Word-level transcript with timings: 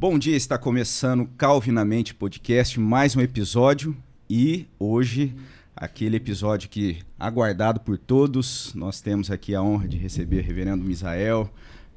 Bom 0.00 0.18
dia, 0.18 0.34
está 0.34 0.56
começando 0.56 1.26
Calvinamente 1.36 2.14
Podcast, 2.14 2.80
mais 2.80 3.14
um 3.14 3.20
episódio 3.20 3.94
e 4.30 4.66
hoje 4.78 5.36
aquele 5.76 6.16
episódio 6.16 6.70
que 6.70 7.02
aguardado 7.18 7.80
por 7.80 7.98
todos. 7.98 8.72
Nós 8.74 9.02
temos 9.02 9.30
aqui 9.30 9.54
a 9.54 9.60
honra 9.60 9.86
de 9.86 9.98
receber 9.98 10.38
o 10.38 10.42
Reverendo 10.42 10.82
Misael 10.82 11.50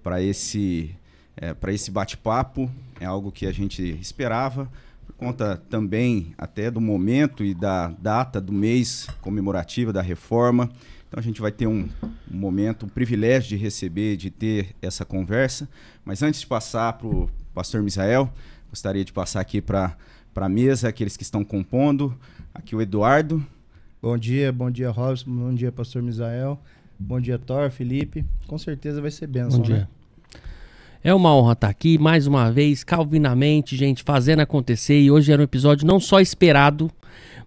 para 0.04 0.22
esse 0.22 0.94
é, 1.38 1.54
para 1.54 1.72
esse 1.72 1.90
bate-papo. 1.92 2.70
É 3.00 3.06
algo 3.06 3.32
que 3.32 3.46
a 3.46 3.54
gente 3.54 3.82
esperava 4.02 4.70
por 5.08 5.14
conta 5.16 5.56
também 5.70 6.34
até 6.38 6.70
do 6.70 6.82
momento 6.82 7.42
e 7.42 7.54
da 7.54 7.88
data 7.88 8.42
do 8.42 8.52
mês 8.52 9.08
comemorativa 9.22 9.94
da 9.94 10.02
reforma. 10.02 10.70
Então 11.08 11.22
a 11.22 11.24
gente 11.24 11.40
vai 11.40 11.54
ter 11.54 11.68
um, 11.68 11.88
um 12.30 12.38
momento, 12.38 12.86
um 12.86 12.90
privilégio 12.90 13.48
de 13.48 13.56
receber, 13.56 14.18
de 14.18 14.30
ter 14.30 14.76
essa 14.82 15.06
conversa. 15.06 15.70
Mas 16.04 16.22
antes 16.22 16.42
de 16.42 16.48
passar 16.48 16.92
para 16.98 17.08
pastor 17.54 17.82
Misael. 17.82 18.32
Gostaria 18.70 19.06
de 19.06 19.14
passar 19.14 19.40
aqui 19.40 19.62
para 19.62 19.96
a 20.36 20.50
mesa, 20.50 20.90
aqueles 20.90 21.16
que 21.16 21.24
estão 21.24 21.44
compondo. 21.44 22.18
Aqui 22.54 22.76
o 22.76 22.82
Eduardo. 22.82 23.46
Bom 24.02 24.18
dia, 24.18 24.52
bom 24.52 24.70
dia, 24.70 24.90
Robson. 24.90 25.30
Bom 25.30 25.54
dia, 25.54 25.72
pastor 25.72 26.02
Misael. 26.02 26.60
Bom 27.00 27.22
dia, 27.22 27.38
Thor, 27.38 27.70
Felipe. 27.72 28.26
Com 28.48 28.58
certeza 28.58 29.02
vai 29.02 29.12
ser 29.12 29.28
benção, 29.28 29.60
bom 29.60 29.66
dia. 29.66 29.78
Né? 29.78 29.88
É 31.04 31.14
uma 31.14 31.36
honra 31.36 31.54
estar 31.54 31.68
aqui 31.68 31.98
mais 31.98 32.28
uma 32.28 32.52
vez, 32.52 32.84
calvinamente, 32.84 33.76
gente, 33.76 34.04
fazendo 34.04 34.40
acontecer. 34.40 35.00
E 35.00 35.12
hoje 35.12 35.32
era 35.32 35.42
um 35.42 35.46
episódio 35.46 35.86
não 35.86 36.00
só 36.00 36.20
esperado, 36.20 36.90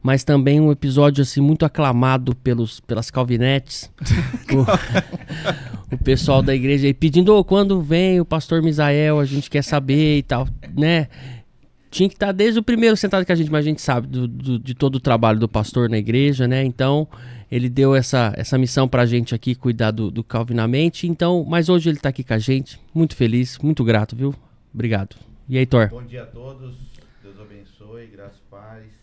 mas 0.03 0.25
também 0.25 0.61
um 0.61 0.71
episódio 0.71 1.23
assim 1.23 1.41
muito 1.41 1.65
aclamado 1.65 2.35
pelos, 2.37 2.81
pelas 2.81 3.11
calvinetes. 3.11 3.91
o, 5.91 5.99
pessoal 5.99 6.43
da 6.43 6.55
igreja 6.55 6.87
aí 6.87 6.95
pedindo 6.95 7.35
oh, 7.35 7.45
quando 7.45 7.81
vem 7.81 8.21
o 8.21 8.25
pastor 8.25 8.63
Misael, 8.63 9.19
a 9.19 9.25
gente 9.25 9.51
quer 9.51 9.63
saber 9.63 10.19
e 10.19 10.23
tal, 10.23 10.49
né? 10.77 11.09
Tinha 11.91 12.09
que 12.09 12.15
estar 12.15 12.33
desde 12.33 12.59
o 12.59 12.63
primeiro 12.63 12.97
sentado 12.97 13.25
que 13.25 13.33
a 13.33 13.35
gente, 13.35 13.51
mas 13.51 13.65
a 13.65 13.69
gente 13.69 13.81
sabe 13.81 14.07
do, 14.07 14.29
do, 14.29 14.59
de 14.59 14.75
todo 14.75 14.97
o 14.97 15.01
trabalho 15.01 15.39
do 15.39 15.49
pastor 15.49 15.89
na 15.89 15.97
igreja, 15.97 16.47
né? 16.47 16.63
Então, 16.65 17.09
ele 17.51 17.69
deu 17.69 17.95
essa, 17.95 18.33
essa 18.37 18.59
missão 18.59 18.87
pra 18.87 19.07
gente 19.07 19.35
aqui, 19.35 19.55
cuidar 19.55 19.93
do, 19.93 20.11
do 20.11 20.23
Calvinamente. 20.23 21.07
Então, 21.07 21.45
mas 21.49 21.69
hoje 21.69 21.89
ele 21.89 21.99
tá 21.99 22.11
aqui 22.11 22.23
com 22.23 22.35
a 22.35 22.39
gente, 22.39 22.79
muito 22.93 23.17
feliz, 23.17 23.59
muito 23.59 23.83
grato, 23.83 24.15
viu? 24.15 24.35
Obrigado. 24.75 25.17
E 25.49 25.57
aí, 25.57 25.65
Thor? 25.65 25.89
Bom 25.89 26.03
dia 26.03 26.25
a 26.25 26.27
todos, 26.27 26.75
Deus 27.23 27.41
abençoe, 27.41 28.07
graças 28.13 28.39
e 28.39 28.51
paz 28.51 28.97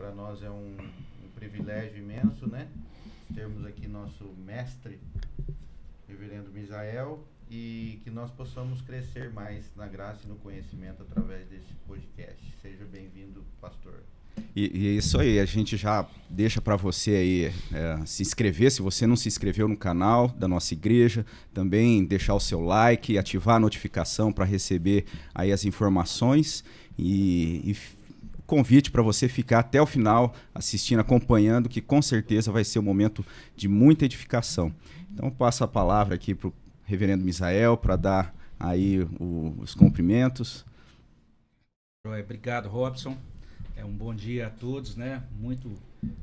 para 0.00 0.12
nós 0.12 0.42
é 0.42 0.48
um, 0.48 0.76
um, 1.24 1.28
privilégio 1.34 1.98
imenso, 1.98 2.48
né? 2.48 2.68
Termos 3.34 3.66
aqui 3.66 3.86
nosso 3.86 4.24
mestre, 4.46 4.98
Reverendo 6.10 6.50
Misael, 6.50 7.24
e 7.48 8.00
que 8.02 8.10
nós 8.10 8.30
possamos 8.32 8.80
crescer 8.82 9.32
mais 9.32 9.70
na 9.76 9.86
graça 9.86 10.20
e 10.24 10.28
no 10.28 10.34
conhecimento 10.36 11.02
através 11.02 11.46
desse 11.48 11.72
podcast. 11.86 12.42
Seja 12.60 12.84
bem-vindo, 12.84 13.44
pastor. 13.60 14.02
E, 14.54 14.88
é 14.88 14.90
isso 14.92 15.18
aí, 15.18 15.38
a 15.38 15.44
gente 15.44 15.76
já 15.76 16.06
deixa 16.28 16.60
para 16.60 16.74
você 16.74 17.10
aí 17.10 17.52
é, 17.72 18.04
se 18.06 18.22
inscrever, 18.22 18.72
se 18.72 18.82
você 18.82 19.06
não 19.06 19.14
se 19.16 19.28
inscreveu 19.28 19.68
no 19.68 19.76
canal 19.76 20.28
da 20.28 20.48
nossa 20.48 20.74
igreja, 20.74 21.24
também 21.54 22.04
deixar 22.04 22.34
o 22.34 22.40
seu 22.40 22.60
like, 22.60 23.16
ativar 23.16 23.56
a 23.56 23.60
notificação 23.60 24.32
para 24.32 24.44
receber 24.44 25.04
aí 25.32 25.52
as 25.52 25.64
informações 25.64 26.64
e, 26.98 27.70
e 27.70 27.76
convite 28.50 28.90
para 28.90 29.00
você 29.00 29.28
ficar 29.28 29.60
até 29.60 29.80
o 29.80 29.86
final 29.86 30.34
assistindo, 30.52 30.98
acompanhando, 30.98 31.68
que 31.68 31.80
com 31.80 32.02
certeza 32.02 32.50
vai 32.50 32.64
ser 32.64 32.80
um 32.80 32.82
momento 32.82 33.24
de 33.56 33.68
muita 33.68 34.04
edificação. 34.04 34.74
Então, 35.12 35.30
passo 35.30 35.64
a 35.64 35.68
palavra 35.68 36.14
aqui 36.14 36.34
para 36.34 36.48
o 36.48 36.54
reverendo 36.84 37.24
Misael 37.24 37.76
para 37.76 37.96
dar 37.96 38.34
aí 38.58 39.00
o, 39.18 39.54
os 39.58 39.74
cumprimentos. 39.74 40.64
Obrigado, 42.04 42.68
Robson. 42.68 43.16
É 43.76 43.84
um 43.84 43.92
bom 43.92 44.14
dia 44.14 44.48
a 44.48 44.50
todos, 44.50 44.96
né? 44.96 45.22
Muito, 45.38 45.72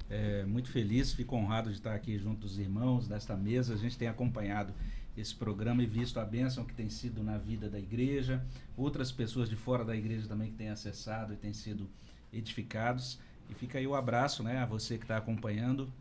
é, 0.10 0.44
muito 0.46 0.70
feliz, 0.70 1.14
fico 1.14 1.36
honrado 1.36 1.70
de 1.70 1.78
estar 1.78 1.96
aqui 1.96 2.18
junto 2.18 2.42
dos 2.42 2.60
irmãos 2.60 3.08
nesta 3.08 3.36
mesa. 3.36 3.74
A 3.74 3.78
gente 3.78 3.98
tem 3.98 4.08
acompanhado 4.08 4.74
esse 5.16 5.34
programa 5.34 5.82
e 5.82 5.86
visto 5.86 6.20
a 6.20 6.26
bênção 6.26 6.64
que 6.64 6.74
tem 6.74 6.90
sido 6.90 7.24
na 7.24 7.38
vida 7.38 7.70
da 7.70 7.80
igreja, 7.80 8.46
outras 8.76 9.12
pessoas 9.12 9.50
de 9.50 9.56
fora 9.56 9.84
da 9.84 9.96
igreja 9.96 10.28
também 10.28 10.52
que 10.52 10.58
têm 10.58 10.70
acessado 10.70 11.34
e 11.34 11.38
têm 11.38 11.54
sido 11.54 11.90
edificados. 12.32 13.20
E 13.50 13.54
fica 13.56 13.80
aí 13.80 13.88
o 13.88 13.96
abraço 13.96 14.44
né, 14.44 14.60
a 14.60 14.66
você 14.66 14.98
que 14.98 15.06
está 15.06 15.18
acompanhando. 15.18 15.92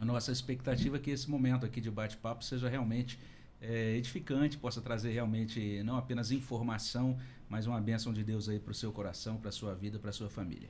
A 0.00 0.04
nossa 0.04 0.30
expectativa 0.30 0.96
é 0.96 1.00
que 1.00 1.10
esse 1.10 1.28
momento 1.28 1.66
aqui 1.66 1.80
de 1.80 1.90
bate-papo 1.90 2.44
seja 2.44 2.68
realmente 2.68 3.18
é, 3.60 3.96
edificante, 3.96 4.56
possa 4.56 4.80
trazer 4.80 5.10
realmente 5.10 5.82
não 5.84 5.96
apenas 5.96 6.30
informação, 6.30 7.16
mas 7.48 7.66
uma 7.66 7.80
bênção 7.80 8.12
de 8.12 8.22
Deus 8.22 8.48
aí 8.48 8.58
para 8.58 8.70
o 8.70 8.74
seu 8.74 8.92
coração, 8.92 9.36
para 9.36 9.48
a 9.48 9.52
sua 9.52 9.74
vida, 9.74 9.98
para 9.98 10.10
a 10.10 10.12
sua 10.12 10.28
família. 10.28 10.68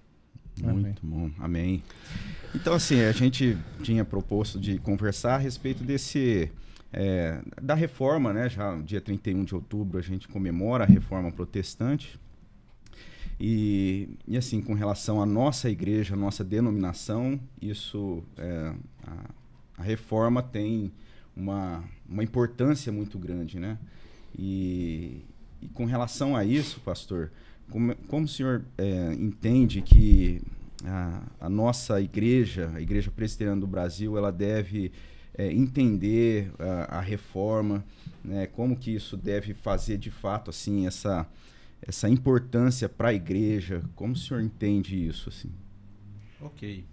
Muito 0.63 0.79
Amém. 0.81 0.95
bom, 1.03 1.31
amém. 1.39 1.83
Então, 2.55 2.75
assim, 2.75 3.01
a 3.01 3.13
gente 3.13 3.57
tinha 3.83 4.05
proposto 4.05 4.59
de 4.59 4.79
conversar 4.79 5.37
a 5.37 5.39
respeito 5.39 5.85
desse. 5.85 6.51
É, 6.91 7.43
da 7.61 7.75
reforma, 7.75 8.33
né? 8.33 8.49
Já 8.49 8.75
dia 8.81 9.01
31 9.01 9.45
de 9.45 9.55
outubro 9.55 9.99
a 9.99 10.03
gente 10.03 10.27
comemora 10.27 10.85
a 10.85 10.87
reforma 10.87 11.31
protestante. 11.31 12.19
E, 13.41 14.09
e 14.27 14.37
assim, 14.37 14.61
com 14.61 14.75
relação 14.75 15.23
à 15.23 15.27
nossa 15.27 15.71
igreja, 15.71 16.15
à 16.15 16.17
nossa 16.17 16.43
denominação, 16.43 17.39
isso, 17.63 18.23
é, 18.37 18.75
a, 19.07 19.31
a, 19.79 19.83
reforma 19.83 20.43
tem 20.43 20.93
uma, 21.37 21.85
uma 22.09 22.25
importância 22.25 22.91
muito 22.91 23.17
grande, 23.17 23.61
né? 23.61 23.79
E, 24.37 25.23
e 25.63 25.69
com 25.69 25.85
relação 25.85 26.35
a 26.35 26.45
isso, 26.45 26.81
pastor, 26.81 27.31
como, 27.71 27.95
como 28.09 28.25
o 28.25 28.29
senhor 28.29 28.65
é, 28.77 29.13
entende 29.15 29.83
que 29.83 30.43
a, 30.85 31.23
a, 31.41 31.49
nossa 31.49 32.01
igreja, 32.01 32.73
a 32.75 32.81
Igreja 32.81 33.11
Presbiteriana 33.11 33.61
do 33.61 33.69
Brasil, 33.69 34.19
ela 34.19 34.33
deve 34.33 34.91
é, 35.33 35.53
entender 35.53 36.51
a, 36.59 36.99
a 36.99 37.01
reforma, 37.01 37.85
né? 38.25 38.49
Como 38.49 38.77
que 38.77 38.93
isso 38.93 39.17
deve 39.17 39.55
fazer 39.55 39.97
de 39.97 40.11
fato, 40.11 40.51
assim, 40.51 40.89
essa 40.89 41.25
essa 41.81 42.09
importância 42.09 42.89
para 42.89 43.09
a 43.09 43.15
igreja. 43.15 43.83
Como 43.95 44.13
o 44.13 44.17
senhor 44.17 44.43
entende 44.43 44.97
isso? 45.07 45.29
Assim? 45.29 45.51
Ok. 46.41 46.85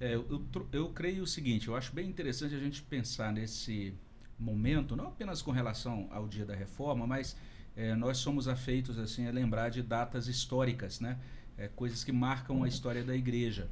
É, 0.00 0.14
eu, 0.14 0.42
eu 0.72 0.88
creio 0.90 1.22
o 1.22 1.26
seguinte, 1.26 1.68
eu 1.68 1.76
acho 1.76 1.94
bem 1.94 2.08
interessante 2.08 2.54
a 2.54 2.58
gente 2.58 2.82
pensar 2.82 3.32
nesse 3.32 3.94
momento, 4.38 4.94
não 4.94 5.06
apenas 5.06 5.40
com 5.40 5.50
relação 5.50 6.06
ao 6.10 6.28
dia 6.28 6.44
da 6.44 6.54
reforma, 6.54 7.06
mas 7.06 7.34
é, 7.74 7.94
nós 7.94 8.18
somos 8.18 8.46
afeitos 8.46 8.98
assim 8.98 9.26
a 9.26 9.30
lembrar 9.30 9.70
de 9.70 9.82
datas 9.82 10.28
históricas, 10.28 11.00
né? 11.00 11.18
É, 11.56 11.68
coisas 11.68 12.04
que 12.04 12.12
marcam 12.12 12.62
a 12.62 12.68
história 12.68 13.02
da 13.02 13.16
igreja. 13.16 13.68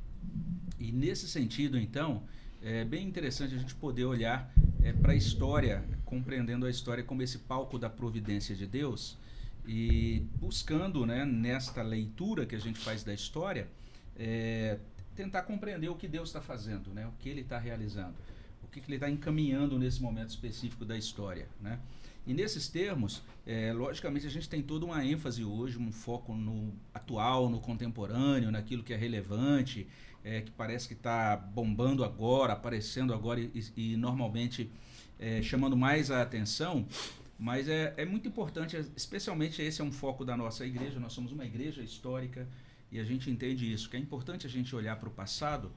E 0.78 0.90
nesse 0.90 1.28
sentido, 1.28 1.78
então, 1.78 2.22
é 2.62 2.82
bem 2.82 3.06
interessante 3.06 3.54
a 3.54 3.58
gente 3.58 3.74
poder 3.74 4.06
olhar 4.06 4.50
é, 4.82 4.92
para 4.92 5.12
a 5.12 5.14
história, 5.14 5.84
compreendendo 6.04 6.64
a 6.64 6.70
história 6.70 7.04
como 7.04 7.20
esse 7.22 7.40
palco 7.40 7.78
da 7.78 7.90
providência 7.90 8.56
de 8.56 8.66
Deus, 8.66 9.18
e 9.66 10.26
buscando, 10.36 11.06
né, 11.06 11.24
nesta 11.24 11.82
leitura 11.82 12.46
que 12.46 12.54
a 12.54 12.58
gente 12.58 12.78
faz 12.78 13.02
da 13.02 13.14
história, 13.14 13.68
é, 14.16 14.78
tentar 15.14 15.42
compreender 15.42 15.88
o 15.88 15.94
que 15.94 16.06
Deus 16.08 16.28
está 16.28 16.40
fazendo, 16.40 16.90
né, 16.90 17.06
o 17.06 17.12
que 17.18 17.28
Ele 17.28 17.40
está 17.40 17.58
realizando, 17.58 18.14
o 18.62 18.68
que, 18.68 18.80
que 18.80 18.86
Ele 18.88 18.96
está 18.96 19.08
encaminhando 19.08 19.78
nesse 19.78 20.02
momento 20.02 20.30
específico 20.30 20.84
da 20.84 20.96
história. 20.96 21.48
Né? 21.60 21.78
E 22.26 22.32
nesses 22.32 22.68
termos, 22.68 23.22
é, 23.46 23.72
logicamente, 23.72 24.26
a 24.26 24.30
gente 24.30 24.48
tem 24.48 24.62
toda 24.62 24.86
uma 24.86 25.04
ênfase 25.04 25.44
hoje, 25.44 25.78
um 25.78 25.92
foco 25.92 26.34
no 26.34 26.72
atual, 26.92 27.48
no 27.48 27.60
contemporâneo, 27.60 28.50
naquilo 28.50 28.82
que 28.82 28.94
é 28.94 28.96
relevante, 28.96 29.86
é, 30.24 30.40
que 30.40 30.50
parece 30.50 30.88
que 30.88 30.94
está 30.94 31.36
bombando 31.36 32.02
agora, 32.02 32.54
aparecendo 32.54 33.12
agora 33.12 33.40
e, 33.40 33.64
e 33.76 33.96
normalmente 33.96 34.70
é, 35.18 35.42
chamando 35.42 35.76
mais 35.76 36.10
a 36.10 36.22
atenção 36.22 36.86
mas 37.38 37.68
é, 37.68 37.94
é 37.96 38.04
muito 38.04 38.28
importante, 38.28 38.76
especialmente 38.96 39.60
esse 39.60 39.80
é 39.80 39.84
um 39.84 39.92
foco 39.92 40.24
da 40.24 40.36
nossa 40.36 40.64
igreja, 40.64 41.00
nós 41.00 41.12
somos 41.12 41.32
uma 41.32 41.44
igreja 41.44 41.82
histórica 41.82 42.48
e 42.90 42.98
a 42.98 43.04
gente 43.04 43.30
entende 43.30 43.70
isso, 43.72 43.90
que 43.90 43.96
é 43.96 44.00
importante 44.00 44.46
a 44.46 44.50
gente 44.50 44.74
olhar 44.74 44.96
para 44.96 45.08
o 45.08 45.12
passado 45.12 45.72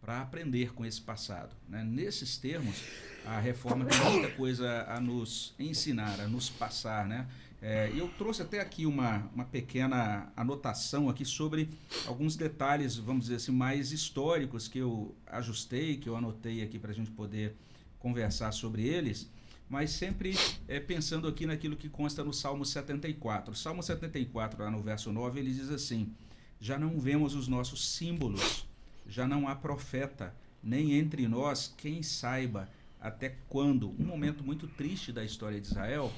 para 0.00 0.22
aprender 0.22 0.72
com 0.72 0.84
esse 0.84 1.00
passado. 1.00 1.54
Né? 1.68 1.84
Nesses 1.84 2.38
termos, 2.38 2.82
a 3.26 3.38
reforma 3.38 3.84
tem 3.84 3.98
muita 4.10 4.30
coisa 4.30 4.84
a 4.88 4.98
nos 4.98 5.54
ensinar, 5.58 6.18
a 6.20 6.26
nos 6.26 6.48
passar. 6.48 7.06
Né? 7.06 7.26
É, 7.60 7.92
eu 7.94 8.08
trouxe 8.16 8.40
até 8.40 8.60
aqui 8.60 8.86
uma, 8.86 9.28
uma 9.34 9.44
pequena 9.44 10.32
anotação 10.34 11.10
aqui 11.10 11.24
sobre 11.24 11.68
alguns 12.06 12.34
detalhes, 12.34 12.96
vamos 12.96 13.24
dizer 13.24 13.36
assim, 13.36 13.52
mais 13.52 13.92
históricos 13.92 14.66
que 14.66 14.78
eu 14.78 15.14
ajustei, 15.26 15.98
que 15.98 16.08
eu 16.08 16.16
anotei 16.16 16.62
aqui 16.62 16.78
para 16.78 16.92
a 16.92 16.94
gente 16.94 17.10
poder 17.10 17.54
conversar 17.98 18.52
sobre 18.52 18.86
eles 18.86 19.28
mas 19.70 19.92
sempre 19.92 20.34
é, 20.66 20.80
pensando 20.80 21.28
aqui 21.28 21.46
naquilo 21.46 21.76
que 21.76 21.88
consta 21.88 22.24
no 22.24 22.32
Salmo 22.32 22.66
74. 22.66 23.54
Salmo 23.54 23.84
74, 23.84 24.64
lá 24.64 24.68
no 24.68 24.82
verso 24.82 25.12
9, 25.12 25.38
ele 25.38 25.54
diz 25.54 25.70
assim: 25.70 26.12
Já 26.60 26.76
não 26.76 26.98
vemos 26.98 27.36
os 27.36 27.46
nossos 27.46 27.88
símbolos, 27.88 28.66
já 29.06 29.28
não 29.28 29.46
há 29.46 29.54
profeta, 29.54 30.34
nem 30.60 30.94
entre 30.94 31.28
nós 31.28 31.72
quem 31.76 32.02
saiba 32.02 32.68
até 33.00 33.36
quando. 33.48 33.94
Um 33.96 34.04
momento 34.04 34.42
muito 34.42 34.66
triste 34.66 35.12
da 35.12 35.24
história 35.24 35.60
de 35.60 35.68
Israel, 35.68 36.12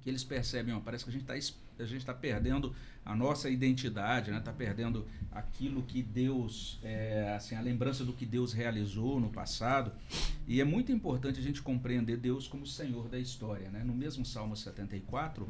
que 0.00 0.08
eles 0.08 0.24
percebem, 0.24 0.74
ó, 0.74 0.80
parece 0.80 1.04
que 1.04 1.10
a 1.10 1.12
gente 1.12 1.22
está 1.22 1.36
está 1.96 2.14
perdendo 2.14 2.74
a 3.04 3.14
nossa 3.14 3.50
identidade, 3.50 4.30
né? 4.30 4.38
Está 4.38 4.52
perdendo 4.52 5.06
aquilo 5.30 5.82
que 5.82 6.02
Deus, 6.02 6.78
é, 6.82 7.34
assim, 7.36 7.54
a 7.54 7.60
lembrança 7.60 8.04
do 8.04 8.12
que 8.12 8.24
Deus 8.24 8.52
realizou 8.52 9.20
no 9.20 9.30
passado. 9.30 9.92
E 10.46 10.60
é 10.60 10.64
muito 10.64 10.92
importante 10.92 11.40
a 11.40 11.42
gente 11.42 11.60
compreender 11.60 12.16
Deus 12.16 12.46
como 12.46 12.66
Senhor 12.66 13.08
da 13.08 13.18
história, 13.18 13.70
né? 13.70 13.82
No 13.84 13.94
mesmo 13.94 14.24
Salmo 14.24 14.56
74, 14.56 15.48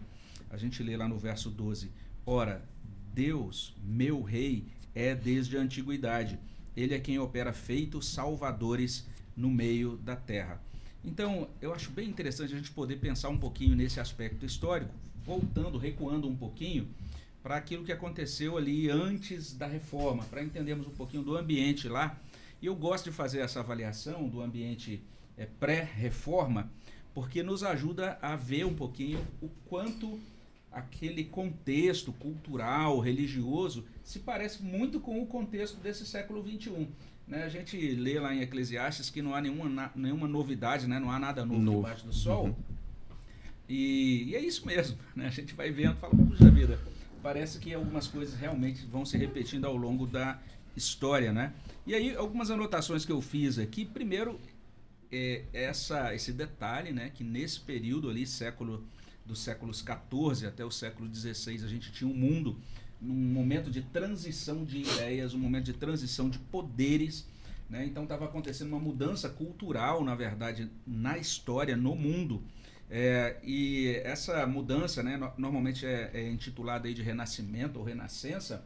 a 0.51 0.57
gente 0.57 0.83
lê 0.83 0.97
lá 0.97 1.07
no 1.07 1.19
verso 1.19 1.51
12: 1.51 1.91
Ora, 2.25 2.65
Deus, 3.13 3.75
meu 3.83 4.23
Rei, 4.23 4.67
é 4.95 5.15
desde 5.15 5.57
a 5.57 5.61
antiguidade. 5.61 6.39
Ele 6.75 6.95
é 6.95 6.99
quem 6.99 7.19
opera 7.19 7.53
feitos 7.53 8.09
salvadores 8.09 9.07
no 9.37 9.51
meio 9.51 9.97
da 9.99 10.17
terra. 10.17 10.61
Então, 11.05 11.49
eu 11.61 11.75
acho 11.75 11.91
bem 11.91 12.09
interessante 12.09 12.55
a 12.55 12.57
gente 12.57 12.71
poder 12.71 12.97
pensar 12.97 13.29
um 13.29 13.39
pouquinho 13.39 13.75
nesse 13.75 13.99
aspecto 13.99 14.47
histórico, 14.47 14.95
voltando, 15.25 15.77
recuando 15.79 16.29
um 16.29 16.37
pouquinho 16.37 16.89
para 17.43 17.57
aquilo 17.57 17.85
que 17.85 17.91
aconteceu 17.91 18.57
ali 18.57 18.89
antes 18.89 19.53
da 19.53 19.67
reforma, 19.67 20.25
para 20.25 20.43
entendermos 20.43 20.87
um 20.87 20.93
pouquinho 20.93 21.25
do 21.25 21.37
ambiente 21.37 21.89
lá. 21.89 22.17
E 22.61 22.67
eu 22.67 22.77
gosto 22.77 23.11
de 23.11 23.17
fazer 23.17 23.41
essa 23.41 23.59
avaliação 23.59 24.29
do 24.29 24.41
ambiente 24.41 25.03
é, 25.37 25.45
pré-reforma, 25.45 26.71
porque 27.13 27.43
nos 27.43 27.65
ajuda 27.65 28.17
a 28.23 28.37
ver 28.37 28.65
um 28.65 28.75
pouquinho 28.75 29.27
o 29.41 29.49
quanto 29.67 30.21
aquele 30.71 31.25
contexto 31.25 32.13
cultural, 32.13 32.99
religioso, 33.01 33.85
se 34.03 34.21
parece 34.21 34.63
muito 34.63 35.01
com 35.01 35.21
o 35.21 35.27
contexto 35.27 35.79
desse 35.79 36.07
século 36.07 36.43
XXI. 36.43 36.89
Né? 37.27 37.45
A 37.45 37.49
gente 37.49 37.77
lê 37.95 38.19
lá 38.19 38.35
em 38.35 38.41
Eclesiastes 38.41 39.11
que 39.11 39.23
não 39.23 39.35
há 39.35 39.41
nenhuma, 39.41 39.91
nenhuma 39.95 40.29
novidade, 40.29 40.87
né? 40.87 40.99
não 40.99 41.11
há 41.11 41.19
nada 41.19 41.45
novo, 41.45 41.61
novo. 41.61 41.83
debaixo 41.83 42.07
do 42.07 42.13
sol. 42.13 42.47
Uhum. 42.47 42.55
E, 43.69 44.25
e, 44.29 44.37
é 44.37 44.41
isso 44.41 44.67
mesmo. 44.67 44.99
Né? 45.15 45.27
A 45.27 45.31
gente 45.31 45.55
vai 45.55 45.71
vendo 45.71 45.97
e 45.97 46.01
fala, 46.01 46.15
puxa 46.15 46.51
vida, 46.51 46.81
parece 47.23 47.59
que 47.59 47.73
algumas 47.73 48.07
coisas 48.07 48.39
realmente 48.39 48.85
vão 48.87 49.05
se 49.05 49.17
repetindo 49.17 49.67
ao 49.67 49.77
longo 49.77 50.07
da 50.07 50.41
história. 50.77 51.33
Né? 51.33 51.53
E 51.87 51.95
aí, 51.95 52.17
algumas 52.17 52.51
anotações 52.51 53.05
que 53.05 53.13
eu 53.13 53.21
fiz 53.21 53.59
aqui. 53.59 53.85
Primeiro, 53.85 54.41
é, 55.11 55.45
essa, 55.53 56.15
esse 56.15 56.33
detalhe, 56.33 56.93
né? 56.93 57.11
que 57.15 57.23
nesse 57.23 57.61
período 57.61 58.09
ali, 58.09 58.27
século 58.27 58.85
dos 59.25 59.39
séculos 59.41 59.83
14 59.83 60.47
até 60.47 60.65
o 60.65 60.71
século 60.71 61.09
16, 61.09 61.65
a 61.65 61.69
gente 61.69 61.93
tinha 61.93 62.11
um 62.11 62.15
mundo 62.15 62.59
num 63.03 63.15
momento 63.15 63.71
de 63.71 63.83
transição 63.83 64.65
de 64.65 64.79
ideias, 64.79 65.35
um 65.35 65.39
momento 65.39 65.65
de 65.65 65.73
transição 65.73 66.31
de 66.31 66.39
poderes. 66.39 67.27
Né? 67.69 67.85
Então 67.85 68.05
estava 68.05 68.27
acontecendo 68.27 68.69
uma 68.69 68.79
mudança 68.79 69.29
cultural, 69.29 70.05
na 70.05 70.15
verdade, 70.15 70.71
na 70.87 71.19
história, 71.19 71.77
no 71.77 71.97
mundo. 71.97 72.43
É, 72.89 73.39
e 73.43 74.01
essa 74.05 74.47
mudança, 74.47 75.03
né, 75.03 75.17
no, 75.17 75.33
normalmente 75.37 75.85
é, 75.85 76.11
é 76.15 76.31
intitulada 76.31 76.87
aí 76.87 76.95
de 76.95 77.03
Renascimento 77.03 77.79
ou 77.79 77.85
Renascença, 77.85 78.65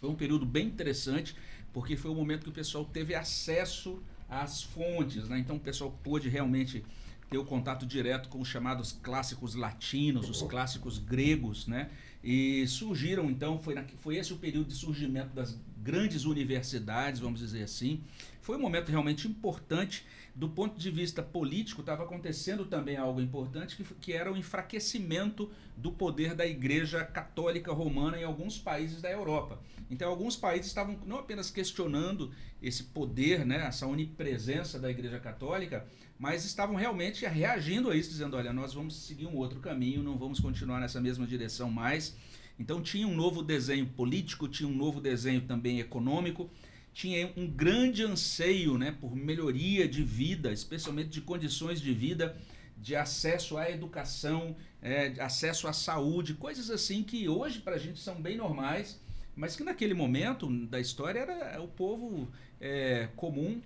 foi 0.00 0.08
um 0.08 0.14
período 0.14 0.46
bem 0.46 0.66
interessante, 0.66 1.36
porque 1.72 1.96
foi 1.96 2.10
o 2.10 2.14
momento 2.14 2.44
que 2.44 2.50
o 2.50 2.52
pessoal 2.52 2.84
teve 2.84 3.14
acesso 3.14 4.00
às 4.28 4.62
fontes. 4.62 5.28
Né? 5.28 5.40
Então 5.40 5.56
o 5.56 5.60
pessoal 5.60 5.90
pôde 6.02 6.28
realmente 6.28 6.84
ter 7.28 7.36
o 7.36 7.44
contato 7.44 7.84
direto 7.84 8.28
com 8.28 8.40
os 8.40 8.48
chamados 8.48 8.92
clássicos 9.02 9.54
latinos, 9.54 10.30
os 10.30 10.42
clássicos 10.42 10.98
gregos, 10.98 11.66
né? 11.66 11.90
E 12.22 12.66
surgiram, 12.66 13.30
então, 13.30 13.58
foi, 13.58 13.74
na, 13.74 13.84
foi 13.98 14.16
esse 14.16 14.32
o 14.32 14.36
período 14.36 14.68
de 14.68 14.74
surgimento 14.74 15.34
das 15.34 15.58
grandes 15.82 16.24
universidades, 16.24 17.20
vamos 17.20 17.40
dizer 17.40 17.62
assim. 17.62 18.00
Foi 18.42 18.56
um 18.56 18.60
momento 18.60 18.88
realmente 18.88 19.28
importante. 19.28 20.04
Do 20.38 20.48
ponto 20.48 20.78
de 20.78 20.88
vista 20.88 21.20
político, 21.20 21.80
estava 21.80 22.04
acontecendo 22.04 22.64
também 22.64 22.96
algo 22.96 23.20
importante, 23.20 23.74
que, 23.74 23.82
que 23.94 24.12
era 24.12 24.32
o 24.32 24.36
enfraquecimento 24.36 25.50
do 25.76 25.90
poder 25.90 26.32
da 26.32 26.46
Igreja 26.46 27.02
Católica 27.02 27.72
Romana 27.72 28.16
em 28.16 28.22
alguns 28.22 28.56
países 28.56 29.02
da 29.02 29.10
Europa. 29.10 29.60
Então, 29.90 30.08
alguns 30.08 30.36
países 30.36 30.68
estavam 30.68 30.96
não 31.04 31.18
apenas 31.18 31.50
questionando 31.50 32.30
esse 32.62 32.84
poder, 32.84 33.44
né, 33.44 33.66
essa 33.66 33.84
onipresença 33.88 34.78
da 34.78 34.88
Igreja 34.88 35.18
Católica, 35.18 35.84
mas 36.16 36.44
estavam 36.44 36.76
realmente 36.76 37.26
reagindo 37.26 37.90
a 37.90 37.96
isso, 37.96 38.10
dizendo: 38.10 38.36
olha, 38.36 38.52
nós 38.52 38.72
vamos 38.72 38.94
seguir 38.94 39.26
um 39.26 39.34
outro 39.34 39.58
caminho, 39.58 40.04
não 40.04 40.16
vamos 40.16 40.38
continuar 40.38 40.78
nessa 40.78 41.00
mesma 41.00 41.26
direção 41.26 41.68
mais. 41.68 42.16
Então 42.56 42.80
tinha 42.80 43.08
um 43.08 43.14
novo 43.16 43.42
desenho 43.42 43.86
político, 43.86 44.46
tinha 44.46 44.68
um 44.68 44.74
novo 44.74 45.00
desenho 45.00 45.40
também 45.40 45.80
econômico, 45.80 46.48
tinha 46.98 47.32
um 47.36 47.46
grande 47.46 48.02
anseio 48.02 48.76
né, 48.76 48.90
por 49.00 49.14
melhoria 49.14 49.86
de 49.86 50.02
vida, 50.02 50.52
especialmente 50.52 51.10
de 51.10 51.20
condições 51.20 51.80
de 51.80 51.94
vida, 51.94 52.36
de 52.76 52.96
acesso 52.96 53.56
à 53.56 53.70
educação, 53.70 54.56
é, 54.82 55.14
acesso 55.20 55.68
à 55.68 55.72
saúde, 55.72 56.34
coisas 56.34 56.70
assim 56.70 57.04
que 57.04 57.28
hoje 57.28 57.60
para 57.60 57.76
a 57.76 57.78
gente 57.78 58.00
são 58.00 58.20
bem 58.20 58.36
normais, 58.36 59.00
mas 59.36 59.54
que 59.54 59.62
naquele 59.62 59.94
momento 59.94 60.48
da 60.66 60.80
história 60.80 61.20
era 61.20 61.62
o 61.62 61.68
povo 61.68 62.28
é, 62.60 63.08
comum 63.14 63.62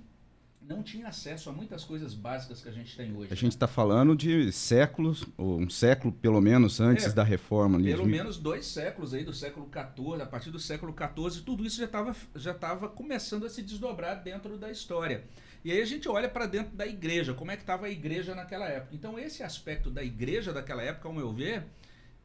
não 0.67 0.83
tinha 0.83 1.09
acesso 1.09 1.51
a 1.51 1.53
muitas 1.53 1.85
coisas 1.85 2.15
básicas 2.15 2.61
que 2.61 2.69
a 2.69 2.73
gente 2.73 2.97
tem 2.97 3.15
hoje. 3.15 3.33
A 3.33 3.37
gente 3.37 3.53
está 3.53 3.67
falando 3.67 4.15
de 4.17 4.53
séculos, 4.53 5.25
ou 5.37 5.59
um 5.59 5.69
século 5.69 6.13
pelo 6.13 6.41
menos 6.41 6.81
antes 6.81 7.07
é, 7.07 7.11
da 7.11 7.23
reforma. 7.23 7.79
Ali, 7.79 7.91
pelo 7.91 8.05
de... 8.05 8.11
menos 8.11 8.37
dois 8.37 8.67
séculos 8.67 9.13
aí, 9.13 9.25
do 9.25 9.33
século 9.33 9.69
XIV, 9.71 10.23
a 10.23 10.27
partir 10.27 10.51
do 10.51 10.59
século 10.59 10.95
XIV, 10.95 11.43
tudo 11.45 11.65
isso 11.65 11.79
já 11.79 11.87
estava 11.87 12.15
já 12.35 12.55
tava 12.55 12.89
começando 12.89 13.45
a 13.45 13.51
se 13.51 13.63
desdobrar 13.63 14.23
dentro 14.23 14.57
da 14.57 14.71
história. 14.71 15.25
E 15.65 15.71
aí 15.71 15.81
a 15.81 15.87
gente 15.87 16.09
olha 16.09 16.29
para 16.29 16.47
dentro 16.47 16.77
da 16.77 16.87
igreja, 16.87 17.35
como 17.35 17.51
é 17.51 17.57
que 17.57 17.63
estava 17.63 17.87
a 17.87 17.91
igreja 17.91 18.35
naquela 18.35 18.67
época. 18.69 18.95
Então 18.95 19.19
esse 19.19 19.43
aspecto 19.43 19.91
da 19.91 20.03
igreja 20.03 20.53
daquela 20.53 20.83
época, 20.83 21.09
ao 21.09 21.15
meu 21.15 21.33
ver, 21.33 21.65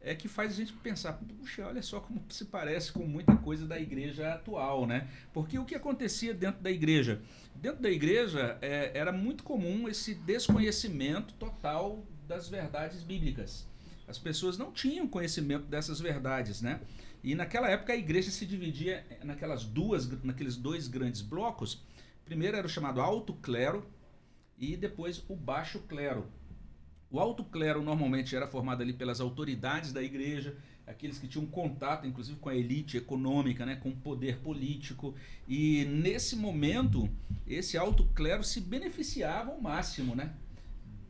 é 0.01 0.15
que 0.15 0.27
faz 0.27 0.53
a 0.53 0.55
gente 0.55 0.73
pensar, 0.73 1.13
puxa, 1.13 1.65
olha 1.65 1.81
só 1.81 1.99
como 1.99 2.23
se 2.29 2.45
parece 2.45 2.91
com 2.91 3.03
muita 3.05 3.35
coisa 3.35 3.67
da 3.67 3.79
igreja 3.79 4.33
atual, 4.33 4.87
né? 4.87 5.07
Porque 5.33 5.59
o 5.59 5.65
que 5.65 5.75
acontecia 5.75 6.33
dentro 6.33 6.61
da 6.61 6.71
igreja? 6.71 7.21
Dentro 7.59 7.81
da 7.81 7.89
igreja 7.89 8.57
é, 8.61 8.91
era 8.93 9.11
muito 9.11 9.43
comum 9.43 9.87
esse 9.89 10.13
desconhecimento 10.13 11.33
total 11.33 12.05
das 12.27 12.47
verdades 12.47 13.01
bíblicas. 13.01 13.67
As 14.07 14.19
pessoas 14.19 14.59
não 14.59 14.71
tinham 14.71 15.07
conhecimento 15.07 15.65
dessas 15.65 15.99
verdades, 15.99 16.61
né? 16.61 16.79
E 17.23 17.33
naquela 17.33 17.67
época 17.67 17.93
a 17.93 17.95
igreja 17.95 18.29
se 18.29 18.45
dividia 18.45 19.03
naquelas 19.23 19.65
duas, 19.65 20.07
naqueles 20.23 20.55
dois 20.55 20.87
grandes 20.87 21.21
blocos. 21.21 21.83
Primeiro 22.23 22.55
era 22.55 22.67
o 22.67 22.69
chamado 22.69 23.01
alto 23.01 23.33
clero 23.33 23.83
e 24.55 24.77
depois 24.77 25.23
o 25.27 25.35
baixo 25.35 25.79
clero. 25.79 26.27
O 27.09 27.19
alto 27.19 27.43
clero 27.43 27.81
normalmente 27.81 28.35
era 28.35 28.47
formado 28.47 28.83
ali 28.83 28.93
pelas 28.93 29.19
autoridades 29.19 29.91
da 29.91 30.03
igreja, 30.03 30.55
aqueles 30.87 31.19
que 31.19 31.27
tinham 31.27 31.45
contato, 31.45 32.07
inclusive, 32.07 32.39
com 32.39 32.47
a 32.47 32.55
elite 32.55 32.95
econômica, 32.95 33.65
né, 33.65 33.75
com 33.75 33.89
o 33.89 33.95
poder 33.95 34.37
político. 34.37 35.13
E 35.47 35.83
nesse 35.85 36.35
momento, 36.35 37.09
esse 37.45 37.77
alto 37.77 38.05
clero 38.15 38.43
se 38.43 38.61
beneficiava 38.61 39.51
ao 39.51 39.61
máximo, 39.61 40.15
né? 40.15 40.33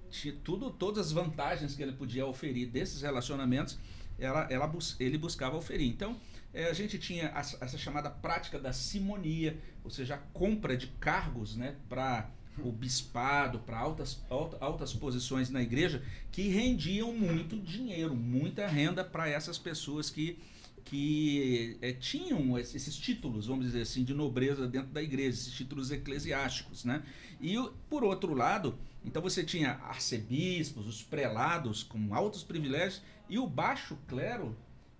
Tinha 0.09 0.33
tudo, 0.43 0.71
todas 0.71 1.07
as 1.07 1.11
vantagens 1.11 1.75
que 1.75 1.83
ele 1.83 1.91
podia 1.91 2.25
oferir 2.25 2.67
desses 2.67 3.03
relacionamentos, 3.03 3.77
ela, 4.17 4.47
ela, 4.49 4.73
ele 4.99 5.17
buscava 5.17 5.55
oferir. 5.55 5.87
Então, 5.87 6.19
é, 6.53 6.69
a 6.69 6.73
gente 6.73 6.97
tinha 6.97 7.31
essa 7.35 7.77
chamada 7.77 8.09
prática 8.09 8.57
da 8.57 8.73
simonia, 8.73 9.59
ou 9.83 9.91
seja, 9.91 10.15
a 10.15 10.17
compra 10.17 10.75
de 10.75 10.87
cargos 10.87 11.55
né, 11.55 11.75
para 11.87 12.31
o 12.63 12.71
bispado, 12.71 13.59
para 13.59 13.77
altas, 13.77 14.21
altas 14.59 14.93
posições 14.93 15.49
na 15.49 15.61
igreja, 15.61 16.03
que 16.31 16.47
rendiam 16.49 17.13
muito 17.13 17.57
dinheiro, 17.57 18.15
muita 18.15 18.67
renda 18.67 19.03
para 19.03 19.29
essas 19.29 19.57
pessoas 19.57 20.09
que, 20.09 20.39
que 20.83 21.77
é, 21.81 21.93
tinham 21.93 22.57
esses 22.57 22.95
títulos, 22.95 23.47
vamos 23.47 23.65
dizer 23.65 23.81
assim, 23.81 24.03
de 24.03 24.13
nobreza 24.13 24.67
dentro 24.67 24.89
da 24.89 25.01
igreja, 25.01 25.29
esses 25.29 25.53
títulos 25.53 25.91
eclesiásticos. 25.91 26.83
Né? 26.85 27.03
E, 27.41 27.55
por 27.89 28.03
outro 28.03 28.33
lado, 28.33 28.77
então 29.05 29.21
você 29.21 29.43
tinha 29.43 29.73
arcebispos, 29.83 30.87
os 30.87 31.03
prelados 31.03 31.83
com 31.83 32.13
altos 32.13 32.43
privilégios, 32.43 33.01
e 33.29 33.37
o 33.37 33.47
baixo 33.47 33.97
clero 34.07 34.55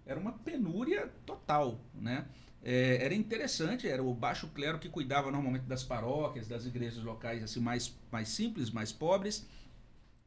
era 0.06 0.20
uma 0.20 0.32
penúria 0.32 1.12
total. 1.26 1.80
Né? 1.94 2.26
É, 2.70 3.02
era 3.02 3.16
interessante, 3.16 3.88
era 3.88 4.04
o 4.04 4.14
baixo 4.14 4.50
clero 4.50 4.78
que 4.78 4.90
cuidava 4.90 5.32
normalmente 5.32 5.64
das 5.64 5.86
paróquias, 5.86 6.50
das 6.50 6.66
igrejas 6.66 7.02
locais 7.02 7.42
assim 7.42 7.62
mais, 7.62 7.96
mais 8.12 8.28
simples, 8.28 8.70
mais 8.70 8.92
pobres, 8.92 9.48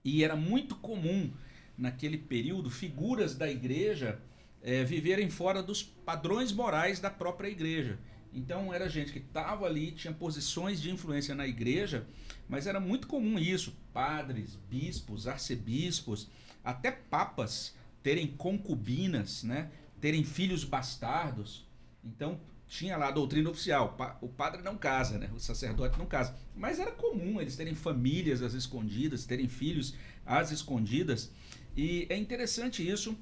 e 0.02 0.24
era 0.24 0.34
muito 0.34 0.74
comum 0.76 1.30
naquele 1.76 2.16
período 2.16 2.70
figuras 2.70 3.34
da 3.34 3.50
igreja 3.50 4.18
é, 4.62 4.82
viverem 4.84 5.28
fora 5.28 5.62
dos 5.62 5.82
padrões 5.82 6.50
morais 6.50 6.98
da 6.98 7.10
própria 7.10 7.50
igreja. 7.50 7.98
Então 8.32 8.72
era 8.72 8.88
gente 8.88 9.12
que 9.12 9.18
estava 9.18 9.66
ali, 9.66 9.92
tinha 9.92 10.14
posições 10.14 10.80
de 10.80 10.90
influência 10.90 11.34
na 11.34 11.46
igreja, 11.46 12.06
mas 12.48 12.66
era 12.66 12.80
muito 12.80 13.06
comum 13.06 13.38
isso, 13.38 13.76
padres, 13.92 14.58
bispos, 14.66 15.28
arcebispos, 15.28 16.26
até 16.64 16.90
papas 16.90 17.74
terem 18.02 18.28
concubinas, 18.28 19.42
né? 19.42 19.70
terem 20.00 20.24
filhos 20.24 20.64
bastardos. 20.64 21.68
Então, 22.04 22.40
tinha 22.66 22.96
lá 22.96 23.08
a 23.08 23.10
doutrina 23.10 23.50
oficial. 23.50 23.96
O 24.20 24.28
padre 24.28 24.62
não 24.62 24.76
casa, 24.76 25.18
né? 25.18 25.28
O 25.34 25.40
sacerdote 25.40 25.98
não 25.98 26.06
casa. 26.06 26.36
Mas 26.56 26.78
era 26.78 26.92
comum 26.92 27.40
eles 27.40 27.56
terem 27.56 27.74
famílias 27.74 28.42
às 28.42 28.54
escondidas, 28.54 29.26
terem 29.26 29.48
filhos 29.48 29.94
às 30.24 30.50
escondidas. 30.52 31.32
E 31.76 32.06
é 32.08 32.16
interessante 32.16 32.88
isso, 32.88 33.16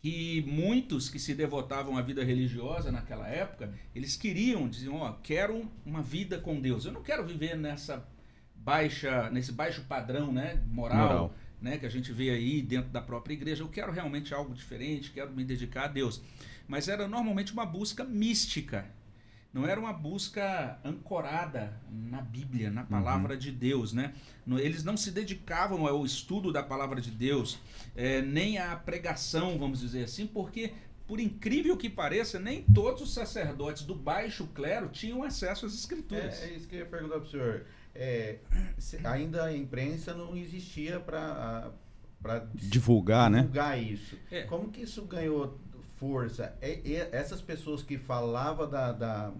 que 0.00 0.42
muitos 0.46 1.08
que 1.08 1.18
se 1.18 1.34
devotavam 1.34 1.96
à 1.96 2.02
vida 2.02 2.24
religiosa 2.24 2.90
naquela 2.90 3.28
época, 3.28 3.72
eles 3.94 4.16
queriam, 4.16 4.68
diziam, 4.68 4.96
ó, 4.96 5.12
quero 5.22 5.68
uma 5.86 6.02
vida 6.02 6.38
com 6.38 6.60
Deus. 6.60 6.84
Eu 6.84 6.92
não 6.92 7.02
quero 7.02 7.24
viver 7.24 7.56
nessa 7.56 8.04
baixa, 8.54 9.30
nesse 9.30 9.52
baixo 9.52 9.82
padrão, 9.88 10.32
né, 10.32 10.62
moral, 10.68 10.98
Moral. 10.98 11.34
né, 11.60 11.78
que 11.78 11.86
a 11.86 11.88
gente 11.88 12.12
vê 12.12 12.30
aí 12.30 12.62
dentro 12.62 12.90
da 12.90 13.00
própria 13.00 13.34
igreja. 13.34 13.62
Eu 13.62 13.68
quero 13.68 13.92
realmente 13.92 14.34
algo 14.34 14.54
diferente, 14.54 15.10
quero 15.10 15.32
me 15.32 15.44
dedicar 15.44 15.84
a 15.84 15.88
Deus. 15.88 16.20
Mas 16.72 16.88
era 16.88 17.06
normalmente 17.06 17.52
uma 17.52 17.66
busca 17.66 18.02
mística. 18.02 18.86
Não 19.52 19.66
era 19.66 19.78
uma 19.78 19.92
busca 19.92 20.78
ancorada 20.82 21.78
na 21.90 22.22
Bíblia, 22.22 22.70
na 22.70 22.82
palavra 22.82 23.36
de 23.36 23.52
Deus, 23.52 23.92
né? 23.92 24.14
Eles 24.48 24.82
não 24.82 24.96
se 24.96 25.10
dedicavam 25.10 25.86
ao 25.86 26.02
estudo 26.06 26.50
da 26.50 26.62
palavra 26.62 26.98
de 26.98 27.10
Deus, 27.10 27.58
eh, 27.94 28.22
nem 28.22 28.56
à 28.56 28.74
pregação, 28.74 29.58
vamos 29.58 29.80
dizer 29.80 30.04
assim, 30.04 30.26
porque, 30.26 30.72
por 31.06 31.20
incrível 31.20 31.76
que 31.76 31.90
pareça, 31.90 32.38
nem 32.40 32.62
todos 32.62 33.02
os 33.02 33.12
sacerdotes 33.12 33.82
do 33.82 33.94
baixo 33.94 34.46
clero 34.54 34.88
tinham 34.88 35.22
acesso 35.22 35.66
às 35.66 35.74
escrituras. 35.74 36.40
É, 36.42 36.46
é 36.46 36.56
isso 36.56 36.66
que 36.66 36.74
eu 36.76 36.78
ia 36.78 36.86
perguntar 36.86 37.20
pro 37.20 37.28
senhor. 37.30 37.66
É, 37.94 38.38
se- 38.78 39.06
ainda 39.06 39.44
a 39.44 39.54
imprensa 39.54 40.14
não 40.14 40.34
existia 40.34 40.98
para 40.98 41.70
para 42.22 42.46
Divulgar, 42.54 43.28
né? 43.28 43.40
divulgar 43.40 43.78
isso. 43.82 44.16
É. 44.30 44.44
Como 44.44 44.70
que 44.70 44.80
isso 44.82 45.02
ganhou 45.06 45.60
força? 46.12 46.52
É- 46.60 46.80
é- 46.84 47.08
essas 47.12 47.40
pessoas 47.40 47.80
que 47.80 47.96
falavam 47.96 48.68
da, 48.68 48.90
da 48.90 49.32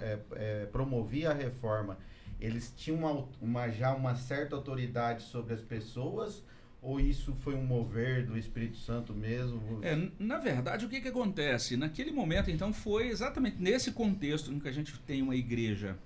é, 0.00 0.18
é, 0.32 0.66
promovia 0.66 1.30
a 1.30 1.34
reforma, 1.34 1.98
eles 2.40 2.72
tinham 2.74 2.98
uma, 2.98 3.28
uma- 3.42 3.68
já 3.70 3.94
uma 3.94 4.16
certa 4.16 4.56
autoridade 4.56 5.22
sobre 5.24 5.52
as 5.52 5.60
pessoas? 5.60 6.42
Ou 6.80 6.98
isso 7.00 7.34
foi 7.40 7.54
um 7.54 7.62
mover 7.64 8.24
do 8.24 8.38
Espírito 8.38 8.78
Santo 8.78 9.12
mesmo? 9.12 9.80
É, 9.82 10.08
na 10.18 10.38
verdade, 10.38 10.86
o 10.86 10.88
que, 10.88 11.00
que 11.00 11.08
acontece? 11.08 11.76
Naquele 11.76 12.12
momento, 12.12 12.50
então, 12.50 12.72
foi 12.72 13.08
exatamente 13.08 13.60
nesse 13.60 13.90
contexto 13.92 14.50
em 14.52 14.60
que 14.60 14.68
a 14.68 14.72
gente 14.72 14.96
tem 15.00 15.20
uma 15.20 15.34
igreja 15.34 15.98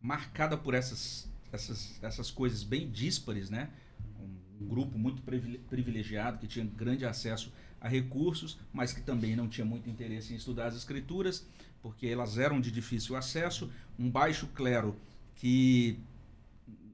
marcada 0.00 0.56
por 0.58 0.74
essas, 0.74 1.28
essas, 1.52 2.02
essas 2.02 2.30
coisas 2.32 2.62
bem 2.64 2.90
díspares, 2.90 3.48
né? 3.48 3.70
Um, 4.20 4.66
grupo 4.66 4.98
muito 4.98 5.22
privile- 5.22 5.58
privilegiado 5.70 6.38
que 6.38 6.48
tinha 6.48 6.64
grande 6.66 7.06
acesso 7.06 7.52
a 7.80 7.88
recursos, 7.88 8.58
mas 8.72 8.92
que 8.92 9.00
também 9.00 9.36
não 9.36 9.48
tinha 9.48 9.64
muito 9.64 9.88
interesse 9.88 10.32
em 10.32 10.36
estudar 10.36 10.66
as 10.66 10.76
escrituras, 10.76 11.46
porque 11.82 12.06
elas 12.06 12.38
eram 12.38 12.60
de 12.60 12.70
difícil 12.70 13.16
acesso. 13.16 13.70
Um 13.98 14.10
baixo 14.10 14.46
clero 14.48 14.96
que 15.36 15.98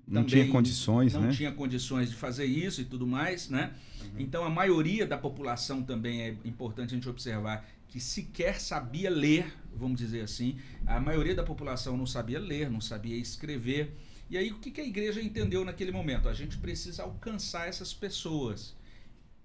Não 0.07 0.25
tinha 0.25 0.47
condições, 0.49 1.15
não 1.15 1.23
né? 1.23 1.31
tinha 1.33 1.53
condições 1.53 2.11
de 2.11 2.17
fazer 2.17 2.45
isso 2.45 2.81
e 2.81 2.85
tudo 2.85 3.07
mais, 3.07 3.49
né? 3.49 3.73
Então 4.19 4.45
a 4.45 4.51
maioria 4.51 5.07
da 5.07 5.17
população 5.17 5.83
também 5.83 6.23
é 6.23 6.37
importante 6.45 6.93
a 6.93 6.95
gente 6.97 7.09
observar 7.09 7.65
que 7.89 8.01
sequer 8.01 8.61
sabia 8.61 9.11
ler, 9.11 9.55
vamos 9.75 9.99
dizer 9.99 10.23
assim. 10.23 10.59
A 10.87 10.99
maioria 10.99 11.35
da 11.35 11.43
população 11.43 11.97
não 11.97 12.07
sabia 12.07 12.41
ler, 12.41 12.71
não 12.71 12.81
sabia 12.81 13.17
escrever. 13.17 13.95
E 14.29 14.37
aí 14.37 14.51
o 14.51 14.59
que 14.59 14.81
a 14.81 14.85
igreja 14.85 15.21
entendeu 15.21 15.65
naquele 15.65 15.93
momento? 15.93 16.29
A 16.29 16.35
gente 16.35 16.57
precisa 16.59 17.03
alcançar 17.03 17.69
essas 17.69 17.93
pessoas. 17.93 18.75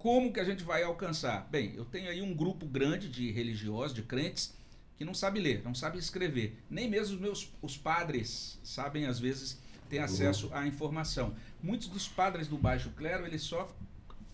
Como 0.07 0.31
que 0.31 0.39
a 0.39 0.45
gente 0.45 0.63
vai 0.63 0.83
alcançar? 0.83 1.45
Bem, 1.51 1.73
eu 1.75 1.83
tenho 1.83 2.09
aí 2.09 2.21
um 2.21 2.33
grupo 2.33 2.65
grande 2.65 3.09
de 3.09 3.29
religiosos, 3.29 3.93
de 3.93 4.01
crentes, 4.01 4.55
que 4.95 5.03
não 5.03 5.13
sabe 5.13 5.37
ler, 5.37 5.61
não 5.65 5.75
sabe 5.75 5.97
escrever. 5.97 6.57
Nem 6.69 6.89
mesmo 6.89 7.15
os 7.15 7.19
meus 7.21 7.51
os 7.61 7.75
padres 7.75 8.57
sabem, 8.63 9.05
às 9.05 9.19
vezes, 9.19 9.59
ter 9.89 9.99
acesso 9.99 10.49
à 10.53 10.65
informação. 10.65 11.35
Muitos 11.61 11.89
dos 11.89 12.07
padres 12.07 12.47
do 12.47 12.57
baixo 12.57 12.89
clero, 12.91 13.25
eles 13.25 13.41
só 13.41 13.67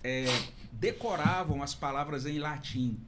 é, 0.04 0.26
decoravam 0.72 1.64
as 1.64 1.74
palavras 1.74 2.28
em 2.28 2.38
latim 2.38 3.00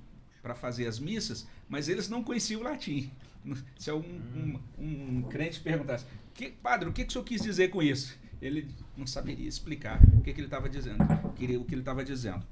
para 0.41 0.55
fazer 0.55 0.88
as 0.88 0.98
missas, 0.98 1.45
mas 1.69 1.88
eles 1.88 2.10
não 2.10 2.24
conheciam 2.24 2.62
o 2.62 2.63
latim. 2.63 3.12
Se 3.77 3.91
algum 3.91 4.10
um, 4.10 4.60
um 4.79 5.22
crente 5.29 5.60
perguntasse, 5.60 6.07
que, 6.34 6.50
padre, 6.50 6.89
o 6.89 6.91
que, 6.91 7.03
que 7.03 7.10
o 7.10 7.13
senhor 7.13 7.25
quis 7.25 7.43
dizer 7.43 7.69
com 7.69 7.84
isso? 7.84 8.17
Ele 8.41 8.67
não 8.97 9.07
saberia 9.07 9.47
explicar 9.47 10.01
o 10.17 10.21
que, 10.21 10.33
que 10.33 10.39
ele 10.39 10.47
estava 10.47 10.69
dizendo, 10.69 11.03
o 11.03 11.33
que 11.33 11.43
ele 11.43 11.81
estava 11.81 12.03
dizendo. 12.03 12.45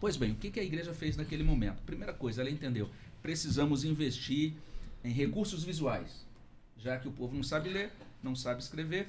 Pois 0.00 0.16
bem, 0.16 0.32
o 0.32 0.34
que, 0.34 0.50
que 0.50 0.60
a 0.60 0.64
igreja 0.64 0.92
fez 0.92 1.16
naquele 1.16 1.42
momento? 1.42 1.82
Primeira 1.82 2.12
coisa, 2.12 2.42
ela 2.42 2.50
entendeu, 2.50 2.90
precisamos 3.22 3.84
investir 3.84 4.52
em 5.02 5.12
recursos 5.12 5.64
visuais, 5.64 6.26
já 6.78 6.98
que 6.98 7.08
o 7.08 7.12
povo 7.12 7.34
não 7.34 7.42
sabe 7.42 7.70
ler, 7.70 7.90
não 8.22 8.34
sabe 8.34 8.60
escrever, 8.60 9.08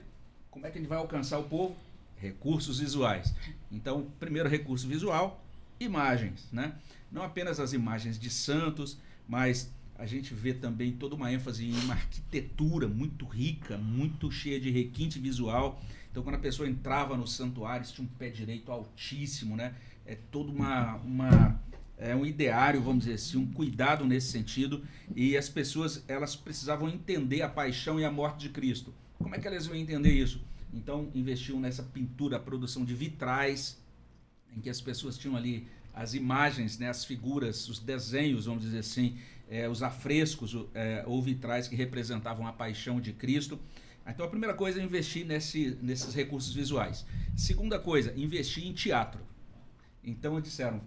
como 0.55 0.65
é 0.65 0.71
que 0.71 0.79
gente 0.79 0.88
vai 0.88 0.97
alcançar 0.97 1.38
o 1.38 1.43
povo? 1.43 1.75
Recursos 2.17 2.79
visuais. 2.79 3.33
Então, 3.69 4.09
primeiro 4.17 4.47
recurso 4.47 4.88
visual, 4.88 5.43
imagens, 5.77 6.47
né? 6.50 6.75
Não 7.12 7.24
apenas 7.24 7.59
as 7.59 7.74
imagens 7.74 8.17
de 8.17 8.29
santos, 8.29 8.97
mas 9.27 9.69
a 9.98 10.06
gente 10.06 10.34
vê 10.34 10.54
também 10.54 10.92
toda 10.92 11.16
uma 11.16 11.32
ênfase 11.32 11.66
em 11.66 11.74
uma 11.84 11.94
arquitetura 11.94 12.88
muito 12.88 13.25
rica, 13.25 13.78
muito 13.78 14.30
cheia 14.30 14.60
de 14.60 14.70
requinte 14.70 15.20
visual. 15.20 15.82
Então, 16.12 16.22
quando 16.22 16.36
a 16.36 16.40
pessoa 16.40 16.68
entrava 16.68 17.16
no 17.16 17.28
santuário, 17.28 17.86
tinha 17.86 18.06
um 18.06 18.10
pé 18.10 18.30
direito 18.30 18.72
altíssimo, 18.72 19.56
né? 19.56 19.74
É 20.06 20.16
toda 20.16 20.52
uma, 20.52 20.96
uma 20.98 21.60
é 21.98 22.16
um 22.16 22.25
ideário, 22.25 22.82
vamos 22.82 23.06
dizer 23.06 23.16
assim, 23.16 23.38
um 23.38 23.52
cuidado 23.52 24.06
nesse 24.06 24.32
sentido. 24.32 24.84
E 25.16 25.38
as 25.38 25.50
pessoas 25.50 26.04
elas 26.08 26.36
precisavam 26.36 26.90
entender 26.90 27.42
a 27.42 27.50
paixão 27.50 28.00
e 28.00 28.06
a 28.06 28.12
morte 28.12 28.40
de 28.40 28.50
Cristo. 28.50 28.94
Como 29.18 29.34
é 29.34 29.40
que 29.40 29.48
elas 29.48 29.66
iam 29.66 29.75
entender 29.75 30.12
isso? 30.12 30.42
Então, 30.74 31.10
investiam 31.16 31.60
nessa 31.60 31.84
pintura, 31.84 32.36
a 32.36 32.40
produção 32.40 32.84
de 32.84 32.94
vitrais, 32.94 33.82
em 34.56 34.60
que 34.60 34.70
as 34.70 34.82
pessoas 34.82 35.18
tinham 35.18 35.38
ali 35.38 35.68
as 35.94 36.14
imagens, 36.14 36.78
né, 36.78 36.90
as 36.90 37.06
figuras, 37.06 37.70
os 37.70 37.80
desenhos, 37.80 38.46
vamos 38.46 38.64
dizer 38.64 38.80
assim, 38.80 39.18
eh, 39.50 39.68
os 39.70 39.82
afrescos 39.84 40.56
eh, 40.74 41.04
ou 41.06 41.22
vitrais 41.22 41.68
que 41.68 41.75
representavam 41.75 42.46
a 42.48 42.54
paixão 42.54 43.00
de 43.02 43.14
Cristo. 43.14 43.60
Então 44.08 44.25
a 44.25 44.30
primeira 44.30 44.54
coisa 44.54 44.80
é 44.80 44.84
investir 44.84 45.25
nesse, 45.25 45.78
nesses 45.82 46.14
recursos 46.14 46.54
visuais. 46.54 47.06
Segunda 47.36 47.80
coisa, 47.80 48.14
investir 48.16 48.66
em 48.66 48.74
teatro. 48.74 49.20
Então 50.04 50.40
disseram, 50.40 50.82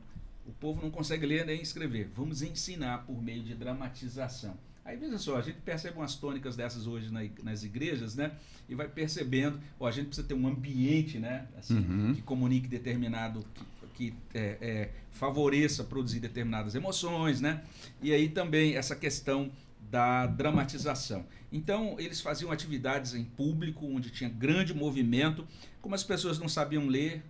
o 0.47 0.53
povo 0.53 0.81
não 0.81 0.91
consegue 0.91 1.27
ler 1.27 1.45
nem 1.45 1.61
escrever, 1.61 2.11
vamos 2.15 2.43
ensinar 2.43 2.99
por 3.07 3.21
meio 3.21 3.43
de 3.43 3.55
dramatização. 3.55 4.57
Aí 4.85 4.97
veja 4.97 5.19
só, 5.19 5.37
a 5.37 5.43
gente 5.43 5.59
percebe 5.61 5.99
umas 5.99 6.15
tônicas 6.15 6.57
dessas 6.57 6.87
hoje 6.87 7.13
na 7.13 7.21
nas 7.43 7.63
igrejas, 7.63 8.15
né? 8.15 8.33
E 8.69 8.75
vai 8.75 8.89
percebendo, 8.89 9.61
ó, 9.79 9.87
a 9.87 9.91
gente 9.91 10.07
precisa 10.07 10.27
ter 10.27 10.33
um 10.35 10.47
ambiente, 10.49 11.19
né? 11.19 11.47
Assim, 11.59 11.77
Uhum. 11.77 12.15
que 12.15 12.23
comunique 12.23 12.67
determinado, 12.69 13.45
que, 13.55 13.63
que 13.99 14.15
é, 14.33 14.57
é, 14.61 14.91
favoreça 15.11 15.83
produzir 15.83 16.21
determinadas 16.21 16.77
emoções, 16.77 17.41
né? 17.41 17.65
E 18.01 18.13
aí 18.13 18.29
também 18.29 18.77
essa 18.77 18.95
questão 18.95 19.51
da 19.91 20.25
dramatização. 20.27 21.27
Então, 21.51 21.97
eles 21.99 22.21
faziam 22.21 22.53
atividades 22.53 23.15
em 23.15 23.25
público, 23.25 23.85
onde 23.87 24.11
tinha 24.11 24.31
grande 24.31 24.73
movimento. 24.73 25.45
Como 25.83 25.97
as 25.97 26.05
pessoas 26.05 26.39
não 26.39 26.49
sabiam 26.49 26.87
ler, 26.87 27.25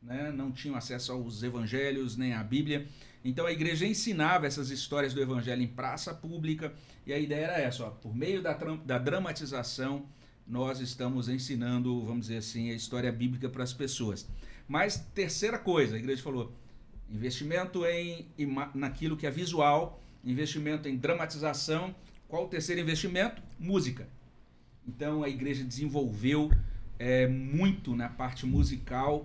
né, 0.00 0.30
não 0.30 0.52
tinham 0.52 0.76
acesso 0.76 1.10
aos 1.10 1.42
evangelhos 1.42 2.16
nem 2.16 2.32
à 2.34 2.44
Bíblia, 2.44 2.86
então 3.24 3.46
a 3.46 3.52
igreja 3.52 3.86
ensinava 3.86 4.46
essas 4.46 4.70
histórias 4.70 5.14
do 5.14 5.20
evangelho 5.20 5.62
em 5.62 5.66
praça 5.66 6.12
pública, 6.12 6.74
e 7.06 7.12
a 7.12 7.18
ideia 7.18 7.46
era 7.46 7.58
essa: 7.58 7.84
ó, 7.84 7.90
por 7.90 8.14
meio 8.14 8.42
da, 8.42 8.52
da 8.84 8.98
dramatização, 8.98 10.04
nós 10.46 10.78
estamos 10.78 11.28
ensinando, 11.28 12.04
vamos 12.04 12.26
dizer 12.26 12.36
assim, 12.36 12.70
a 12.70 12.74
história 12.74 13.10
bíblica 13.10 13.48
para 13.48 13.64
as 13.64 13.72
pessoas. 13.72 14.28
Mas, 14.66 14.96
terceira 15.14 15.58
coisa, 15.58 15.96
a 15.96 15.98
igreja 15.98 16.22
falou: 16.22 16.52
investimento 17.10 17.84
em, 17.84 18.26
naquilo 18.74 19.16
que 19.16 19.26
é 19.26 19.30
visual, 19.30 20.00
investimento 20.24 20.88
em 20.88 20.96
dramatização. 20.96 21.94
Qual 22.28 22.44
o 22.46 22.48
terceiro 22.48 22.80
investimento? 22.80 23.42
Música. 23.58 24.08
Então 24.86 25.22
a 25.22 25.28
igreja 25.28 25.62
desenvolveu 25.64 26.50
é, 26.98 27.26
muito 27.26 27.94
na 27.94 28.08
parte 28.08 28.46
musical. 28.46 29.24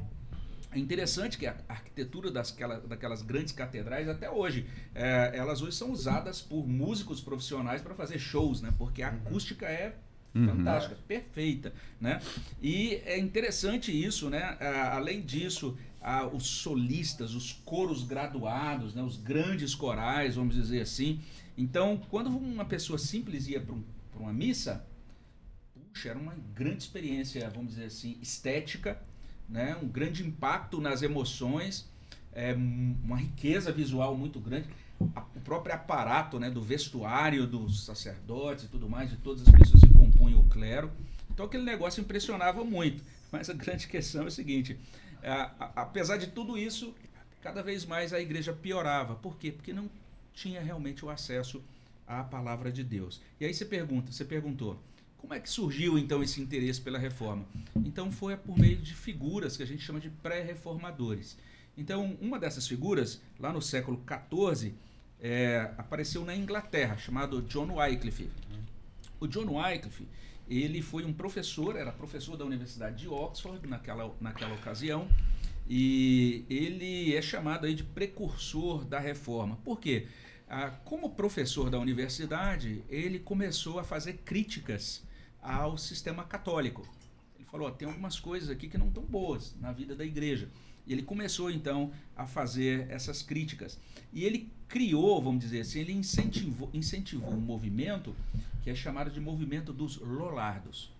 É 0.71 0.77
interessante 0.77 1.37
que 1.37 1.47
a 1.47 1.55
arquitetura 1.67 2.29
das, 2.29 2.51
aquela- 2.53 2.79
daquelas 2.79 3.21
grandes 3.23 3.51
catedrais, 3.53 4.07
até 4.07 4.29
hoje, 4.29 4.67
é, 4.93 5.31
elas 5.33 5.61
hoje 5.61 5.75
são 5.75 5.91
usadas 5.91 6.41
por 6.41 6.67
músicos 6.67 7.19
profissionais 7.21 7.81
para 7.81 7.95
fazer 7.95 8.19
shows, 8.19 8.61
né? 8.61 8.71
Porque 8.77 9.01
a 9.01 9.07
acústica 9.09 9.65
é 9.65 9.95
Uhum. 10.35 10.45
fantástica, 10.45 10.95
perfeita, 11.07 11.73
né? 11.99 12.21
E 12.61 13.01
é 13.05 13.17
interessante 13.17 13.91
isso, 13.91 14.29
né? 14.29 14.57
Ah, 14.59 14.95
além 14.95 15.21
disso, 15.21 15.75
ah, 16.01 16.27
os 16.27 16.45
solistas, 16.45 17.33
os 17.33 17.53
coros 17.65 18.03
graduados, 18.03 18.93
né? 18.93 19.01
os 19.01 19.17
grandes 19.17 19.73
corais, 19.73 20.35
vamos 20.35 20.55
dizer 20.55 20.81
assim. 20.81 21.19
Então, 21.57 21.99
quando 22.09 22.27
uma 22.29 22.63
pessoa 22.65 22.97
simples 22.99 23.47
ia 23.47 23.59
para 23.59 23.73
um, 23.73 23.83
uma 24.15 24.31
missa, 24.31 24.85
puxa, 25.93 26.09
era 26.09 26.19
uma 26.19 26.35
grande 26.55 26.83
experiência, 26.83 27.49
vamos 27.49 27.73
dizer 27.73 27.85
assim, 27.85 28.17
estética, 28.21 29.01
né? 29.47 29.75
um 29.81 29.87
grande 29.87 30.23
impacto 30.25 30.79
nas 30.79 31.01
emoções, 31.01 31.89
é, 32.31 32.53
um- 32.55 32.95
uma 33.03 33.17
riqueza 33.17 33.71
visual 33.71 34.15
muito 34.15 34.39
grande. 34.39 34.67
A- 35.15 35.25
O 35.35 35.39
próprio 35.41 35.73
aparato 35.73 36.39
né, 36.39 36.49
do 36.49 36.61
vestuário 36.61 37.47
dos 37.47 37.85
sacerdotes 37.85 38.65
e 38.65 38.67
tudo 38.67 38.87
mais, 38.89 39.09
de 39.09 39.17
todas 39.17 39.47
as 39.47 39.53
pessoas 39.53 39.81
que 39.81 39.93
compunham 39.93 40.39
o 40.41 40.47
clero. 40.49 40.91
Então 41.31 41.45
aquele 41.45 41.63
negócio 41.63 42.01
impressionava 42.01 42.63
muito. 42.63 43.03
Mas 43.31 43.49
a 43.49 43.53
grande 43.53 43.87
questão 43.87 44.23
é 44.23 44.27
o 44.27 44.31
seguinte: 44.31 44.77
apesar 45.75 46.17
de 46.17 46.27
tudo 46.27 46.57
isso, 46.57 46.93
cada 47.41 47.61
vez 47.63 47.85
mais 47.85 48.13
a 48.13 48.19
igreja 48.19 48.53
piorava. 48.53 49.15
Por 49.15 49.37
quê? 49.37 49.51
Porque 49.51 49.73
não 49.73 49.89
tinha 50.33 50.61
realmente 50.61 51.03
o 51.05 51.09
acesso 51.09 51.61
à 52.07 52.23
palavra 52.23 52.71
de 52.71 52.83
Deus. 52.83 53.21
E 53.39 53.45
aí 53.45 53.53
você 53.53 53.65
pergunta, 53.65 54.11
você 54.11 54.25
perguntou, 54.25 54.79
como 55.17 55.33
é 55.33 55.39
que 55.39 55.49
surgiu 55.49 55.97
então 55.97 56.21
esse 56.23 56.41
interesse 56.41 56.81
pela 56.81 56.97
reforma? 56.99 57.45
Então 57.77 58.11
foi 58.11 58.35
por 58.37 58.57
meio 58.57 58.77
de 58.77 58.93
figuras 58.93 59.55
que 59.57 59.63
a 59.63 59.65
gente 59.67 59.81
chama 59.83 59.99
de 59.99 60.09
pré-reformadores. 60.09 61.37
Então, 61.77 62.17
uma 62.19 62.37
dessas 62.37 62.67
figuras, 62.67 63.21
lá 63.39 63.53
no 63.53 63.61
século 63.61 64.01
XIV, 64.05 64.73
é, 65.21 65.71
apareceu 65.77 66.23
na 66.23 66.35
Inglaterra, 66.35 66.97
chamado 66.97 67.41
John 67.41 67.75
Wycliffe. 67.75 68.29
O 69.19 69.27
John 69.27 69.57
Wycliffe, 69.57 70.07
ele 70.49 70.81
foi 70.81 71.05
um 71.05 71.13
professor, 71.13 71.75
era 71.75 71.91
professor 71.91 72.37
da 72.37 72.45
Universidade 72.45 72.97
de 72.97 73.07
Oxford 73.07 73.67
naquela, 73.67 74.15
naquela 74.19 74.55
ocasião, 74.55 75.07
e 75.67 76.45
ele 76.49 77.15
é 77.15 77.21
chamado 77.21 77.65
aí 77.65 77.75
de 77.75 77.83
precursor 77.83 78.83
da 78.85 78.99
reforma. 78.99 79.57
Por 79.57 79.79
quê? 79.79 80.07
Ah, 80.49 80.71
como 80.83 81.11
professor 81.11 81.69
da 81.69 81.77
universidade, 81.77 82.83
ele 82.89 83.19
começou 83.19 83.77
a 83.77 83.83
fazer 83.83 84.13
críticas 84.25 85.03
ao 85.41 85.77
sistema 85.77 86.23
católico. 86.23 86.87
Ele 87.35 87.45
falou: 87.45 87.67
oh, 87.67 87.71
tem 87.71 87.87
algumas 87.87 88.19
coisas 88.19 88.49
aqui 88.49 88.67
que 88.67 88.77
não 88.77 88.87
estão 88.87 89.03
boas 89.03 89.55
na 89.59 89.71
vida 89.71 89.95
da 89.95 90.03
igreja. 90.03 90.49
E 90.85 90.93
ele 90.93 91.03
começou 91.03 91.51
então 91.51 91.91
a 92.15 92.25
fazer 92.25 92.89
essas 92.89 93.21
críticas. 93.21 93.79
E 94.11 94.23
ele 94.23 94.51
criou, 94.67 95.21
vamos 95.21 95.39
dizer 95.39 95.61
assim, 95.61 95.79
ele 95.79 95.93
incentivou, 95.93 96.69
incentivou 96.73 97.33
um 97.33 97.41
movimento 97.41 98.15
que 98.61 98.69
é 98.69 98.75
chamado 98.75 99.09
de 99.09 99.19
movimento 99.19 99.71
dos 99.73 99.97
Lollardos. 99.97 100.91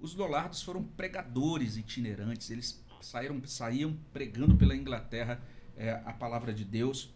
Os 0.00 0.14
Lollardos 0.14 0.62
foram 0.62 0.82
pregadores 0.82 1.76
itinerantes, 1.76 2.50
eles 2.50 2.82
saíram, 3.00 3.40
saíam 3.46 3.96
pregando 4.12 4.56
pela 4.56 4.74
Inglaterra 4.74 5.40
é, 5.76 5.92
a 6.04 6.12
palavra 6.12 6.52
de 6.52 6.64
Deus. 6.64 7.10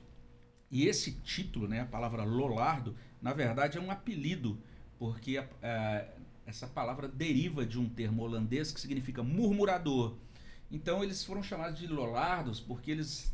E 0.71 0.87
esse 0.87 1.13
título, 1.13 1.67
né, 1.69 1.81
a 1.81 1.87
palavra 1.87 2.25
Lollardo, 2.25 2.97
na 3.21 3.33
verdade 3.33 3.79
é 3.79 3.81
um 3.81 3.91
apelido, 3.91 4.59
porque 4.99 5.39
a, 5.39 5.49
a, 5.63 6.07
essa 6.47 6.67
palavra 6.67 7.09
deriva 7.09 7.67
de 7.67 7.79
um 7.79 7.89
termo 7.89 8.23
holandês 8.23 8.71
que 8.71 8.81
significa 8.81 9.23
murmurador. 9.23 10.17
Então 10.71 11.03
eles 11.03 11.25
foram 11.25 11.43
chamados 11.43 11.79
de 11.79 11.87
Lollardos 11.87 12.61
porque 12.61 12.91
eles, 12.91 13.33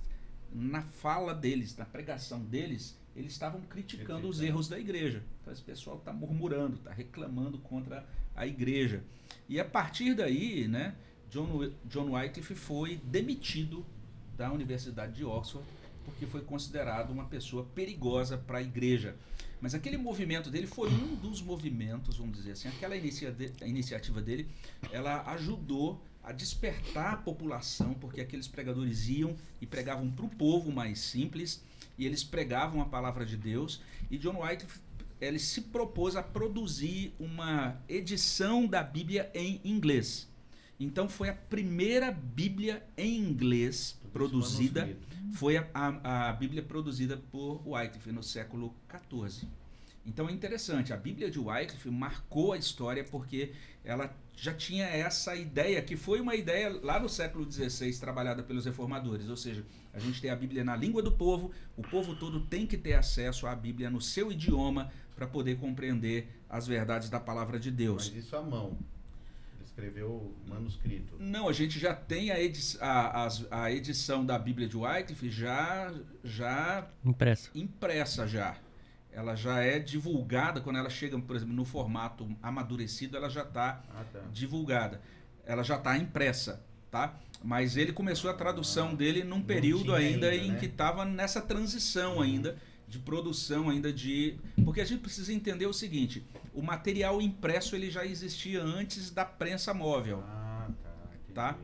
na 0.53 0.83
fala 0.83 1.35
deles, 1.35 1.77
na 1.77 1.85
pregação 1.85 2.41
deles, 2.41 2.99
eles 3.15 3.33
estavam 3.33 3.61
criticando 3.63 4.29
os 4.29 4.41
erros 4.41 4.69
da 4.69 4.79
igreja. 4.79 5.23
Então 5.41 5.53
esse 5.53 5.63
pessoal 5.63 5.99
está 5.99 6.13
murmurando, 6.13 6.77
está 6.77 6.93
reclamando 6.93 7.59
contra 7.59 8.07
a 8.35 8.47
igreja. 8.47 9.03
E 9.49 9.59
a 9.61 9.65
partir 9.65 10.15
daí, 10.15 10.67
né, 10.69 10.95
John, 11.31 11.71
John 11.87 12.11
Wycliffe 12.13 12.55
foi 12.55 12.97
demitido 13.05 13.85
da 14.37 14.51
Universidade 14.53 15.15
de 15.15 15.25
Oxford 15.25 15.67
porque 16.05 16.27
foi 16.27 16.43
considerado 16.43 17.11
uma 17.11 17.25
pessoa 17.27 17.65
perigosa 17.75 18.37
para 18.37 18.59
a 18.59 18.63
igreja. 18.63 19.17
Mas 19.61 19.75
aquele 19.75 19.97
movimento 19.97 20.51
dele 20.51 20.67
foi 20.67 20.91
um 20.91 21.15
dos 21.15 21.41
movimentos, 21.41 22.17
vamos 22.17 22.37
dizer 22.37 22.53
assim, 22.53 22.69
aquela 22.69 22.97
inicia 22.97 23.31
de, 23.31 23.53
iniciativa 23.65 24.21
dele, 24.21 24.49
ela 24.91 25.23
ajudou 25.33 26.03
a 26.23 26.33
despertar 26.33 27.15
a 27.15 27.17
população, 27.17 27.95
porque 27.95 28.21
aqueles 28.21 28.47
pregadores 28.47 29.09
iam 29.09 29.37
e 29.61 29.67
pregavam 29.67 30.11
para 30.11 30.25
o 30.25 30.29
povo 30.29 30.71
mais 30.71 31.01
simples, 31.01 31.63
e 31.99 32.07
eles 32.07 32.23
pregavam 32.23 32.81
a 32.81 32.87
palavra 32.87 33.27
de 33.27 33.37
Deus, 33.37 33.81
e 34.11 34.17
John 34.17 34.43
White 34.43 34.67
ele 35.21 35.39
se 35.39 35.61
propôs 35.61 36.17
a 36.17 36.23
produzir 36.23 37.15
uma 37.19 37.81
edição 37.89 38.67
da 38.67 38.83
Bíblia 38.83 39.31
em 39.35 39.61
inglês. 39.65 40.29
Então 40.79 41.09
foi 41.09 41.29
a 41.29 41.35
primeira 41.35 42.11
Bíblia 42.11 42.85
em 42.97 43.19
inglês 43.19 44.01
produzida, 44.13 44.97
foi 45.35 45.57
a, 45.57 45.69
a, 45.73 46.29
a, 46.29 46.33
Bíblia 46.33 46.63
produzida 46.63 47.17
por 47.17 47.63
Wycliffe 47.67 48.11
no 48.11 48.23
século 48.23 48.75
XIV. 48.91 49.49
Então 50.05 50.29
é 50.29 50.33
interessante, 50.33 50.93
a 50.93 50.97
Bíblia 50.97 51.31
de 51.31 51.39
Wycliffe 51.39 51.89
marcou 51.91 52.53
a 52.53 52.59
história 52.59 53.05
porque 53.05 53.53
ela 53.85 54.15
já 54.37 54.53
tinha 54.53 54.87
essa 54.87 55.37
ideia, 55.37 55.81
que 55.81 55.97
foi 55.97 56.21
uma 56.21 56.35
ideia 56.35 56.69
lá 56.83 56.99
no 56.99 57.09
século 57.09 57.51
XVI 57.51 57.97
trabalhada 57.99 58.43
pelos 58.43 58.65
reformadores, 58.65 59.29
ou 59.29 59.37
seja, 59.37 59.65
a 59.93 60.01
gente 60.01 60.21
tem 60.21 60.31
a 60.31 60.37
Bíblia 60.37 60.65
na 60.65 60.75
língua 60.75 61.03
do 61.03 61.13
povo, 61.13 61.53
o 61.77 61.83
povo 61.83 62.17
todo 62.17 62.41
tem 62.41 62.67
que 62.67 62.77
ter 62.77 62.95
acesso 62.95 63.47
à 63.47 63.55
Bíblia 63.55 63.91
no 63.91 64.01
seu 64.01 64.33
idioma 64.33 64.91
para 65.15 65.27
poder 65.27 65.59
compreender 65.59 66.29
as 66.49 66.67
verdades 66.67 67.09
da 67.09 67.21
palavra 67.21 67.61
de 67.61 67.71
Deus. 67.71 68.11
Mas 68.11 68.25
isso 68.25 68.37
à 68.37 68.43
mão 68.43 68.77
escreveu 69.65 70.35
manuscrito. 70.47 71.17
Não, 71.19 71.49
a 71.49 71.53
gente 71.53 71.79
já 71.79 71.95
tem 71.95 72.31
a, 72.31 72.41
edi 72.41 72.77
a, 72.79 73.27
a, 73.27 73.29
a, 73.65 73.73
edição 73.73 74.25
da 74.25 74.39
Bíblia 74.39 74.69
de 74.69 74.77
Wycliffe 74.77 75.31
já, 75.31 75.93
já 76.23 76.87
impressa. 77.05 77.51
impressa 77.55 78.27
já. 78.27 78.57
Ela 79.13 79.35
já 79.35 79.61
é 79.61 79.79
divulgada 79.79 80.61
quando 80.61 80.77
ela 80.77 80.89
chega, 80.89 81.19
por 81.19 81.37
exemplo, 81.37 81.55
no 81.55 81.65
formato 81.65 82.29
amadurecido, 82.43 83.17
ela 83.17 83.29
já 83.29 83.43
está 83.43 83.83
ah, 83.95 84.05
tá. 84.11 84.21
divulgada. 84.33 85.03
Ela 85.45 85.63
já 85.63 85.77
está 85.77 85.99
impressa, 85.99 86.65
tá? 86.91 87.15
Mas 87.45 87.77
ele 87.77 87.93
começou 87.93 88.31
a 88.31 88.35
tradução 88.35 88.91
ah, 88.91 88.95
dele 88.95 89.23
num 89.23 89.43
período 89.43 89.95
ainda, 89.95 90.29
ainda, 90.29 90.45
em 90.47 90.53
né? 90.53 90.59
que 90.59 90.67
estava 90.67 91.05
nessa 91.05 91.43
transição 91.43 92.17
uhum. 92.17 92.23
ainda 92.23 92.57
de 92.93 92.99
produção 92.99 93.71
ainda 93.71 93.91
de 93.91 94.37
porque 94.67 94.79
a 94.79 94.85
gente 94.85 95.01
precisa 95.01 95.33
entender 95.33 95.65
o 95.65 95.73
seguinte 95.73 96.23
o 96.53 96.61
material 96.61 97.23
impresso 97.23 97.75
ele 97.75 97.91
já 97.91 98.05
existia 98.05 98.63
antes 98.63 99.11
da 99.11 99.25
prensa 99.25 99.73
móvel 99.73 100.23
ah, 100.27 100.69
tá, 101.33 101.55
tá? 101.55 101.59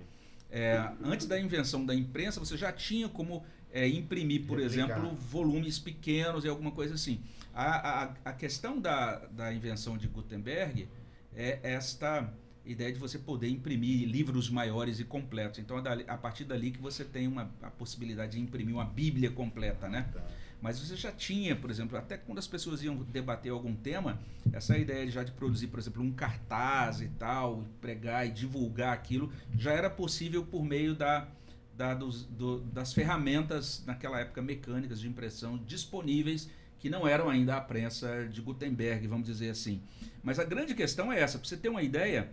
É, 0.51 0.91
antes 1.05 1.27
da 1.27 1.39
invenção 1.39 1.85
da 1.85 1.95
imprensa 1.95 2.41
você 2.41 2.57
já 2.57 2.73
tinha 2.73 3.11
como 3.11 3.45
é, 3.71 3.87
imprimir 3.87 4.47
por 4.47 4.59
Replicar. 4.59 4.89
exemplo 4.89 5.15
volumes 5.17 5.79
pequenos 5.79 6.47
e 6.47 6.49
alguma 6.49 6.71
coisa 6.71 6.95
assim 6.95 7.21
a, 7.61 8.05
a, 8.05 8.15
a 8.27 8.33
questão 8.33 8.81
da, 8.81 9.17
da 9.27 9.53
invenção 9.53 9.99
de 9.99 10.07
Gutenberg 10.07 10.89
é 11.35 11.59
esta 11.63 12.33
ideia 12.65 12.93
de 12.93 12.99
você 12.99 13.19
poder 13.19 13.49
imprimir 13.49 14.09
livros 14.09 14.49
maiores 14.49 15.01
e 15.01 15.05
completos 15.05 15.59
então 15.59 15.79
é 15.79 16.05
a 16.07 16.17
partir 16.17 16.45
dali 16.45 16.71
que 16.71 16.81
você 16.81 17.05
tem 17.05 17.27
uma, 17.27 17.51
a 17.63 17.71
possibilidade 17.71 18.33
de 18.33 18.41
imprimir 18.41 18.75
uma 18.75 18.85
bíblia 18.85 19.31
completa 19.31 19.89
né 19.89 20.09
tá. 20.13 20.23
Mas 20.61 20.81
você 20.81 20.97
já 20.97 21.13
tinha, 21.13 21.55
por 21.55 21.71
exemplo, 21.71 21.97
até 21.97 22.17
quando 22.17 22.39
as 22.39 22.49
pessoas 22.49 22.83
iam 22.83 22.97
debater 22.97 23.53
algum 23.53 23.77
tema, 23.77 24.19
essa 24.53 24.77
ideia 24.77 25.09
já 25.09 25.23
de 25.23 25.31
produzir, 25.31 25.69
por 25.69 25.79
exemplo, 25.79 26.03
um 26.03 26.11
cartaz 26.11 27.01
e 27.01 27.07
tal, 27.11 27.65
pregar 27.81 28.27
e 28.27 28.31
divulgar 28.33 28.93
aquilo, 28.93 29.33
já 29.57 29.73
era 29.73 29.89
possível 29.89 30.45
por 30.45 30.65
meio 30.65 30.97
da, 30.97 31.29
da 31.77 31.95
dos, 31.95 32.25
do, 32.25 32.59
das 32.61 32.93
ferramentas, 32.93 33.85
naquela 33.87 34.19
época, 34.19 34.43
mecânicas 34.43 34.99
de 34.99 35.07
impressão 35.07 35.59
disponíveis, 35.59 36.51
que 36.79 36.89
não 36.89 37.07
eram 37.07 37.29
ainda 37.29 37.57
a 37.57 37.61
prensa 37.61 38.29
de 38.29 38.41
Gutenberg, 38.41 39.07
vamos 39.07 39.27
dizer 39.27 39.51
assim. 39.51 39.83
Mas 40.23 40.39
a 40.39 40.45
grande 40.45 40.75
questão 40.75 41.13
é 41.13 41.21
essa, 41.21 41.39
para 41.39 41.49
você 41.49 41.57
ter 41.57 41.69
uma 41.69 41.83
ideia, 41.83 42.31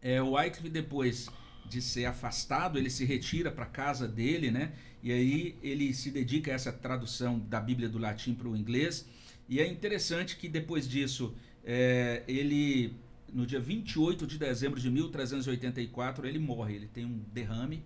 é, 0.00 0.20
o 0.22 0.32
Wycliffe 0.32 0.68
depois 0.68 1.28
de 1.68 1.82
ser 1.82 2.04
afastado, 2.04 2.78
ele 2.78 2.90
se 2.90 3.04
retira 3.04 3.50
para 3.50 3.66
casa 3.66 4.06
dele, 4.06 4.50
né? 4.50 4.72
E 5.02 5.12
aí 5.12 5.58
ele 5.62 5.92
se 5.92 6.10
dedica 6.10 6.50
a 6.50 6.54
essa 6.54 6.72
tradução 6.72 7.38
da 7.38 7.60
Bíblia 7.60 7.88
do 7.88 7.98
latim 7.98 8.34
para 8.34 8.48
o 8.48 8.56
inglês. 8.56 9.06
E 9.48 9.60
é 9.60 9.66
interessante 9.66 10.36
que 10.36 10.48
depois 10.48 10.88
disso, 10.88 11.34
é, 11.64 12.22
ele, 12.26 12.94
no 13.32 13.46
dia 13.46 13.60
28 13.60 14.26
de 14.26 14.38
dezembro 14.38 14.80
de 14.80 14.90
1384, 14.90 16.26
ele 16.26 16.38
morre. 16.38 16.74
Ele 16.76 16.88
tem 16.88 17.04
um 17.04 17.20
derrame, 17.32 17.84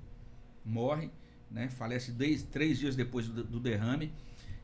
morre, 0.64 1.10
né? 1.50 1.68
falece 1.68 2.14
três 2.50 2.78
dias 2.78 2.96
depois 2.96 3.28
do, 3.28 3.44
do 3.44 3.60
derrame. 3.60 4.12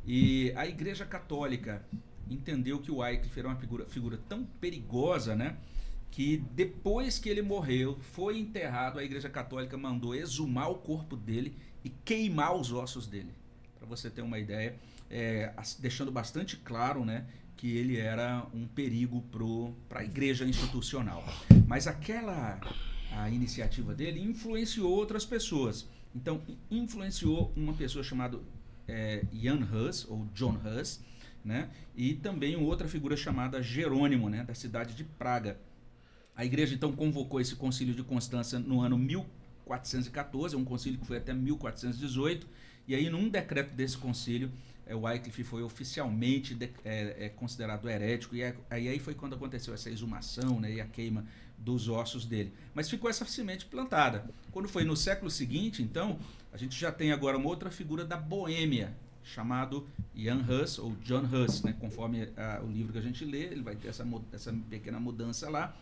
E 0.06 0.52
a 0.54 0.66
Igreja 0.66 1.04
Católica 1.04 1.84
entendeu 2.30 2.78
que 2.80 2.90
o 2.90 2.98
Wycliffe 2.98 3.38
era 3.38 3.48
uma 3.48 3.56
figura, 3.56 3.86
figura 3.86 4.18
tão 4.28 4.44
perigosa, 4.44 5.34
né? 5.34 5.56
que 6.16 6.38
depois 6.52 7.18
que 7.18 7.28
ele 7.28 7.42
morreu, 7.42 7.98
foi 8.00 8.38
enterrado, 8.38 8.98
a 8.98 9.04
Igreja 9.04 9.28
Católica 9.28 9.76
mandou 9.76 10.14
exumar 10.14 10.70
o 10.70 10.76
corpo 10.76 11.14
dele 11.14 11.54
e 11.84 11.90
queimar 11.90 12.56
os 12.56 12.72
ossos 12.72 13.06
dele. 13.06 13.34
Para 13.78 13.86
você 13.86 14.08
ter 14.08 14.22
uma 14.22 14.38
ideia, 14.38 14.76
é, 15.10 15.52
deixando 15.78 16.10
bastante 16.10 16.56
claro 16.56 17.04
né, 17.04 17.26
que 17.54 17.76
ele 17.76 17.98
era 17.98 18.46
um 18.54 18.66
perigo 18.66 19.22
para 19.86 20.00
a 20.00 20.04
igreja 20.04 20.46
institucional. 20.46 21.22
Mas 21.66 21.86
aquela 21.86 22.58
a 23.12 23.28
iniciativa 23.28 23.94
dele 23.94 24.18
influenciou 24.22 24.90
outras 24.90 25.26
pessoas. 25.26 25.86
Então, 26.14 26.40
influenciou 26.70 27.52
uma 27.54 27.74
pessoa 27.74 28.02
chamada 28.02 28.40
é, 28.88 29.24
Jan 29.32 29.66
Hus, 29.72 30.06
ou 30.08 30.26
John 30.34 30.58
Hus, 30.64 31.00
né? 31.44 31.70
e 31.96 32.14
também 32.14 32.56
outra 32.56 32.88
figura 32.88 33.16
chamada 33.16 33.62
Jerônimo, 33.62 34.28
né? 34.28 34.44
da 34.44 34.54
cidade 34.54 34.94
de 34.94 35.04
Praga. 35.04 35.58
A 36.34 36.44
igreja 36.44 36.74
então 36.74 36.92
convocou 36.92 37.40
esse 37.40 37.54
concílio 37.54 37.94
de 37.94 38.02
Constância 38.02 38.58
no 38.58 38.80
ano 38.80 38.98
1400 38.98 39.46
1414, 39.66 40.54
é 40.54 40.58
um 40.58 40.64
concílio 40.64 40.98
que 40.98 41.06
foi 41.06 41.16
até 41.16 41.34
1418, 41.34 42.46
e 42.86 42.94
aí 42.94 43.10
num 43.10 43.28
decreto 43.28 43.74
desse 43.74 43.98
concílio, 43.98 44.50
é, 44.86 44.94
Wycliffe 44.94 45.42
foi 45.42 45.62
oficialmente 45.62 46.54
de, 46.54 46.70
é, 46.84 47.26
é, 47.26 47.28
considerado 47.28 47.88
herético, 47.88 48.36
e 48.36 48.44
aí, 48.44 48.54
aí 48.70 48.98
foi 49.00 49.14
quando 49.14 49.34
aconteceu 49.34 49.74
essa 49.74 49.90
exumação 49.90 50.60
né, 50.60 50.74
e 50.74 50.80
a 50.80 50.86
queima 50.86 51.26
dos 51.58 51.88
ossos 51.88 52.24
dele. 52.24 52.52
Mas 52.74 52.88
ficou 52.88 53.10
essa 53.10 53.24
semente 53.24 53.64
plantada. 53.64 54.24
Quando 54.52 54.68
foi 54.68 54.84
no 54.84 54.96
século 54.96 55.30
seguinte, 55.30 55.82
então, 55.82 56.18
a 56.56 56.58
gente 56.58 56.80
já 56.80 56.90
tem 56.90 57.12
agora 57.12 57.36
uma 57.36 57.50
outra 57.50 57.70
figura 57.70 58.02
da 58.02 58.16
Boêmia, 58.16 58.96
chamado 59.22 59.86
Jan 60.14 60.42
Hus, 60.48 60.78
ou 60.78 60.96
John 61.04 61.24
Hus, 61.30 61.62
né? 61.62 61.76
conforme 61.78 62.30
a, 62.34 62.62
o 62.64 62.66
livro 62.66 62.94
que 62.94 62.98
a 62.98 63.02
gente 63.02 63.26
lê, 63.26 63.42
ele 63.42 63.60
vai 63.60 63.76
ter 63.76 63.88
essa, 63.88 64.08
essa 64.32 64.50
pequena 64.70 64.98
mudança 64.98 65.50
lá. 65.50 65.76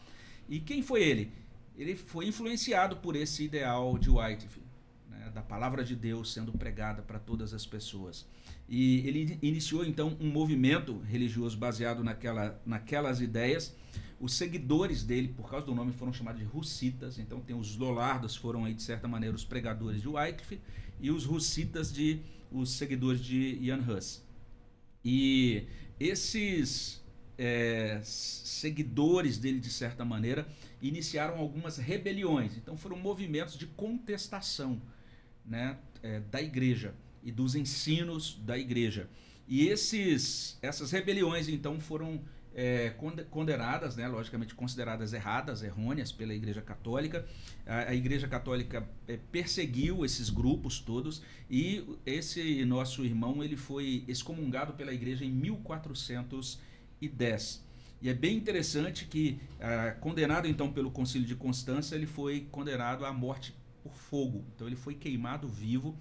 E 0.49 0.59
quem 0.59 0.83
foi 0.83 1.05
ele? 1.05 1.31
Ele 1.79 1.95
foi 1.95 2.27
influenciado 2.27 2.97
por 2.97 3.15
esse 3.15 3.45
ideal 3.45 3.97
de 3.97 4.11
Whitefield, 4.11 4.69
né? 5.09 5.31
da 5.33 5.43
palavra 5.43 5.85
de 5.85 5.95
Deus 5.95 6.33
sendo 6.33 6.51
pregada 6.51 7.03
para 7.03 7.21
todas 7.21 7.55
as 7.55 7.65
pessoas. 7.65 8.27
E 8.69 9.07
ele 9.07 9.39
iniciou 9.43 9.85
então 9.85 10.17
um 10.19 10.29
movimento 10.29 10.99
religioso 11.03 11.57
baseado 11.57 12.03
naquela, 12.03 12.61
naquelas 12.67 13.21
ideias. 13.21 13.77
Os 14.25 14.33
seguidores 14.33 15.03
dele, 15.03 15.29
por 15.29 15.51
causa 15.51 15.67
do 15.67 15.75
nome, 15.75 15.93
foram 15.93 16.11
chamados 16.11 16.41
de 16.41 16.47
russitas. 16.47 17.19
Então 17.19 17.41
tem 17.41 17.55
os 17.55 17.77
Lollardos, 17.77 18.35
foram 18.35 18.65
aí 18.65 18.73
de 18.73 18.83
certa 18.83 19.07
maneira 19.07 19.37
os 19.37 19.45
pregadores 19.45 20.01
de 20.01 20.09
Wycliffe, 20.09 20.59
e 20.99 21.11
os 21.11 21.27
russitas 21.27 21.93
de 21.93 22.21
os 22.51 22.71
seguidores 22.71 23.23
de 23.23 23.59
Ian 23.61 23.85
Hus. 23.87 24.23
E 25.05 25.67
esses 26.01 27.05
é, 27.37 28.01
seguidores 28.03 29.37
dele, 29.37 29.61
de 29.61 29.69
certa 29.69 30.07
maneira, 30.07 30.49
iniciaram 30.81 31.39
algumas 31.39 31.77
rebeliões. 31.77 32.57
Então 32.57 32.79
foram 32.79 32.97
movimentos 32.97 33.59
de 33.59 33.67
contestação 33.67 34.81
né, 35.45 35.77
é, 36.03 36.21
da 36.21 36.41
igreja 36.41 36.95
e 37.23 37.31
dos 37.31 37.55
ensinos 37.55 38.41
da 38.43 38.57
igreja. 38.57 39.07
E 39.47 39.69
esses, 39.69 40.59
essas 40.63 40.91
rebeliões, 40.91 41.47
então, 41.47 41.79
foram 41.79 42.23
é, 42.55 42.91
condenadas, 43.31 43.97
né, 43.97 44.07
logicamente 44.07 44.55
consideradas 44.55 45.13
erradas, 45.13 45.61
errôneas 45.63 46.13
pela 46.13 46.33
Igreja 46.33 46.63
Católica. 46.63 47.27
A, 47.67 47.91
a 47.91 47.95
Igreja 47.95 48.29
Católica 48.29 48.89
é, 49.09 49.19
perseguiu 49.33 50.05
esses 50.05 50.31
grupos 50.31 50.79
todos 50.79 51.21
e 51.51 51.85
esse 52.07 52.65
nosso 52.65 53.05
irmão 53.05 53.43
ele 53.43 53.57
foi 53.57 54.05
excomungado 54.07 54.75
pela 54.75 54.95
Igreja 54.95 55.25
em 55.25 55.33
1410. 55.33 57.65
E 58.01 58.09
é 58.09 58.15
bem 58.15 58.37
interessante 58.37 59.07
que, 59.07 59.41
ah, 59.59 59.97
condenado 59.99 60.47
então 60.47 60.71
pelo 60.71 60.91
Concílio 60.91 61.27
de 61.27 61.35
Constância, 61.35 61.95
ele 61.95 62.05
foi 62.05 62.47
condenado 62.51 63.07
à 63.07 63.13
morte 63.13 63.55
por 63.83 63.95
fogo. 63.95 64.45
Então 64.55 64.67
ele 64.67 64.77
foi 64.77 64.95
queimado 64.95 65.49
vivo. 65.49 65.97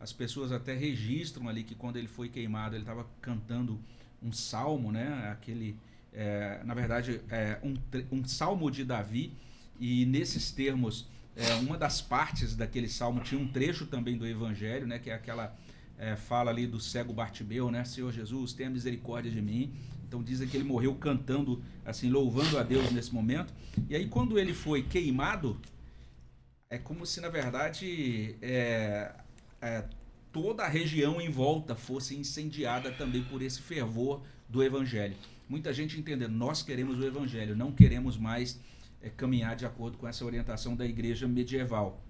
As 0.00 0.12
pessoas 0.12 0.50
até 0.50 0.74
registram 0.74 1.48
ali 1.48 1.62
que 1.62 1.76
quando 1.76 1.96
ele 1.96 2.08
foi 2.08 2.28
queimado, 2.28 2.74
ele 2.74 2.82
estava 2.82 3.06
cantando 3.20 3.80
um 4.20 4.32
salmo, 4.32 4.90
né? 4.90 5.30
Aquele 5.30 5.78
é, 6.14 6.60
na 6.64 6.74
verdade, 6.74 7.20
é 7.28 7.58
um, 7.62 7.74
um 8.10 8.24
salmo 8.24 8.70
de 8.70 8.84
Davi, 8.84 9.32
e 9.80 10.06
nesses 10.06 10.52
termos, 10.52 11.08
é, 11.34 11.54
uma 11.54 11.76
das 11.76 12.00
partes 12.00 12.54
daquele 12.54 12.88
salmo 12.88 13.20
tinha 13.20 13.40
um 13.40 13.48
trecho 13.48 13.86
também 13.86 14.16
do 14.16 14.26
Evangelho, 14.26 14.86
né, 14.86 14.98
que 14.98 15.10
é 15.10 15.14
aquela 15.14 15.56
é, 15.98 16.14
fala 16.14 16.50
ali 16.50 16.66
do 16.66 16.78
cego 16.78 17.12
Bartimeu, 17.12 17.70
né, 17.70 17.84
Senhor 17.84 18.12
Jesus, 18.12 18.52
tenha 18.52 18.70
misericórdia 18.70 19.30
de 19.30 19.42
mim. 19.42 19.74
Então 20.06 20.22
dizem 20.22 20.46
que 20.46 20.56
ele 20.56 20.64
morreu 20.64 20.94
cantando, 20.94 21.60
assim, 21.84 22.08
louvando 22.08 22.56
a 22.56 22.62
Deus 22.62 22.92
nesse 22.92 23.12
momento. 23.12 23.52
E 23.88 23.96
aí 23.96 24.06
quando 24.06 24.38
ele 24.38 24.54
foi 24.54 24.82
queimado, 24.84 25.60
é 26.70 26.78
como 26.78 27.04
se 27.04 27.20
na 27.20 27.28
verdade 27.28 28.36
é, 28.40 29.12
é, 29.60 29.84
toda 30.30 30.62
a 30.62 30.68
região 30.68 31.20
em 31.20 31.30
volta 31.30 31.74
fosse 31.74 32.14
incendiada 32.14 32.92
também 32.92 33.24
por 33.24 33.42
esse 33.42 33.60
fervor 33.60 34.22
do 34.48 34.62
Evangelho 34.62 35.16
muita 35.48 35.72
gente 35.72 35.98
entendendo, 35.98 36.32
nós 36.32 36.62
queremos 36.62 36.98
o 36.98 37.04
evangelho, 37.04 37.56
não 37.56 37.72
queremos 37.72 38.16
mais 38.16 38.60
é, 39.00 39.10
caminhar 39.10 39.56
de 39.56 39.66
acordo 39.66 39.98
com 39.98 40.08
essa 40.08 40.24
orientação 40.24 40.74
da 40.74 40.86
igreja 40.86 41.28
medieval. 41.28 42.02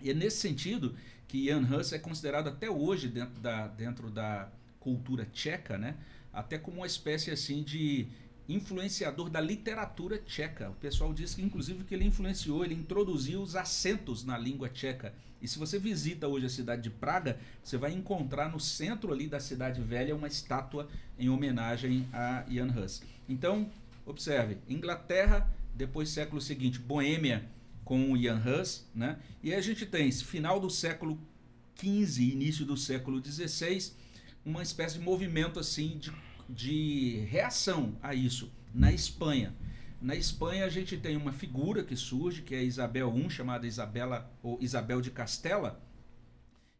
E 0.00 0.10
é 0.10 0.14
nesse 0.14 0.38
sentido 0.38 0.94
que 1.28 1.46
Jan 1.46 1.60
Hus 1.60 1.92
é 1.92 1.98
considerado 1.98 2.48
até 2.48 2.68
hoje 2.68 3.08
dentro 3.08 3.40
da, 3.40 3.68
dentro 3.68 4.10
da 4.10 4.50
cultura 4.80 5.24
tcheca, 5.32 5.78
né, 5.78 5.96
até 6.32 6.58
como 6.58 6.78
uma 6.78 6.86
espécie 6.86 7.30
assim 7.30 7.62
de 7.62 8.08
influenciador 8.48 9.30
da 9.30 9.40
literatura 9.40 10.18
tcheca. 10.18 10.70
O 10.70 10.74
pessoal 10.74 11.14
diz 11.14 11.34
que 11.34 11.42
inclusive 11.42 11.84
que 11.84 11.94
ele 11.94 12.04
influenciou, 12.04 12.64
ele 12.64 12.74
introduziu 12.74 13.40
os 13.40 13.54
acentos 13.54 14.24
na 14.24 14.36
língua 14.36 14.68
tcheca. 14.68 15.14
E 15.42 15.48
se 15.48 15.58
você 15.58 15.78
visita 15.78 16.28
hoje 16.28 16.46
a 16.46 16.48
cidade 16.48 16.82
de 16.82 16.90
Praga, 16.90 17.38
você 17.62 17.76
vai 17.76 17.92
encontrar 17.92 18.50
no 18.50 18.60
centro 18.60 19.12
ali 19.12 19.26
da 19.26 19.40
cidade 19.40 19.80
velha 19.82 20.14
uma 20.14 20.28
estátua 20.28 20.88
em 21.18 21.28
homenagem 21.28 22.06
a 22.12 22.44
Jan 22.48 22.72
Hus. 22.72 23.02
Então, 23.28 23.68
observe, 24.06 24.58
Inglaterra, 24.68 25.52
depois 25.74 26.08
século 26.08 26.40
seguinte, 26.40 26.78
Boêmia 26.78 27.44
com 27.84 28.16
Jan 28.16 28.40
Hus, 28.40 28.86
né? 28.94 29.18
E 29.42 29.52
a 29.52 29.60
gente 29.60 29.84
tem 29.84 30.10
final 30.12 30.60
do 30.60 30.70
século 30.70 31.18
XV, 31.76 32.22
início 32.22 32.64
do 32.64 32.76
século 32.76 33.20
XVI, 33.22 33.92
uma 34.44 34.62
espécie 34.62 34.98
de 34.98 35.04
movimento 35.04 35.58
assim 35.58 35.98
de 35.98 36.12
de 36.52 37.24
reação 37.30 37.96
a 38.02 38.14
isso 38.14 38.50
na 38.74 38.92
Espanha. 38.92 39.54
Na 40.02 40.16
Espanha 40.16 40.64
a 40.64 40.68
gente 40.68 40.96
tem 40.96 41.16
uma 41.16 41.32
figura 41.32 41.84
que 41.84 41.94
surge, 41.94 42.42
que 42.42 42.56
é 42.56 42.64
Isabel 42.64 43.16
I, 43.16 43.30
chamada 43.30 43.68
Isabela 43.68 44.28
ou 44.42 44.58
Isabel 44.60 45.00
de 45.00 45.12
Castela. 45.12 45.80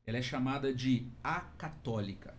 Ela 0.05 0.19
é 0.19 0.23
chamada 0.23 0.75
de 0.75 1.07
a 1.23 1.39
católica. 1.39 2.35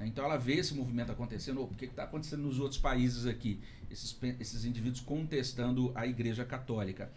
Então 0.00 0.24
ela 0.24 0.36
vê 0.36 0.54
esse 0.54 0.74
movimento 0.74 1.12
acontecendo, 1.12 1.62
o 1.62 1.68
que 1.68 1.84
está 1.84 2.02
acontecendo 2.02 2.42
nos 2.42 2.58
outros 2.58 2.80
países 2.80 3.24
aqui, 3.24 3.60
esses, 3.88 4.18
esses 4.40 4.64
indivíduos 4.64 5.00
contestando 5.00 5.92
a 5.94 6.08
Igreja 6.08 6.44
Católica. 6.44 7.08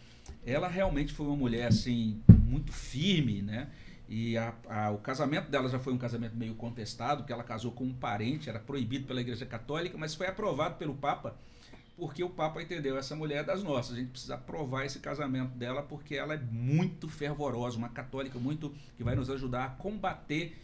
Ela 0.45 0.67
realmente 0.67 1.11
foi 1.11 1.25
uma 1.25 1.35
mulher 1.35 1.65
assim 1.65 2.21
muito 2.29 2.71
firme, 2.71 3.41
né? 3.41 3.71
E 4.07 4.37
a, 4.37 4.53
a, 4.67 4.91
o 4.91 4.99
casamento 4.99 5.49
dela 5.49 5.67
já 5.67 5.79
foi 5.79 5.93
um 5.93 5.97
casamento 5.97 6.35
meio 6.35 6.53
contestado, 6.53 7.23
que 7.23 7.33
ela 7.33 7.43
casou 7.43 7.71
com 7.71 7.85
um 7.85 7.93
parente, 7.93 8.49
era 8.49 8.59
proibido 8.59 9.07
pela 9.07 9.21
Igreja 9.21 9.47
Católica, 9.47 9.97
mas 9.97 10.13
foi 10.13 10.27
aprovado 10.27 10.75
pelo 10.75 10.93
Papa, 10.93 11.35
porque 11.99 12.23
o 12.23 12.29
Papa 12.29 12.61
entendeu, 12.61 12.97
essa 12.97 13.15
mulher 13.15 13.39
é 13.39 13.43
das 13.43 13.61
nossas, 13.61 13.95
a 13.95 13.99
gente 13.99 14.11
precisa 14.11 14.35
aprovar 14.35 14.85
esse 14.85 14.99
casamento 14.99 15.51
dela, 15.57 15.83
porque 15.83 16.15
ela 16.15 16.33
é 16.33 16.37
muito 16.37 17.07
fervorosa, 17.07 17.77
uma 17.77 17.89
católica 17.89 18.39
muito 18.39 18.73
que 18.95 19.03
vai 19.03 19.15
nos 19.15 19.29
ajudar 19.29 19.65
a 19.65 19.69
combater 19.69 20.57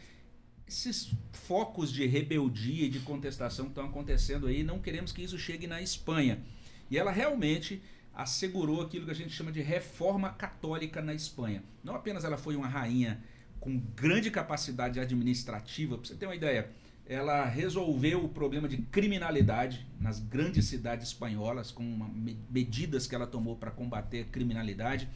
esses 0.68 1.12
focos 1.32 1.92
de 1.92 2.06
rebeldia 2.06 2.86
e 2.86 2.90
de 2.90 3.00
contestação 3.00 3.66
que 3.66 3.72
estão 3.72 3.86
acontecendo 3.86 4.48
aí, 4.48 4.64
não 4.64 4.80
queremos 4.80 5.12
que 5.12 5.22
isso 5.22 5.38
chegue 5.38 5.68
na 5.68 5.82
Espanha. 5.82 6.42
E 6.90 6.98
ela 6.98 7.12
realmente 7.12 7.82
assegurou 8.14 8.82
aquilo 8.82 9.06
que 9.06 9.12
a 9.12 9.16
gente 9.16 9.32
chama 9.32 9.52
de 9.52 9.62
reforma 9.62 10.32
católica 10.32 11.02
na 11.02 11.14
Espanha. 11.14 11.64
Não 11.84 11.94
apenas 11.94 12.24
ela 12.24 12.38
foi 12.38 12.56
uma 12.56 12.68
rainha 12.68 13.22
com 13.60 13.78
grande 13.96 14.32
capacidade 14.32 15.00
administrativa. 15.00 15.98
Para 15.98 16.08
você 16.08 16.16
ter 16.16 16.26
uma 16.26 16.36
ideia, 16.36 16.72
ela 17.08 17.46
resolveu 17.46 18.24
o 18.24 18.30
problema 18.30 18.68
de 18.68 18.78
criminalidade 18.78 19.86
nas 20.00 20.20
grandes 20.20 20.66
cidades 20.66 21.08
espanholas, 21.08 21.72
com 21.72 21.84
uma, 21.84 22.10
medidas 22.50 23.06
que 23.06 23.14
ela 23.14 23.28
tomou 23.28 23.56
para 23.56 23.70
combater 23.70 24.22
a 24.22 24.26
criminalidade. 24.26 25.08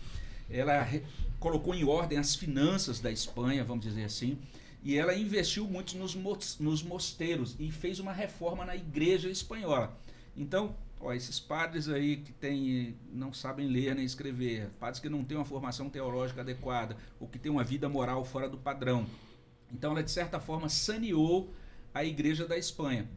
Ela 0.49 0.81
re, 0.81 1.03
colocou 1.39 1.73
em 1.73 1.83
ordem 1.83 2.17
as 2.17 2.35
finanças 2.35 2.99
da 2.99 3.11
Espanha, 3.11 3.63
vamos 3.63 3.85
dizer 3.85 4.03
assim, 4.03 4.37
e 4.83 4.95
ela 4.95 5.15
investiu 5.15 5.67
muito 5.67 5.97
nos, 5.97 6.15
nos 6.59 6.83
mosteiros 6.83 7.55
e 7.59 7.71
fez 7.71 7.99
uma 7.99 8.13
reforma 8.13 8.65
na 8.65 8.75
igreja 8.75 9.29
espanhola. 9.29 9.97
Então, 10.37 10.75
Ó, 11.01 11.13
esses 11.13 11.39
padres 11.39 11.87
aí 11.87 12.17
que 12.17 12.33
tem, 12.33 12.97
não 13.13 13.31
sabem 13.31 13.67
ler 13.67 13.95
nem 13.95 14.03
escrever, 14.03 14.69
padres 14.81 14.99
que 14.99 15.07
não 15.07 15.23
têm 15.23 15.37
uma 15.37 15.45
formação 15.45 15.89
teológica 15.89 16.41
adequada, 16.41 16.97
ou 17.19 17.27
que 17.27 17.39
têm 17.39 17.49
uma 17.49 17.63
vida 17.63 17.87
moral 17.87 18.25
fora 18.25 18.49
do 18.49 18.57
padrão. 18.57 19.05
Então 19.71 19.91
ela, 19.91 20.03
de 20.03 20.11
certa 20.11 20.41
forma, 20.41 20.67
saneou 20.67 21.53
a 21.93 22.03
igreja 22.03 22.47
da 22.47 22.57
Espanha. 22.57 23.09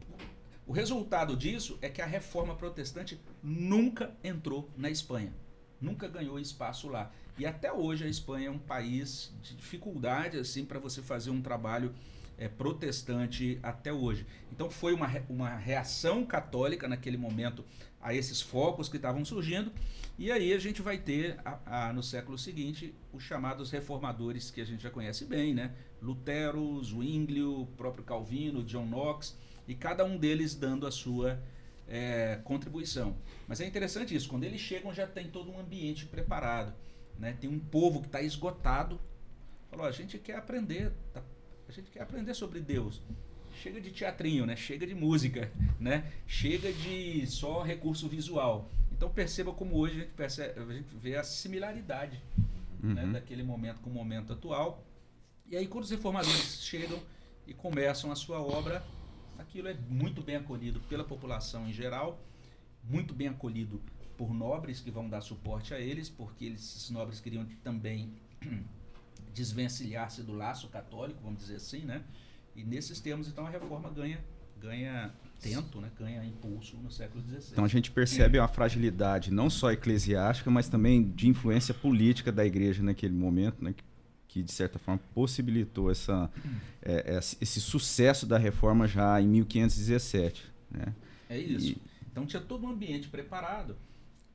O 0.65 0.71
resultado 0.71 1.35
disso 1.35 1.77
é 1.81 1.89
que 1.89 2.01
a 2.01 2.05
reforma 2.05 2.55
protestante 2.55 3.19
nunca 3.41 4.15
entrou 4.23 4.69
na 4.77 4.89
Espanha, 4.89 5.33
nunca 5.79 6.07
ganhou 6.07 6.39
espaço 6.39 6.87
lá. 6.87 7.11
E 7.37 7.45
até 7.45 7.71
hoje 7.71 8.05
a 8.05 8.07
Espanha 8.07 8.47
é 8.47 8.51
um 8.51 8.59
país 8.59 9.33
de 9.41 9.55
dificuldade 9.55 10.37
assim 10.37 10.63
para 10.63 10.79
você 10.79 11.01
fazer 11.01 11.31
um 11.31 11.41
trabalho 11.41 11.93
é, 12.37 12.47
protestante 12.47 13.59
até 13.61 13.91
hoje. 13.91 14.25
Então 14.51 14.69
foi 14.69 14.93
uma, 14.93 15.09
uma 15.29 15.55
reação 15.55 16.25
católica 16.25 16.87
naquele 16.87 17.17
momento 17.17 17.63
a 18.01 18.13
esses 18.13 18.41
focos 18.41 18.89
que 18.89 18.97
estavam 18.97 19.23
surgindo, 19.23 19.71
e 20.19 20.31
aí 20.31 20.53
a 20.53 20.59
gente 20.59 20.81
vai 20.81 20.97
ter 20.97 21.39
a, 21.43 21.87
a, 21.87 21.93
no 21.93 22.03
século 22.03 22.37
seguinte 22.37 22.93
os 23.13 23.23
chamados 23.23 23.71
reformadores 23.71 24.51
que 24.51 24.59
a 24.59 24.65
gente 24.65 24.83
já 24.83 24.89
conhece 24.89 25.25
bem, 25.25 25.53
né? 25.53 25.73
Lutero, 26.01 26.83
Zwinglio, 26.83 27.67
próprio 27.77 28.03
Calvino, 28.03 28.63
John 28.63 28.85
Knox, 28.85 29.37
e 29.67 29.73
cada 29.73 30.03
um 30.03 30.17
deles 30.17 30.53
dando 30.53 30.85
a 30.85 30.91
sua 30.91 31.41
é, 31.87 32.39
contribuição. 32.43 33.15
Mas 33.47 33.61
é 33.61 33.65
interessante 33.65 34.13
isso, 34.13 34.27
quando 34.27 34.43
eles 34.43 34.59
chegam 34.59 34.93
já 34.93 35.07
tem 35.07 35.29
todo 35.29 35.49
um 35.49 35.59
ambiente 35.59 36.05
preparado. 36.05 36.73
Né? 37.17 37.37
Tem 37.39 37.49
um 37.49 37.59
povo 37.59 38.01
que 38.01 38.07
está 38.07 38.21
esgotado. 38.21 38.99
Falou, 39.69 39.85
a 39.85 39.91
gente 39.91 40.17
quer 40.19 40.35
aprender, 40.35 40.91
tá 41.13 41.21
a 41.67 41.71
gente 41.71 41.89
quer 41.91 42.01
aprender 42.01 42.33
sobre 42.33 42.59
Deus. 42.59 43.01
Chega 43.61 43.79
de 43.79 43.91
teatrinho, 43.91 44.45
né? 44.45 44.55
Chega 44.55 44.85
de 44.85 44.95
música, 44.95 45.51
né? 45.79 46.11
Chega 46.27 46.73
de 46.73 47.25
só 47.27 47.61
recurso 47.61 48.07
visual. 48.07 48.69
Então 48.91 49.09
perceba 49.09 49.53
como 49.53 49.75
hoje 49.77 49.95
a 49.97 49.99
gente, 50.03 50.11
percebe, 50.13 50.59
a 50.59 50.73
gente 50.73 50.95
vê 50.95 51.15
a 51.15 51.23
similaridade 51.23 52.21
né, 52.81 53.03
Uhum. 53.05 53.11
daquele 53.13 53.43
momento 53.43 53.79
com 53.81 53.89
o 53.89 53.93
momento 53.93 54.33
atual. 54.33 54.83
E 55.49 55.55
aí 55.55 55.67
quando 55.67 55.83
os 55.83 55.89
reformadores 55.91 56.61
chegam 56.63 56.99
e 57.47 57.53
começam 57.53 58.11
a 58.11 58.15
sua 58.15 58.41
obra, 58.41 58.83
aquilo 59.37 59.67
é 59.67 59.73
muito 59.89 60.21
bem 60.21 60.35
acolhido 60.35 60.79
pela 60.81 61.03
população 61.03 61.67
em 61.67 61.73
geral, 61.73 62.19
muito 62.83 63.13
bem 63.13 63.27
acolhido 63.27 63.81
por 64.17 64.33
nobres 64.33 64.79
que 64.79 64.91
vão 64.91 65.07
dar 65.09 65.21
suporte 65.21 65.73
a 65.73 65.79
eles, 65.79 66.09
porque 66.09 66.45
eles, 66.45 66.61
esses 66.75 66.89
nobres 66.89 67.19
queriam 67.19 67.45
também 67.63 68.13
desvencilhar-se 69.33 70.21
do 70.23 70.33
laço 70.33 70.67
católico, 70.67 71.19
vamos 71.23 71.39
dizer 71.41 71.55
assim, 71.55 71.79
né? 71.79 72.01
E 72.55 72.63
nesses 72.63 72.99
termos, 72.99 73.27
então, 73.27 73.45
a 73.47 73.49
reforma 73.49 73.89
ganha, 73.89 74.19
ganha 74.59 75.11
tento, 75.41 75.81
né? 75.81 75.89
ganha 75.99 76.23
impulso 76.23 76.77
no 76.77 76.89
século 76.91 77.21
XVI. 77.23 77.51
Então 77.51 77.65
a 77.65 77.67
gente 77.67 77.91
percebe 77.91 78.39
a 78.39 78.47
fragilidade 78.47 79.29
não 79.31 79.49
só 79.49 79.71
eclesiástica, 79.71 80.49
mas 80.49 80.69
também 80.69 81.03
de 81.11 81.27
influência 81.27 81.73
política 81.73 82.31
da 82.31 82.45
igreja 82.45 82.81
naquele 82.81 83.13
momento, 83.13 83.61
né, 83.63 83.73
que, 84.27 84.41
de 84.41 84.51
certa 84.51 84.79
forma 84.79 85.01
possibilitou 85.13 85.91
essa, 85.91 86.29
é, 86.81 87.17
esse 87.17 87.37
esse 87.41 87.59
sucesso 87.61 88.25
da 88.25 88.37
reforma 88.37 88.87
já 88.87 89.19
em 89.21 89.27
1517. 89.27 90.45
Né? 90.71 90.93
É 91.29 91.37
isso. 91.37 91.67
E- 91.71 91.77
Então 92.11 92.25
tinha 92.25 92.41
todo 92.41 92.65
um 92.65 92.69
ambiente 92.69 93.09
preparado. 93.09 93.75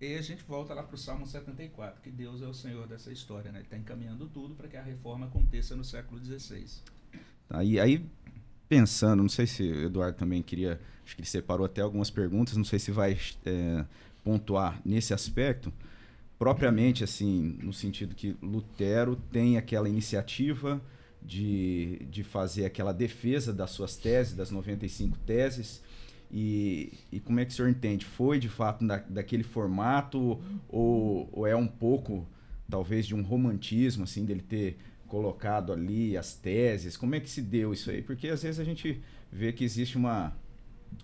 E 0.01 0.15
a 0.15 0.23
gente 0.23 0.45
volta 0.45 0.73
lá 0.75 0.83
para 0.83 0.95
o 0.95 0.99
Salmo 0.99 1.27
74, 1.27 2.01
que 2.01 2.11
Deus 2.11 2.41
é 2.41 2.47
o 2.47 2.55
Senhor 2.55 2.87
dessa 2.87 3.11
história. 3.11 3.51
Né? 3.51 3.59
Ele 3.59 3.67
está 3.67 3.77
encaminhando 3.77 4.29
tudo 4.29 4.55
para 4.55 4.69
que 4.69 4.77
a 4.77 4.83
reforma 4.83 5.27
aconteça 5.27 5.75
no 5.75 5.85
século 5.85 6.25
XVI. 6.25 6.65
Aí, 7.51 7.81
aí 7.81 8.05
pensando, 8.69 9.23
não 9.23 9.29
sei 9.29 9.47
se 9.47 9.63
o 9.63 9.87
Eduardo 9.87 10.17
também 10.17 10.41
queria, 10.41 10.81
acho 11.05 11.17
que 11.17 11.23
ele 11.23 11.29
separou 11.29 11.67
até 11.67 11.81
algumas 11.81 12.11
perguntas, 12.11 12.57
não 12.57 12.65
sei 12.65 12.79
se 12.79 12.93
vai 12.93 13.19
é, 13.45 13.85
pontuar 14.23 14.81
nesse 14.85 15.13
aspecto, 15.13 15.73
propriamente 16.39 17.03
assim, 17.03 17.59
no 17.61 17.73
sentido 17.73 18.15
que 18.15 18.37
Lutero 18.41 19.17
tem 19.33 19.57
aquela 19.57 19.89
iniciativa 19.89 20.81
de, 21.21 22.07
de 22.11 22.23
fazer 22.23 22.65
aquela 22.65 22.93
defesa 22.93 23.53
das 23.53 23.71
suas 23.71 23.97
teses, 23.97 24.35
das 24.35 24.51
95 24.51 25.19
teses, 25.27 25.83
e, 26.31 26.93
e 27.11 27.21
como 27.21 27.41
é 27.41 27.45
que 27.45 27.53
o 27.53 27.55
senhor 27.55 27.69
entende? 27.69 28.05
Foi 28.05 28.39
de 28.39 28.49
fato 28.49 28.87
da, 28.87 28.99
daquele 28.99 29.43
formato 29.43 30.41
ou, 30.69 31.29
ou 31.33 31.47
é 31.47 31.57
um 31.57 31.67
pouco, 31.67 32.27
talvez, 32.69 33.07
de 33.07 33.15
um 33.15 33.23
romantismo, 33.23 34.05
assim, 34.05 34.25
dele 34.25 34.43
ter 34.43 34.77
colocado 35.07 35.73
ali 35.73 36.17
as 36.17 36.35
teses? 36.35 36.97
Como 36.97 37.15
é 37.15 37.21
que 37.21 37.31
se 37.31 37.41
deu 37.41 37.73
isso 37.73 37.91
aí? 37.91 38.03
Porque 38.03 38.29
às 38.29 38.43
vezes 38.43 38.61
a 38.61 38.65
gente 38.65 39.01
vê 39.33 39.53
que 39.53 39.65
existe 39.65 39.97
uma, 39.97 40.37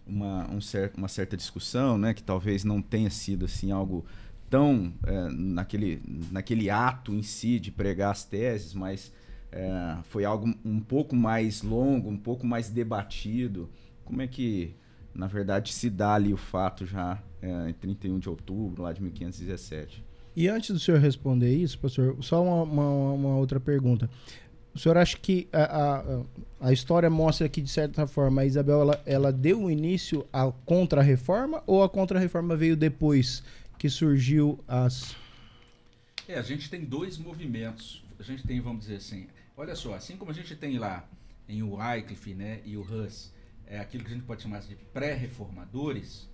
uma, 0.06 0.50
um 0.50 0.60
cer 0.60 0.92
uma 0.96 1.08
certa 1.08 1.36
discussão, 1.36 1.96
né? 1.96 2.12
Que 2.12 2.22
talvez 2.22 2.64
não 2.64 2.82
tenha 2.82 3.10
sido 3.10 3.46
assim 3.46 3.70
algo 3.70 4.04
tão 4.50 4.92
é, 5.06 5.28
naquele, 5.30 6.02
naquele 6.30 6.70
ato 6.70 7.12
em 7.12 7.22
si 7.22 7.58
de 7.58 7.72
pregar 7.72 8.12
as 8.12 8.24
teses, 8.24 8.74
mas 8.74 9.12
é, 9.50 9.96
foi 10.04 10.24
algo 10.24 10.54
um 10.64 10.80
pouco 10.80 11.16
mais 11.16 11.62
longo, 11.62 12.10
um 12.10 12.16
pouco 12.16 12.46
mais 12.46 12.68
debatido. 12.68 13.70
Como 14.04 14.20
é 14.20 14.26
que, 14.26 14.74
na 15.14 15.26
verdade, 15.26 15.72
se 15.72 15.88
dá 15.88 16.14
ali 16.14 16.32
o 16.32 16.36
fato 16.36 16.84
já 16.86 17.22
é, 17.40 17.70
em 17.70 17.72
31 17.72 18.18
de 18.18 18.28
outubro 18.28 18.82
lá 18.82 18.92
de 18.92 19.02
1517? 19.02 20.02
E 20.36 20.48
antes 20.48 20.70
do 20.70 20.80
senhor 20.80 20.98
responder 21.00 21.54
isso, 21.54 21.78
pastor, 21.78 22.16
só 22.20 22.42
uma, 22.42 22.62
uma- 22.64 23.12
uma 23.12 23.36
outra 23.36 23.60
pergunta. 23.60 24.10
O 24.74 24.78
senhor 24.78 24.96
acha 24.98 25.16
que 25.16 25.46
a, 25.52 25.62
a, 26.00 26.22
a 26.68 26.72
história 26.72 27.08
mostra 27.08 27.48
que, 27.48 27.62
de 27.62 27.70
certa 27.70 28.08
forma, 28.08 28.42
a 28.42 28.44
Isabel 28.46 28.80
ela, 28.80 29.02
ela 29.06 29.32
deu 29.32 29.70
início 29.70 30.26
à 30.32 30.50
contra-reforma 30.66 31.62
ou 31.64 31.84
a 31.84 31.88
contra-reforma 31.88 32.56
veio 32.56 32.76
depois 32.76 33.44
que 33.78 33.88
surgiu 33.88 34.58
as. 34.66 35.14
É, 36.26 36.36
a 36.36 36.42
gente 36.42 36.68
tem 36.68 36.84
dois 36.84 37.16
movimentos. 37.18 38.02
A 38.18 38.22
gente 38.24 38.44
tem, 38.44 38.60
vamos 38.60 38.82
dizer 38.86 38.96
assim, 38.96 39.26
olha 39.56 39.76
só, 39.76 39.94
assim 39.94 40.16
como 40.16 40.32
a 40.32 40.34
gente 40.34 40.56
tem 40.56 40.78
lá 40.78 41.04
em 41.48 41.62
o 41.62 41.74
Wycliffe 41.76 42.34
né, 42.34 42.60
e 42.64 42.76
o 42.76 42.80
Hus, 42.80 43.30
é 43.74 43.80
aquilo 43.80 44.04
que 44.04 44.10
a 44.10 44.14
gente 44.14 44.24
pode 44.26 44.42
chamar 44.42 44.60
de 44.60 44.74
pré-reformadores, 44.92 46.28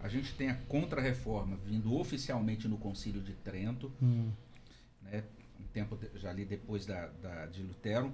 a 0.00 0.08
gente 0.08 0.32
tem 0.34 0.48
a 0.48 0.54
contra-reforma 0.54 1.56
vindo 1.66 1.94
oficialmente 1.94 2.66
no 2.66 2.78
Concílio 2.78 3.20
de 3.20 3.32
Trento, 3.34 3.92
né, 5.02 5.22
um 5.60 5.64
tempo 5.72 5.96
de- 5.96 6.18
já 6.18 6.30
ali 6.30 6.44
depois 6.44 6.86
da, 6.86 7.06
da- 7.22 7.46
de 7.46 7.62
Lutero, 7.62 8.12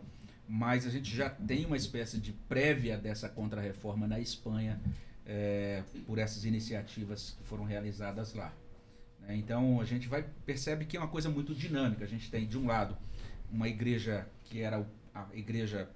mas 0.48 0.86
a 0.86 0.90
gente 0.90 1.14
já 1.14 1.28
tem 1.30 1.64
uma 1.64 1.76
espécie 1.76 2.18
de 2.18 2.32
prévia 2.32 2.96
dessa 2.98 3.28
contra-reforma 3.28 4.06
na 4.06 4.18
Espanha 4.20 4.80
é, 5.28 5.82
por 6.06 6.18
essas 6.18 6.44
iniciativas 6.44 7.36
que 7.38 7.44
foram 7.44 7.64
realizadas 7.64 8.32
lá. 8.34 8.52
né. 9.20 9.34
Então 9.36 9.80
a 9.80 9.84
gente 9.84 10.06
vai 10.08 10.24
percebe 10.44 10.84
que 10.84 10.96
é 10.96 11.00
uma 11.00 11.08
coisa 11.08 11.28
muito 11.28 11.52
dinâmica. 11.54 12.04
A 12.04 12.08
gente 12.08 12.30
tem 12.30 12.46
de 12.46 12.56
um 12.56 12.66
lado 12.66 12.96
uma 13.50 13.68
igreja 13.68 14.24
que 14.44 14.60
era 14.60 14.86
a 15.14 15.26
igreja 15.34 15.88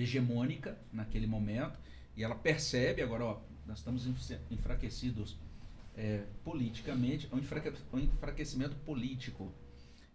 hegemônica 0.00 0.78
naquele 0.92 1.26
momento 1.26 1.78
e 2.16 2.22
ela 2.24 2.34
percebe 2.34 3.02
agora, 3.02 3.24
ó, 3.24 3.40
nós 3.66 3.78
estamos 3.78 4.06
enfra- 4.06 4.40
enfraquecidos 4.50 5.36
é, 5.96 6.24
politicamente, 6.44 7.28
um 7.32 7.38
enfraque- 7.38 7.72
um 7.92 7.98
enfraquecimento 7.98 8.74
político 8.76 9.52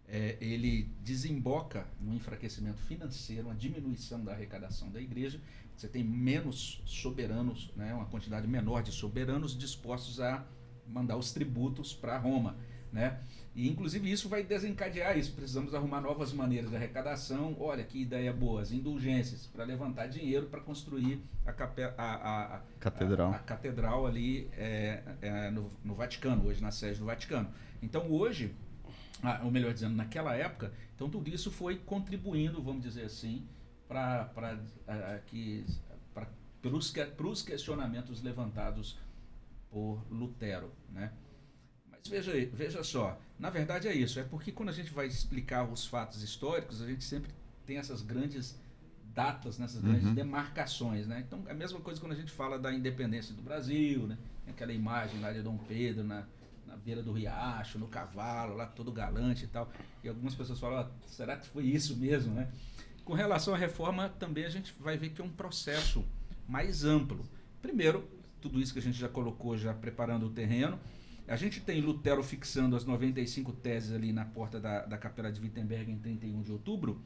é, 0.08 0.36
ele 0.40 0.84
desemboca 1.02 1.86
no 2.00 2.14
enfraquecimento 2.14 2.80
financeiro, 2.82 3.48
uma 3.48 3.54
diminuição 3.54 4.22
da 4.24 4.32
arrecadação 4.32 4.90
da 4.90 5.00
igreja. 5.00 5.40
Você 5.76 5.88
tem 5.88 6.04
menos 6.04 6.80
soberanos, 6.86 7.70
né, 7.76 7.92
uma 7.92 8.06
quantidade 8.06 8.46
menor 8.46 8.82
de 8.82 8.92
soberanos 8.92 9.56
dispostos 9.56 10.20
a 10.20 10.46
mandar 10.86 11.16
os 11.16 11.32
tributos 11.32 11.92
para 11.92 12.16
Roma. 12.18 12.56
Né? 12.92 13.20
E 13.56 13.66
inclusive 13.70 14.12
isso 14.12 14.28
vai 14.28 14.42
desencadear 14.42 15.16
isso. 15.16 15.32
Precisamos 15.32 15.74
arrumar 15.74 16.02
novas 16.02 16.30
maneiras 16.30 16.68
de 16.68 16.76
arrecadação. 16.76 17.56
Olha 17.58 17.82
que 17.82 18.02
ideia 18.02 18.30
boa, 18.30 18.60
as 18.60 18.70
indulgências 18.70 19.46
para 19.46 19.64
levantar 19.64 20.08
dinheiro 20.08 20.44
para 20.46 20.60
construir 20.60 21.22
a, 21.46 21.52
cape- 21.54 21.82
a- 21.84 21.94
a- 21.96 22.56
a- 22.56 22.62
Catedral. 22.78 23.32
a, 23.32 23.38
catedral 23.38 24.06
ali 24.06 24.50
é, 24.52 25.02
é, 25.22 25.50
no, 25.50 25.72
no 25.82 25.94
Vaticano, 25.94 26.46
hoje 26.46 26.60
na 26.62 26.70
sede 26.70 26.98
do 26.98 27.06
Vaticano. 27.06 27.48
Então 27.82 28.10
hoje, 28.10 28.54
ah, 29.22 29.40
ou 29.42 29.50
melhor 29.50 29.72
dizendo, 29.72 29.96
naquela 29.96 30.36
época, 30.36 30.70
então 30.94 31.08
tudo 31.08 31.30
isso 31.30 31.50
foi 31.50 31.76
contribuindo, 31.78 32.62
vamos 32.62 32.82
dizer 32.82 33.06
assim, 33.06 33.48
para 33.88 34.28
que 35.28 35.64
pra, 36.12 36.28
pelos, 36.60 36.90
questionamentos 37.40 38.22
levantados 38.22 38.98
por 39.70 40.04
Lutero, 40.10 40.70
né? 40.90 41.10
Veja, 42.10 42.32
aí, 42.32 42.46
veja 42.46 42.82
só, 42.84 43.18
na 43.38 43.50
verdade 43.50 43.88
é 43.88 43.94
isso, 43.94 44.18
é 44.18 44.22
porque 44.24 44.50
quando 44.52 44.68
a 44.70 44.72
gente 44.72 44.92
vai 44.92 45.06
explicar 45.06 45.64
os 45.64 45.86
fatos 45.86 46.22
históricos, 46.22 46.80
a 46.82 46.86
gente 46.86 47.04
sempre 47.04 47.30
tem 47.66 47.76
essas 47.78 48.02
grandes 48.02 48.58
datas, 49.14 49.58
nessas 49.58 49.82
grandes 49.82 50.08
Uhum. 50.08 50.14
demarcações, 50.14 51.06
né? 51.06 51.24
Então 51.26 51.42
é 51.46 51.50
a 51.52 51.54
mesma 51.54 51.80
coisa 51.80 52.00
quando 52.00 52.12
a 52.12 52.16
gente 52.16 52.30
fala 52.32 52.58
da 52.58 52.72
independência 52.72 53.34
do 53.34 53.42
Brasil, 53.42 54.06
né? 54.06 54.16
Aquela 54.46 54.72
imagem 54.72 55.20
lá 55.20 55.32
de 55.32 55.42
Dom 55.42 55.56
Pedro 55.56 56.04
na, 56.04 56.24
na 56.66 56.76
beira 56.76 57.02
do 57.02 57.12
riacho, 57.12 57.78
no 57.78 57.88
cavalo, 57.88 58.54
lá 58.54 58.66
todo 58.66 58.92
galante 58.92 59.44
e 59.44 59.48
tal. 59.48 59.70
E 60.04 60.08
algumas 60.08 60.34
pessoas 60.34 60.58
falam, 60.60 60.80
"Ah, 60.80 60.90
será 61.06 61.36
que 61.36 61.46
foi 61.48 61.64
isso 61.64 61.96
mesmo, 61.96 62.34
né? 62.34 62.48
Com 63.04 63.14
relação 63.14 63.54
à 63.54 63.56
reforma, 63.56 64.08
também 64.18 64.44
a 64.44 64.50
gente 64.50 64.74
vai 64.78 64.96
ver 64.98 65.10
que 65.10 65.20
é 65.20 65.24
um 65.24 65.30
processo 65.30 66.04
mais 66.46 66.84
amplo. 66.84 67.24
Primeiro, 67.62 68.08
tudo 68.40 68.60
isso 68.60 68.72
que 68.72 68.78
a 68.78 68.82
gente 68.82 68.98
já 68.98 69.08
colocou, 69.08 69.56
já 69.56 69.72
preparando 69.72 70.26
o 70.26 70.30
terreno. 70.30 70.78
A 71.28 71.34
gente 71.34 71.60
tem 71.60 71.80
Lutero 71.80 72.22
fixando 72.22 72.76
as 72.76 72.84
95 72.84 73.52
teses 73.52 73.92
ali 73.92 74.12
na 74.12 74.24
porta 74.24 74.60
da, 74.60 74.86
da 74.86 74.96
Capela 74.96 75.32
de 75.32 75.40
Wittenberg 75.40 75.90
em 75.90 75.98
31 75.98 76.42
de 76.42 76.52
outubro. 76.52 77.02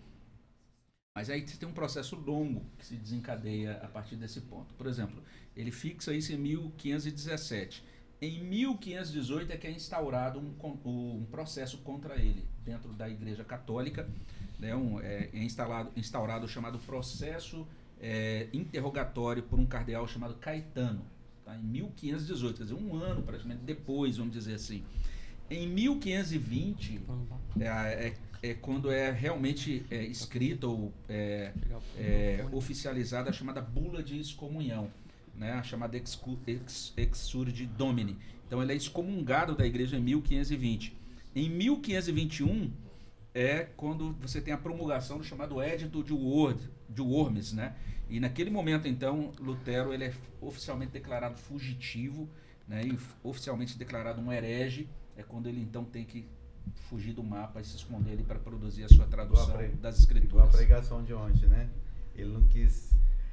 Mas 1.14 1.30
aí 1.30 1.42
tem 1.42 1.68
um 1.68 1.72
processo 1.72 2.16
longo 2.16 2.64
que 2.78 2.86
se 2.86 2.96
desencadeia 2.96 3.80
a 3.82 3.88
partir 3.88 4.16
desse 4.16 4.42
ponto. 4.42 4.74
Por 4.74 4.86
exemplo, 4.86 5.22
ele 5.56 5.70
fixa 5.70 6.12
isso 6.12 6.32
em 6.32 6.36
1517. 6.36 7.82
Em 8.20 8.44
1518 8.44 9.52
é 9.52 9.56
que 9.56 9.66
é 9.66 9.70
instaurado 9.70 10.38
um, 10.38 10.54
um 10.84 11.24
processo 11.30 11.78
contra 11.78 12.16
ele 12.16 12.44
dentro 12.62 12.92
da 12.92 13.08
Igreja 13.08 13.42
Católica. 13.42 14.08
Né, 14.58 14.76
um, 14.76 15.00
é, 15.00 15.30
é 15.32 15.42
instalado, 15.42 15.90
instaurado 15.96 16.44
o 16.44 16.48
chamado 16.48 16.78
processo 16.80 17.66
é, 17.98 18.48
interrogatório 18.52 19.42
por 19.42 19.58
um 19.58 19.64
cardeal 19.64 20.06
chamado 20.06 20.34
Caetano, 20.34 21.02
tá, 21.44 21.56
em 21.56 21.62
1518, 21.62 22.56
quer 22.56 22.62
dizer, 22.64 22.74
um 22.74 22.94
ano 22.94 23.22
praticamente 23.22 23.62
depois, 23.62 24.16
vamos 24.16 24.32
dizer 24.32 24.54
assim. 24.54 24.82
Em 25.50 25.66
1520 25.66 27.00
é, 27.58 27.66
é, 27.66 28.14
é 28.42 28.54
quando 28.54 28.90
é 28.90 29.10
realmente 29.10 29.84
é, 29.90 30.04
escrita 30.04 30.66
ou 30.66 30.92
é, 31.08 31.52
é, 31.98 32.46
oficializada 32.52 33.30
a 33.30 33.32
chamada 33.32 33.60
bula 33.60 34.02
de 34.02 34.18
excomunhão, 34.20 34.90
né, 35.34 35.52
a 35.52 35.62
chamada 35.62 35.96
ex, 35.96 36.92
exsurdi 36.96 37.66
domini. 37.66 38.16
Então 38.46 38.62
ele 38.62 38.72
é 38.72 38.76
excomungado 38.76 39.56
da 39.56 39.66
igreja 39.66 39.96
em 39.96 40.00
1520. 40.00 40.96
Em 41.34 41.48
1521 41.48 42.70
é 43.34 43.68
quando 43.76 44.12
você 44.20 44.40
tem 44.40 44.52
a 44.52 44.58
promulgação 44.58 45.18
do 45.18 45.24
chamado 45.24 45.60
Édito 45.60 46.02
de, 46.02 46.12
Word, 46.12 46.60
de 46.88 47.00
Worms, 47.00 47.52
né? 47.52 47.74
E 48.10 48.18
naquele 48.20 48.50
momento 48.50 48.86
então 48.88 49.30
Lutero 49.40 49.94
ele 49.94 50.04
é 50.04 50.12
oficialmente 50.40 50.92
declarado 50.92 51.38
fugitivo, 51.38 52.28
né, 52.68 52.84
e 52.84 52.98
oficialmente 53.22 53.78
declarado 53.78 54.20
um 54.20 54.32
herege, 54.32 54.88
é 55.16 55.22
quando 55.22 55.48
ele 55.48 55.60
então 55.60 55.84
tem 55.84 56.04
que 56.04 56.26
fugir 56.88 57.12
do 57.12 57.22
mapa 57.22 57.60
e 57.60 57.64
se 57.64 57.76
esconder 57.76 58.12
ali 58.12 58.22
para 58.22 58.38
produzir 58.38 58.84
a 58.84 58.88
sua 58.88 59.06
tradução 59.06 59.56
pre- 59.56 59.68
das 59.68 59.74
Igual 59.80 59.92
a 59.94 59.98
escrituras. 59.98 60.48
pregação 60.56 61.02
de 61.02 61.14
ontem, 61.14 61.46
né? 61.46 61.68
Ele 62.14 62.32
não 62.32 62.42
quis. 62.42 62.90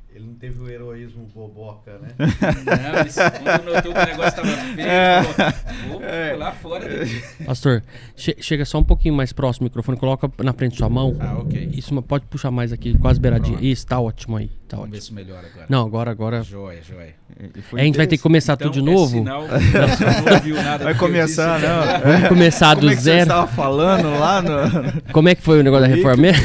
Ele 0.10 0.26
não 0.26 0.36
teve 0.36 0.60
o 0.62 0.70
heroísmo 0.70 1.26
boboca, 1.26 2.00
né? 2.00 2.16
Não, 2.18 3.00
ele, 3.02 3.44
quando 3.44 3.66
notou 3.66 3.94
que 3.94 4.00
o 4.00 4.06
negócio 4.06 4.30
estava 4.30 4.48
feio, 4.48 5.34
falou, 5.36 5.90
vou 6.00 6.04
É. 6.04 6.32
pular 6.34 6.52
fora 6.54 7.00
daqui. 7.00 7.22
Pastor, 7.46 7.84
che- 8.16 8.38
chega 8.40 8.64
só 8.66 8.80
um 8.80 8.84
pouquinho 8.86 9.14
mais 9.14 9.34
próximo 9.34 9.66
do 9.66 9.70
microfone, 9.70 9.98
coloca 9.98 10.32
na 10.42 10.54
frente 10.54 10.72
da 10.72 10.78
sua 10.78 10.90
mão. 10.90 11.16
Ah, 11.20 11.38
ok. 11.38 11.70
Isso, 11.74 12.02
pode 12.04 12.26
puxar 12.28 12.50
mais 12.50 12.72
aqui, 12.72 12.98
quase 12.98 13.20
beiradinha. 13.20 13.58
Pronto. 13.58 13.68
Isso, 13.68 13.86
tá 13.86 14.00
ótimo 14.00 14.38
aí. 14.38 14.50
Tá 14.68 14.76
Vamos 14.78 14.92
ver 14.92 14.98
ótimo. 14.98 15.08
se 15.08 15.14
melhora 15.14 15.48
agora. 15.48 15.66
Não, 15.70 15.86
agora, 15.86 16.12
agora. 16.12 16.44
Joia, 16.44 16.82
joia. 16.84 17.16
A 17.40 17.44
gente 17.44 17.62
vai 17.62 18.06
ter 18.06 18.18
que 18.18 18.18
interessante. 18.18 18.20
começar 18.20 18.54
Então, 18.54 18.70
tudo 18.70 18.84
de 18.84 18.90
é 18.90 18.94
novo? 18.94 19.18
sinal 19.18 19.44
que 19.48 19.54
você 19.56 20.06
não 20.26 20.34
ouviu 20.34 20.56
nada 20.56 20.84
Vai 20.84 20.96
começar, 20.98 21.56
disse, 21.60 21.68
não. 21.70 21.84
então. 21.86 22.02
Vamos 22.12 22.28
começar 22.30 22.76
Como 22.76 22.82
do 22.82 22.92
é 22.92 22.96
que 22.96 23.02
você 23.02 23.04
zero. 23.06 23.22
estava 23.22 23.48
falando 23.48 24.10
lá 24.20 24.42
no... 24.42 25.02
Como 25.14 25.30
é 25.30 25.36
que 25.36 25.42
foi 25.42 25.60
o 25.60 25.64
negócio 25.64 25.88
da 25.90 25.96
reforma? 25.96 26.22
mesmo? 26.24 26.44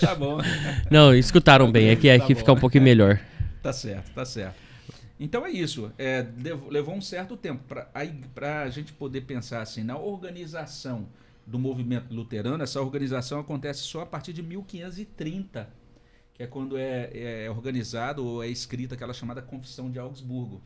Tá 0.00 0.14
bom. 0.14 0.38
Não, 0.90 1.14
escutaram 1.14 1.70
bem. 1.70 1.88
É 1.88 1.96
que 1.96 2.08
Tá 2.08 2.14
aqui 2.24 2.34
bom. 2.34 2.38
fica 2.40 2.52
um 2.52 2.56
pouquinho 2.58 2.84
melhor. 2.84 3.20
Tá 3.62 3.72
certo, 3.72 4.10
tá 4.12 4.24
certo. 4.24 4.56
Então 5.18 5.46
é 5.46 5.50
isso. 5.50 5.90
É, 5.98 6.26
levou, 6.42 6.68
levou 6.70 6.94
um 6.94 7.00
certo 7.00 7.36
tempo 7.36 7.62
para 8.34 8.62
a 8.62 8.68
gente 8.70 8.92
poder 8.92 9.22
pensar 9.22 9.62
assim 9.62 9.82
na 9.84 9.96
organização 9.96 11.06
do 11.46 11.58
movimento 11.58 12.12
luterano. 12.12 12.62
Essa 12.62 12.80
organização 12.80 13.38
acontece 13.40 13.80
só 13.82 14.00
a 14.02 14.06
partir 14.06 14.32
de 14.32 14.42
1530, 14.42 15.68
que 16.34 16.42
é 16.42 16.46
quando 16.46 16.76
é, 16.76 17.10
é 17.44 17.50
organizado 17.50 18.24
ou 18.24 18.42
é 18.42 18.48
escrita 18.48 18.94
aquela 18.94 19.14
chamada 19.14 19.40
Confissão 19.40 19.90
de 19.90 19.98
Augsburgo. 19.98 20.60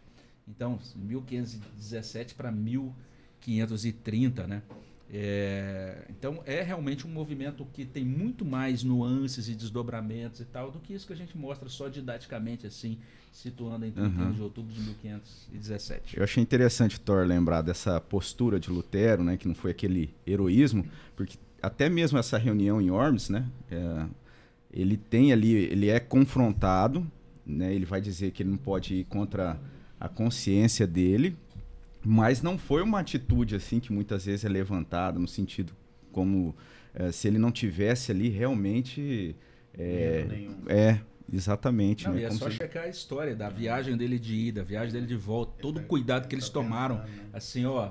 Então, 0.49 0.79
1517 0.97 2.35
para 2.35 2.51
1530, 2.51 4.47
né? 4.47 4.63
É, 5.11 6.05
então 6.11 6.43
é 6.45 6.61
realmente 6.61 7.07
um 7.07 7.11
movimento 7.11 7.67
que 7.73 7.87
tem 7.87 8.05
muito 8.05 8.45
mais 8.45 8.83
nuances 8.83 9.49
e 9.49 9.55
desdobramentos 9.55 10.41
e 10.41 10.45
tal 10.45 10.71
do 10.71 10.79
que 10.81 10.93
isso 10.93 11.07
que 11.07 11.15
a 11.15 11.17
gente 11.17 11.35
mostra 11.37 11.67
só 11.71 11.89
didaticamente 11.89 12.67
assim, 12.67 12.99
situando 13.33 13.87
em 13.87 13.91
31 13.91 14.23
Uhum. 14.27 14.33
de 14.33 14.43
outubro 14.43 14.71
de 14.71 14.81
1517. 14.83 16.19
Eu 16.19 16.25
achei 16.25 16.43
interessante, 16.43 17.01
Thor, 17.01 17.27
lembrar 17.27 17.63
dessa 17.63 17.99
postura 18.03 18.61
de 18.61 18.69
Lutero, 18.71 19.25
né? 19.25 19.39
Que 19.39 19.49
não 19.49 19.55
foi 19.55 19.71
aquele 19.71 20.15
heroísmo, 20.27 20.87
porque 21.17 21.39
até 21.63 21.89
mesmo 21.89 22.19
essa 22.19 22.37
reunião 22.37 22.79
em 22.81 22.91
Worms, 22.91 23.31
né? 23.31 23.49
é, 23.71 24.07
ele 24.73 24.97
tem 24.97 25.33
ali, 25.33 25.53
ele 25.55 25.89
é 25.89 25.99
confrontado, 26.01 27.07
né? 27.47 27.75
Ele 27.75 27.85
vai 27.87 28.01
dizer 28.01 28.31
que 28.33 28.43
ele 28.43 28.51
não 28.51 28.59
pode 28.59 28.95
ir 28.95 29.05
contra 29.05 29.59
a 29.99 30.09
consciência 30.09 30.87
dele, 30.87 31.37
mas 32.05 32.43
não 32.43 32.57
foi 32.59 32.83
uma 32.83 33.01
atitude 33.01 33.57
assim 33.57 33.81
que 33.81 33.93
muitas 33.93 34.27
vezes 34.27 34.45
é 34.45 34.49
levantada 34.49 35.19
no 35.19 35.27
sentido 35.27 35.73
como 36.13 36.55
eh, 36.95 37.11
se 37.13 37.27
ele 37.29 37.39
não 37.39 37.51
tivesse 37.51 38.11
ali 38.13 38.29
realmente 38.29 39.35
é, 39.77 40.27
é 40.69 41.01
exatamente 41.33 42.07
Não, 42.07 42.15
né? 42.15 42.23
é 42.25 42.27
Como 42.29 42.39
só 42.39 42.51
se- 42.51 42.57
checar 42.57 42.85
a 42.85 42.89
história 42.89 43.35
da 43.37 43.49
viagem 43.49 43.97
dele 43.97 44.19
de 44.19 44.35
ida, 44.35 44.63
viagem 44.65 44.93
dele 44.93 45.07
de 45.07 45.17
volta, 45.17 45.61
todo 45.61 45.79
o 45.81 45.83
cuidado 45.85 46.27
que 46.29 46.35
eles 46.35 46.49
tomaram. 46.49 47.03
Assim, 47.33 47.65
ó, 47.67 47.91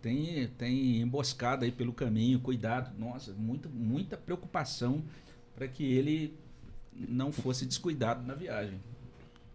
tem, 0.00 0.46
tem 0.58 1.00
emboscada 1.00 1.64
aí 1.64 1.72
pelo 1.72 1.92
caminho, 1.92 2.38
cuidado. 2.40 2.96
Nossa, 2.98 3.32
muita, 3.32 3.68
muita 3.68 4.16
preocupação 4.16 5.02
para 5.56 5.66
que 5.66 5.82
ele 5.84 6.34
não 7.08 7.32
fosse 7.32 7.66
descuidado 7.66 8.24
na 8.26 8.34
viagem. 8.34 8.78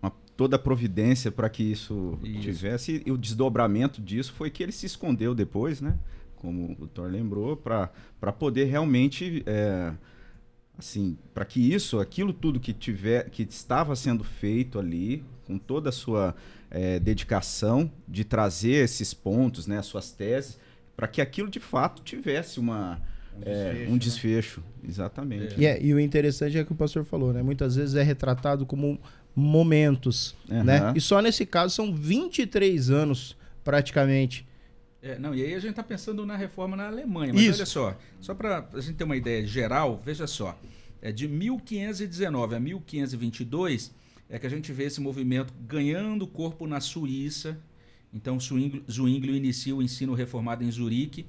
uma- 0.01 0.11
toda 0.35 0.55
a 0.55 0.59
providência 0.59 1.31
para 1.31 1.47
que 1.49 1.61
isso, 1.63 2.17
Isso. 2.23 2.41
tivesse. 2.41 3.03
E 3.05 3.11
o 3.11 3.17
desdobramento 3.17 4.01
disso 4.01 4.33
foi 4.33 4.49
que 4.49 4.63
ele 4.63 4.71
se 4.71 4.85
escondeu 4.87 5.35
depois, 5.35 5.79
né? 5.79 5.95
Como 6.37 6.75
o 6.79 6.87
Thor 6.87 7.07
lembrou, 7.09 7.55
para 7.55 7.87
poder 8.39 8.65
realmente. 8.65 9.43
é, 9.45 9.93
assim, 10.77 11.15
para 11.35 11.45
que 11.45 11.59
isso, 11.71 11.99
aquilo 11.99 12.33
tudo 12.33 12.59
que 12.59 12.73
tiver, 12.73 13.29
que 13.29 13.43
estava 13.43 13.95
sendo 13.95 14.23
feito 14.23 14.79
ali, 14.79 15.23
com 15.45 15.59
toda 15.59 15.89
a 15.89 15.91
sua 15.91 16.35
é, 16.71 16.99
dedicação 16.99 17.91
de 18.07 18.23
trazer 18.23 18.83
esses 18.83 19.13
pontos, 19.13 19.67
né, 19.67 19.77
as 19.77 19.85
suas 19.85 20.11
teses, 20.11 20.57
para 20.95 21.07
que 21.07 21.21
aquilo 21.21 21.49
de 21.51 21.59
fato 21.59 22.01
tivesse 22.01 22.59
uma, 22.59 22.99
Um 23.37 23.41
é, 23.43 23.53
desfecho, 23.53 23.89
um 23.89 23.93
né? 23.93 23.99
desfecho. 23.99 24.63
Exatamente. 24.87 25.55
E, 25.59 25.65
é- 25.65 25.81
e 25.81 25.93
o 25.93 25.99
interessante 25.99 26.57
é 26.57 26.63
que 26.63 26.71
o 26.71 26.75
pastor 26.75 27.03
falou, 27.05 27.33
né? 27.33 27.41
Muitas 27.41 27.75
vezes 27.75 27.95
é 27.95 28.03
retratado 28.03 28.65
como 28.65 28.99
momentos, 29.35 30.35
Aham. 30.49 30.63
né? 30.63 30.93
E 30.95 31.01
só 31.01 31.21
nesse 31.21 31.45
caso 31.45 31.73
são 31.75 31.93
23 31.93 32.89
anos, 32.89 33.37
praticamente. 33.63 34.45
É, 35.01 35.17
não, 35.17 35.33
e 35.33 35.41
aí 35.43 35.55
a 35.55 35.59
gente 35.59 35.71
está 35.71 35.83
pensando 35.83 36.25
na 36.25 36.37
reforma 36.37 36.77
na 36.77 36.87
Alemanha. 36.87 37.33
Mas 37.33 37.41
Isso. 37.43 37.57
olha 37.57 37.65
só, 37.65 37.97
só 38.19 38.35
para 38.35 38.67
a 38.73 38.79
gente 38.79 38.95
ter 38.95 39.03
uma 39.03 39.15
ideia 39.15 39.45
geral, 39.47 39.99
veja 40.05 40.27
só. 40.27 40.59
É 41.01 41.11
de 41.11 41.27
1519 41.27 42.55
a 42.55 42.59
1522 42.59 43.91
é 44.29 44.37
que 44.37 44.45
a 44.45 44.49
gente 44.49 44.71
vê 44.71 44.83
esse 44.85 45.01
movimento 45.01 45.53
ganhando 45.67 46.27
corpo 46.27 46.67
na 46.67 46.79
Suíça. 46.79 47.57
Então, 48.13 48.37
Zwinglio 48.39 49.35
inicia 49.35 49.75
o 49.75 49.81
ensino 49.81 50.13
reformado 50.13 50.63
em 50.63 50.71
Zurique, 50.71 51.25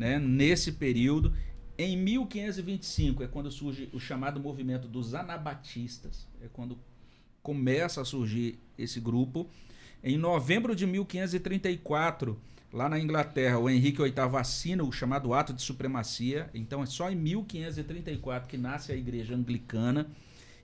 né, 0.00 0.18
nesse 0.18 0.72
período. 0.72 1.34
Em 1.76 1.94
1525 1.94 3.22
é 3.22 3.26
quando 3.26 3.50
surge 3.50 3.90
o 3.92 4.00
chamado 4.00 4.40
movimento 4.40 4.88
dos 4.88 5.14
anabatistas. 5.14 6.26
É 6.40 6.48
quando 6.50 6.78
começa 7.42 8.00
a 8.00 8.04
surgir 8.04 8.58
esse 8.78 8.98
grupo. 8.98 9.46
Em 10.02 10.16
novembro 10.16 10.74
de 10.74 10.86
1534, 10.86 12.40
lá 12.72 12.88
na 12.88 12.98
Inglaterra, 12.98 13.58
o 13.58 13.68
Henrique 13.68 14.02
VIII 14.02 14.14
assina 14.38 14.82
o 14.82 14.90
chamado 14.90 15.34
Ato 15.34 15.52
de 15.52 15.60
Supremacia. 15.60 16.48
Então 16.54 16.82
é 16.82 16.86
só 16.86 17.10
em 17.10 17.16
1534 17.16 18.48
que 18.48 18.56
nasce 18.56 18.90
a 18.90 18.96
Igreja 18.96 19.34
Anglicana. 19.34 20.08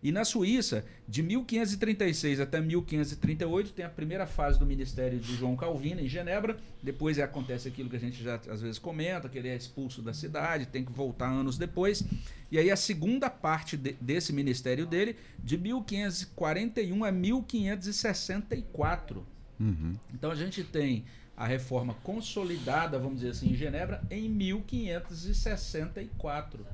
E 0.07 0.13
na 0.13 0.25
Suíça, 0.25 0.85
de 1.09 1.21
1536 1.21 2.39
até 2.39 2.61
1538, 2.61 3.73
tem 3.73 3.85
a 3.85 3.89
primeira 3.89 4.25
fase 4.25 4.57
do 4.57 4.65
ministério 4.65 5.19
de 5.19 5.35
João 5.35 5.57
Calvino 5.57 6.01
em 6.01 6.07
Genebra. 6.07 6.57
Depois 6.81 7.19
acontece 7.19 7.67
aquilo 7.67 7.91
que 7.91 7.97
a 7.97 7.99
gente 7.99 8.23
já 8.23 8.37
às 8.49 8.63
vezes 8.63 8.79
comenta, 8.79 9.29
que 9.29 9.37
ele 9.37 9.49
é 9.49 9.57
expulso 9.57 10.01
da 10.01 10.15
cidade, 10.15 10.67
tem 10.67 10.85
que 10.85 10.93
voltar 10.93 11.29
anos 11.29 11.59
depois. 11.59 12.05
E 12.53 12.59
aí 12.59 12.71
a 12.71 12.77
segunda 12.77 13.29
parte 13.29 13.77
de- 13.77 13.97
desse 14.01 14.33
ministério 14.33 14.87
dele, 14.87 15.17
de 15.43 15.59
1541 15.59 17.05
a 17.05 17.11
1564. 17.11 19.27
Uhum. 19.59 19.97
Então 20.15 20.31
a 20.31 20.37
gente 20.37 20.63
tem 20.63 21.05
a 21.37 21.45
reforma 21.49 21.95
consolidada, 22.05 22.97
vamos 22.97 23.17
dizer 23.17 23.31
assim, 23.31 23.51
em 23.51 23.57
Genebra 23.57 24.01
em 24.09 24.29
1564. 24.29 26.65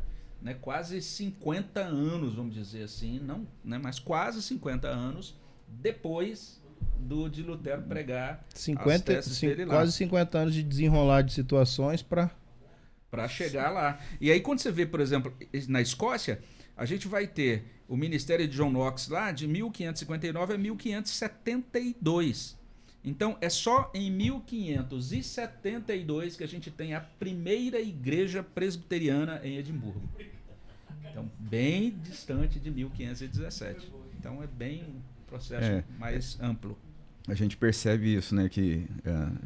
Né? 0.42 0.54
Quase 0.60 1.00
50 1.00 1.80
anos, 1.80 2.34
vamos 2.34 2.52
dizer 2.54 2.82
assim, 2.82 3.20
não, 3.20 3.46
né? 3.64 3.78
mas 3.78 3.98
quase 4.00 4.42
50 4.42 4.88
anos 4.88 5.34
depois 5.68 6.60
do 6.98 7.28
de 7.28 7.42
Lutero 7.42 7.82
pregar 7.82 8.44
50, 8.54 9.04
teses 9.04 9.36
cin- 9.38 9.48
dele 9.48 9.64
lá. 9.66 9.74
quase 9.76 9.92
50 9.92 10.38
anos 10.38 10.54
de 10.54 10.62
desenrolar 10.62 11.22
de 11.22 11.32
situações 11.32 12.02
para 12.02 12.30
para 13.10 13.28
chegar 13.28 13.70
lá. 13.70 13.98
E 14.20 14.30
aí 14.32 14.40
quando 14.40 14.58
você 14.60 14.72
vê, 14.72 14.86
por 14.86 14.98
exemplo, 15.00 15.32
na 15.68 15.80
Escócia, 15.82 16.40
a 16.76 16.84
gente 16.86 17.06
vai 17.06 17.26
ter 17.26 17.64
o 17.86 17.94
ministério 17.96 18.48
de 18.48 18.56
John 18.56 18.70
Knox 18.70 19.08
lá 19.08 19.30
de 19.32 19.46
1559 19.46 20.54
a 20.54 20.58
1572. 20.58 22.56
Então 23.04 23.36
é 23.40 23.48
só 23.50 23.90
em 23.94 24.10
1572 24.10 26.36
que 26.36 26.44
a 26.44 26.48
gente 26.48 26.70
tem 26.70 26.94
a 26.94 27.00
primeira 27.00 27.78
igreja 27.80 28.42
presbiteriana 28.42 29.40
em 29.44 29.56
Edimburgo. 29.58 30.00
Então 31.12 31.30
bem 31.38 31.90
distante 32.02 32.58
de 32.58 32.70
1517. 32.70 33.92
Então 34.18 34.42
é 34.42 34.46
bem 34.46 34.82
um 34.82 35.00
processo 35.28 35.64
É. 35.70 35.84
mais 35.98 36.38
amplo. 36.40 36.76
A 37.28 37.34
gente 37.34 37.56
percebe 37.56 38.12
isso, 38.16 38.34
né? 38.34 38.48
Que 38.48 38.84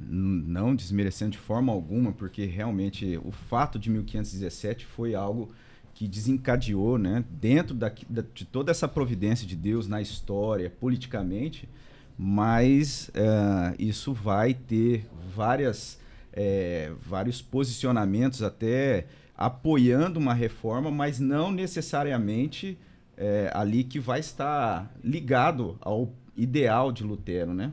n- 0.09 0.43
não 0.47 0.75
desmerecendo 0.75 1.33
de 1.33 1.39
forma 1.39 1.71
alguma, 1.73 2.11
porque 2.13 2.47
realmente 2.47 3.21
o 3.23 3.31
fato 3.31 3.79
de 3.79 3.91
1517 3.91 4.87
foi 4.87 5.15
algo 5.15 5.53
que 5.93 6.09
desencadeou, 6.09 6.97
né? 6.99 7.23
Dentro 7.31 7.75
da, 7.75 7.93
da- 8.09 8.25
de 8.35 8.45
toda 8.47 8.71
essa 8.71 8.87
providência 8.89 9.47
de 9.47 9.55
Deus 9.57 9.87
na 9.89 10.01
história, 10.01 10.71
politicamente, 10.71 11.69
mas 12.17 13.11
ah, 13.15 13.75
isso 13.79 14.13
vai 14.15 14.55
ter 14.55 15.07
várias, 15.35 15.99
eh, 16.33 16.93
vários 17.03 17.43
posicionamentos 17.43 18.43
até 18.43 19.07
apoiando 19.37 20.19
uma 20.19 20.35
reforma, 20.35 20.91
mas 20.91 21.19
não 21.21 21.51
necessariamente 21.53 22.79
eh, 23.17 23.51
ali 23.55 23.85
que 23.85 23.99
vai 24.01 24.21
estar 24.21 24.93
ligado 25.03 25.77
ao 25.81 26.13
ideal 26.37 26.91
de 26.93 27.03
Lutero, 27.05 27.53
né? 27.55 27.73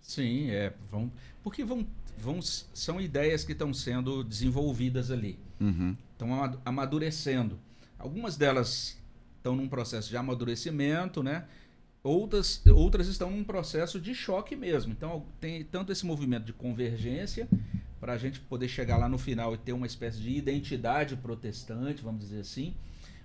Sim, 0.00 0.50
é. 0.50 0.72
Vão, 0.90 1.10
porque 1.42 1.64
vão, 1.64 1.86
vão, 2.18 2.40
são 2.42 3.00
ideias 3.00 3.44
que 3.44 3.52
estão 3.52 3.72
sendo 3.72 4.22
desenvolvidas 4.22 5.10
ali. 5.10 5.38
Uhum. 5.60 5.96
Estão 6.12 6.34
ama- 6.34 6.60
amadurecendo. 6.64 7.58
Algumas 7.98 8.36
delas 8.36 8.98
estão 9.36 9.56
num 9.56 9.68
processo 9.68 10.10
de 10.10 10.16
amadurecimento, 10.16 11.22
né? 11.22 11.44
outras, 12.02 12.62
outras 12.66 13.08
estão 13.08 13.30
num 13.30 13.42
processo 13.42 13.98
de 13.98 14.14
choque 14.14 14.54
mesmo. 14.54 14.92
Então, 14.92 15.24
tem 15.40 15.64
tanto 15.64 15.90
esse 15.90 16.04
movimento 16.04 16.44
de 16.44 16.52
convergência, 16.52 17.48
para 18.04 18.12
a 18.12 18.18
gente 18.18 18.38
poder 18.38 18.68
chegar 18.68 18.98
lá 18.98 19.08
no 19.08 19.16
final 19.16 19.54
e 19.54 19.56
ter 19.56 19.72
uma 19.72 19.86
espécie 19.86 20.20
de 20.20 20.28
identidade 20.28 21.16
protestante, 21.16 22.02
vamos 22.02 22.20
dizer 22.20 22.40
assim. 22.40 22.74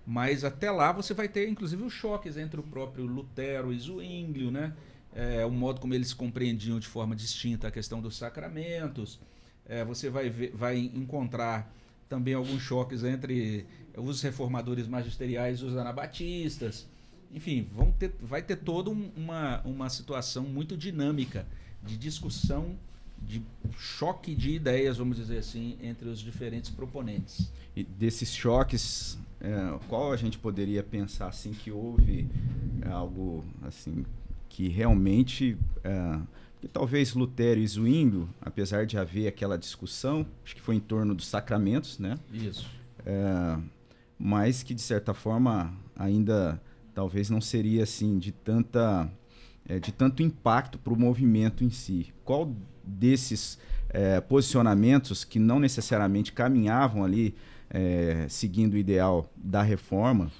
Mas 0.07 0.45
até 0.45 0.71
lá 0.71 0.93
você 0.93 1.13
vai 1.13 1.27
ter, 1.27 1.49
inclusive, 1.49 1.83
os 1.83 1.91
choques 1.91 2.37
entre 2.37 2.61
o 2.61 2.63
próprio 2.63 3.05
Lutero 3.05 3.73
e 3.73 3.77
Zwinglio, 3.77 4.49
né? 4.49 4.73
É, 5.13 5.45
o 5.45 5.51
modo 5.51 5.81
como 5.81 5.93
eles 5.93 6.13
compreendiam 6.13 6.79
de 6.79 6.87
forma 6.87 7.13
distinta 7.13 7.67
a 7.67 7.71
questão 7.71 8.01
dos 8.01 8.15
sacramentos. 8.15 9.19
É, 9.65 9.83
você 9.83 10.09
vai, 10.09 10.29
ver, 10.29 10.53
vai 10.55 10.77
encontrar 10.77 11.69
também 12.07 12.33
alguns 12.33 12.61
choques 12.61 13.03
entre 13.03 13.65
os 13.97 14.21
reformadores 14.21 14.87
magisteriais 14.87 15.59
e 15.59 15.65
os 15.65 15.75
anabatistas. 15.75 16.87
Enfim, 17.33 17.67
vão 17.75 17.91
ter, 17.91 18.15
vai 18.21 18.41
ter 18.41 18.55
toda 18.55 18.89
uma, 18.89 19.61
uma 19.65 19.89
situação 19.89 20.43
muito 20.43 20.77
dinâmica 20.77 21.45
de 21.83 21.97
discussão, 21.97 22.77
de 23.21 23.41
choque 23.77 24.33
de 24.33 24.51
ideias, 24.51 24.97
vamos 24.97 25.17
dizer 25.17 25.37
assim, 25.37 25.77
entre 25.81 26.09
os 26.09 26.19
diferentes 26.19 26.69
proponentes. 26.69 27.51
E 27.75 27.83
desses 27.83 28.33
choques, 28.33 29.17
é, 29.39 29.77
qual 29.87 30.11
a 30.11 30.17
gente 30.17 30.37
poderia 30.37 30.83
pensar 30.83 31.27
assim 31.27 31.51
que 31.51 31.71
houve 31.71 32.27
é, 32.81 32.89
algo 32.89 33.43
assim 33.61 34.05
que 34.49 34.67
realmente 34.67 35.57
é, 35.83 36.19
que 36.59 36.67
talvez 36.67 37.13
Lutero 37.13 37.59
e 37.59 37.67
Zwinglio, 37.67 38.27
apesar 38.41 38.85
de 38.85 38.97
haver 38.97 39.27
aquela 39.27 39.57
discussão, 39.57 40.25
acho 40.43 40.55
que 40.55 40.61
foi 40.61 40.75
em 40.75 40.79
torno 40.79 41.15
dos 41.15 41.27
sacramentos, 41.27 41.97
né? 41.99 42.17
Isso. 42.33 42.69
É, 43.05 43.57
mas 44.17 44.61
que 44.61 44.73
de 44.73 44.81
certa 44.81 45.13
forma 45.13 45.73
ainda 45.95 46.61
talvez 46.93 47.29
não 47.29 47.39
seria 47.39 47.83
assim 47.83 48.19
de 48.19 48.33
tanta 48.33 49.09
é, 49.69 49.79
de 49.79 49.91
tanto 49.91 50.23
impacto 50.23 50.79
para 50.79 50.91
o 50.91 50.99
movimento 50.99 51.63
em 51.63 51.69
si. 51.69 52.11
Qual 52.25 52.53
desses 52.83 53.59
é, 53.89 54.19
posicionamentos 54.19 55.23
que 55.23 55.37
não 55.37 55.59
necessariamente 55.59 56.33
caminhavam 56.33 57.03
ali 57.03 57.35
é, 57.69 58.25
seguindo 58.27 58.73
o 58.73 58.77
ideal 58.77 59.31
da 59.37 59.61
reforma, 59.61 60.31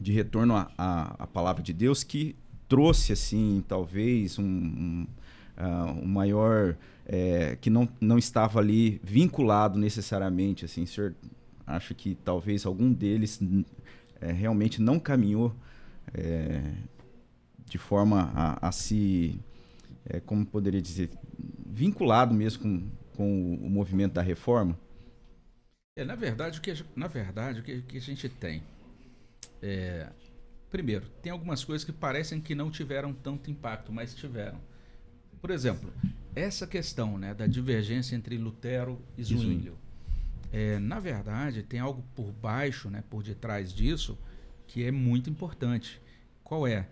de 0.00 0.10
retorno 0.10 0.56
à 0.56 1.28
palavra 1.32 1.62
de 1.62 1.72
Deus, 1.72 2.02
que 2.02 2.34
trouxe 2.68 3.12
assim 3.12 3.62
talvez 3.68 4.38
um, 4.38 4.42
um, 4.44 5.06
uh, 5.58 6.02
um 6.02 6.06
maior 6.06 6.74
é, 7.06 7.56
que 7.60 7.68
não, 7.68 7.86
não 8.00 8.18
estava 8.18 8.58
ali 8.58 9.00
vinculado 9.04 9.78
necessariamente 9.78 10.64
assim, 10.64 10.84
o 10.84 10.86
senhor 10.86 11.14
acha 11.66 11.94
que 11.94 12.16
talvez 12.24 12.64
algum 12.64 12.90
deles 12.92 13.40
é, 14.20 14.32
realmente 14.32 14.80
não 14.80 14.98
caminhou 14.98 15.54
é, 16.14 16.62
de 17.72 17.78
forma 17.78 18.30
a, 18.34 18.68
a 18.68 18.70
se, 18.70 19.40
é, 20.04 20.20
como 20.20 20.44
poderia 20.44 20.82
dizer, 20.82 21.08
vinculado 21.66 22.34
mesmo 22.34 22.62
com, 22.62 22.90
com 23.16 23.54
o, 23.54 23.66
o 23.66 23.70
movimento 23.70 24.12
da 24.12 24.20
reforma? 24.20 24.78
É, 25.96 26.04
na 26.04 26.14
verdade, 26.14 26.58
o 26.58 26.62
que, 26.62 26.84
na 26.94 27.06
verdade, 27.06 27.60
o 27.60 27.62
que, 27.62 27.80
que 27.80 27.96
a 27.96 28.00
gente 28.00 28.28
tem 28.28 28.62
é, 29.62 30.06
primeiro, 30.70 31.06
tem 31.22 31.32
algumas 31.32 31.64
coisas 31.64 31.82
que 31.82 31.92
parecem 31.92 32.42
que 32.42 32.54
não 32.54 32.70
tiveram 32.70 33.14
tanto 33.14 33.50
impacto, 33.50 33.90
mas 33.90 34.14
tiveram. 34.14 34.60
Por 35.40 35.50
exemplo, 35.50 35.90
essa 36.36 36.66
questão 36.66 37.16
né, 37.16 37.32
da 37.32 37.46
divergência 37.46 38.14
entre 38.14 38.36
Lutero 38.36 39.00
e 39.16 39.24
Zwinglio. 39.24 39.78
É, 40.52 40.78
na 40.78 41.00
verdade, 41.00 41.62
tem 41.62 41.80
algo 41.80 42.04
por 42.14 42.30
baixo, 42.32 42.90
né, 42.90 43.02
por 43.08 43.22
detrás 43.22 43.72
disso, 43.72 44.18
que 44.66 44.84
é 44.84 44.90
muito 44.90 45.30
importante. 45.30 45.98
Qual 46.44 46.66
é 46.66 46.86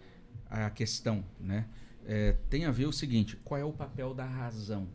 a 0.50 0.70
questão? 0.70 1.24
Né? 1.38 1.66
É, 2.04 2.32
tem 2.48 2.64
a 2.64 2.70
ver 2.70 2.86
o 2.86 2.92
seguinte: 2.92 3.36
qual 3.36 3.60
é 3.60 3.64
o 3.64 3.72
papel 3.72 4.12
da 4.12 4.24
razão 4.24 4.88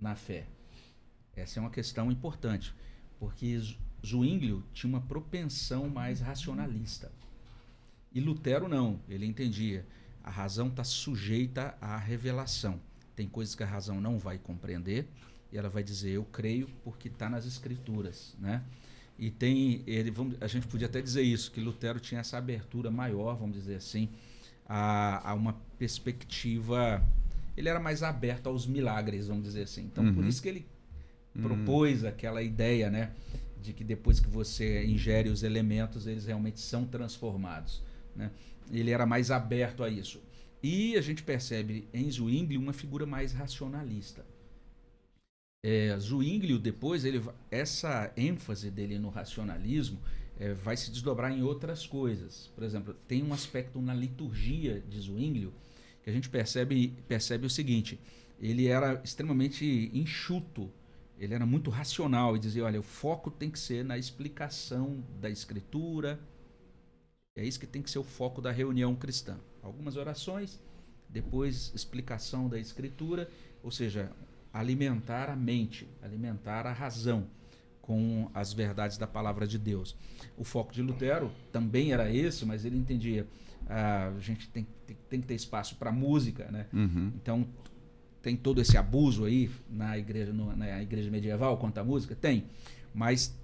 na 0.00 0.14
fé? 0.14 0.46
Essa 1.36 1.58
é 1.58 1.60
uma 1.60 1.70
questão 1.70 2.10
importante, 2.10 2.74
porque 3.18 3.58
Zwinglio 4.04 4.64
tinha 4.72 4.88
uma 4.88 5.00
propensão 5.00 5.88
mais 5.88 6.20
racionalista. 6.20 7.12
E 8.12 8.20
Lutero 8.20 8.68
não, 8.68 9.00
ele 9.08 9.26
entendia. 9.26 9.84
A 10.22 10.30
razão 10.30 10.68
está 10.68 10.84
sujeita 10.84 11.76
à 11.80 11.96
revelação. 11.96 12.80
Tem 13.16 13.28
coisas 13.28 13.54
que 13.54 13.62
a 13.62 13.66
razão 13.66 14.00
não 14.00 14.18
vai 14.18 14.38
compreender 14.38 15.08
e 15.52 15.58
ela 15.58 15.68
vai 15.68 15.82
dizer 15.82 16.10
eu 16.10 16.24
creio 16.24 16.68
porque 16.82 17.08
está 17.08 17.28
nas 17.28 17.46
escrituras, 17.46 18.34
né? 18.40 18.62
E 19.16 19.30
tem 19.30 19.84
ele, 19.86 20.10
vamos, 20.10 20.36
a 20.40 20.48
gente 20.48 20.66
podia 20.66 20.88
até 20.88 21.00
dizer 21.00 21.22
isso, 21.22 21.52
que 21.52 21.60
Lutero 21.60 22.00
tinha 22.00 22.20
essa 22.20 22.36
abertura 22.36 22.90
maior, 22.90 23.36
vamos 23.36 23.54
dizer 23.56 23.76
assim, 23.76 24.08
a, 24.68 25.30
a 25.30 25.34
uma 25.34 25.54
perspectiva. 25.78 27.02
Ele 27.56 27.68
era 27.68 27.80
mais 27.80 28.02
aberto 28.02 28.48
aos 28.48 28.66
milagres, 28.66 29.28
vamos 29.28 29.44
dizer 29.44 29.62
assim. 29.62 29.82
Então, 29.84 30.04
uhum. 30.04 30.14
por 30.14 30.24
isso 30.24 30.42
que 30.42 30.48
ele 30.48 30.66
uhum. 31.34 31.42
propôs 31.42 32.04
aquela 32.04 32.42
ideia, 32.42 32.90
né, 32.90 33.12
de 33.60 33.72
que 33.72 33.84
depois 33.84 34.20
que 34.20 34.28
você 34.28 34.84
ingere 34.84 35.28
os 35.28 35.42
elementos, 35.42 36.06
eles 36.06 36.26
realmente 36.26 36.60
são 36.60 36.84
transformados, 36.84 37.82
né? 38.14 38.30
Ele 38.72 38.90
era 38.90 39.04
mais 39.06 39.30
aberto 39.30 39.82
a 39.82 39.88
isso. 39.88 40.20
E 40.62 40.96
a 40.96 41.00
gente 41.02 41.22
percebe 41.22 41.86
em 41.92 42.10
Zwingli 42.10 42.56
uma 42.56 42.72
figura 42.72 43.04
mais 43.04 43.32
racionalista. 43.32 44.24
É, 45.62 45.96
Zwinglio 45.98 46.58
depois 46.58 47.04
ele 47.04 47.22
essa 47.50 48.12
ênfase 48.16 48.70
dele 48.70 48.98
no 48.98 49.08
racionalismo 49.08 49.98
é, 50.38 50.52
vai 50.52 50.76
se 50.76 50.90
desdobrar 50.90 51.32
em 51.32 51.42
outras 51.42 51.86
coisas. 51.86 52.50
Por 52.54 52.64
exemplo, 52.64 52.94
tem 53.06 53.22
um 53.22 53.32
aspecto 53.32 53.80
na 53.80 53.94
liturgia 53.94 54.80
de 54.80 55.00
Zwinglio 55.00 55.52
que 56.02 56.10
a 56.10 56.12
gente 56.12 56.28
percebe 56.28 56.88
percebe 57.08 57.46
o 57.46 57.50
seguinte: 57.50 57.98
ele 58.38 58.66
era 58.66 59.00
extremamente 59.02 59.90
enxuto, 59.94 60.70
ele 61.18 61.34
era 61.34 61.46
muito 61.46 61.70
racional 61.70 62.36
e 62.36 62.38
dizia, 62.38 62.64
olha, 62.64 62.80
o 62.80 62.82
foco 62.82 63.30
tem 63.30 63.50
que 63.50 63.58
ser 63.58 63.84
na 63.84 63.96
explicação 63.96 65.02
da 65.20 65.30
escritura. 65.30 66.20
É 67.36 67.44
isso 67.44 67.58
que 67.58 67.66
tem 67.66 67.82
que 67.82 67.90
ser 67.90 67.98
o 67.98 68.04
foco 68.04 68.40
da 68.40 68.52
reunião 68.52 68.94
cristã. 68.94 69.38
Algumas 69.62 69.96
orações, 69.96 70.60
depois 71.08 71.72
explicação 71.74 72.48
da 72.48 72.58
escritura, 72.58 73.28
ou 73.62 73.72
seja, 73.72 74.12
alimentar 74.52 75.28
a 75.28 75.34
mente, 75.34 75.88
alimentar 76.00 76.64
a 76.66 76.72
razão 76.72 77.26
com 77.84 78.30
as 78.32 78.50
verdades 78.50 78.96
da 78.96 79.06
palavra 79.06 79.46
de 79.46 79.58
Deus. 79.58 79.94
O 80.38 80.42
foco 80.42 80.72
de 80.72 80.80
Lutero 80.80 81.30
também 81.52 81.92
era 81.92 82.10
esse, 82.10 82.46
mas 82.46 82.64
ele 82.64 82.78
entendia 82.78 83.26
ah, 83.66 84.10
a 84.16 84.20
gente 84.20 84.48
tem, 84.48 84.66
tem, 84.86 84.96
tem 85.10 85.20
que 85.20 85.26
ter 85.26 85.34
espaço 85.34 85.76
para 85.76 85.92
música, 85.92 86.50
né? 86.50 86.66
Uhum. 86.72 87.12
Então 87.14 87.46
tem 88.22 88.36
todo 88.36 88.58
esse 88.58 88.78
abuso 88.78 89.26
aí 89.26 89.50
na 89.68 89.98
igreja, 89.98 90.32
no, 90.32 90.56
na 90.56 90.82
igreja 90.82 91.10
medieval 91.10 91.58
quanto 91.58 91.76
à 91.76 91.84
música? 91.84 92.14
Tem. 92.14 92.46
Mas 92.94 93.38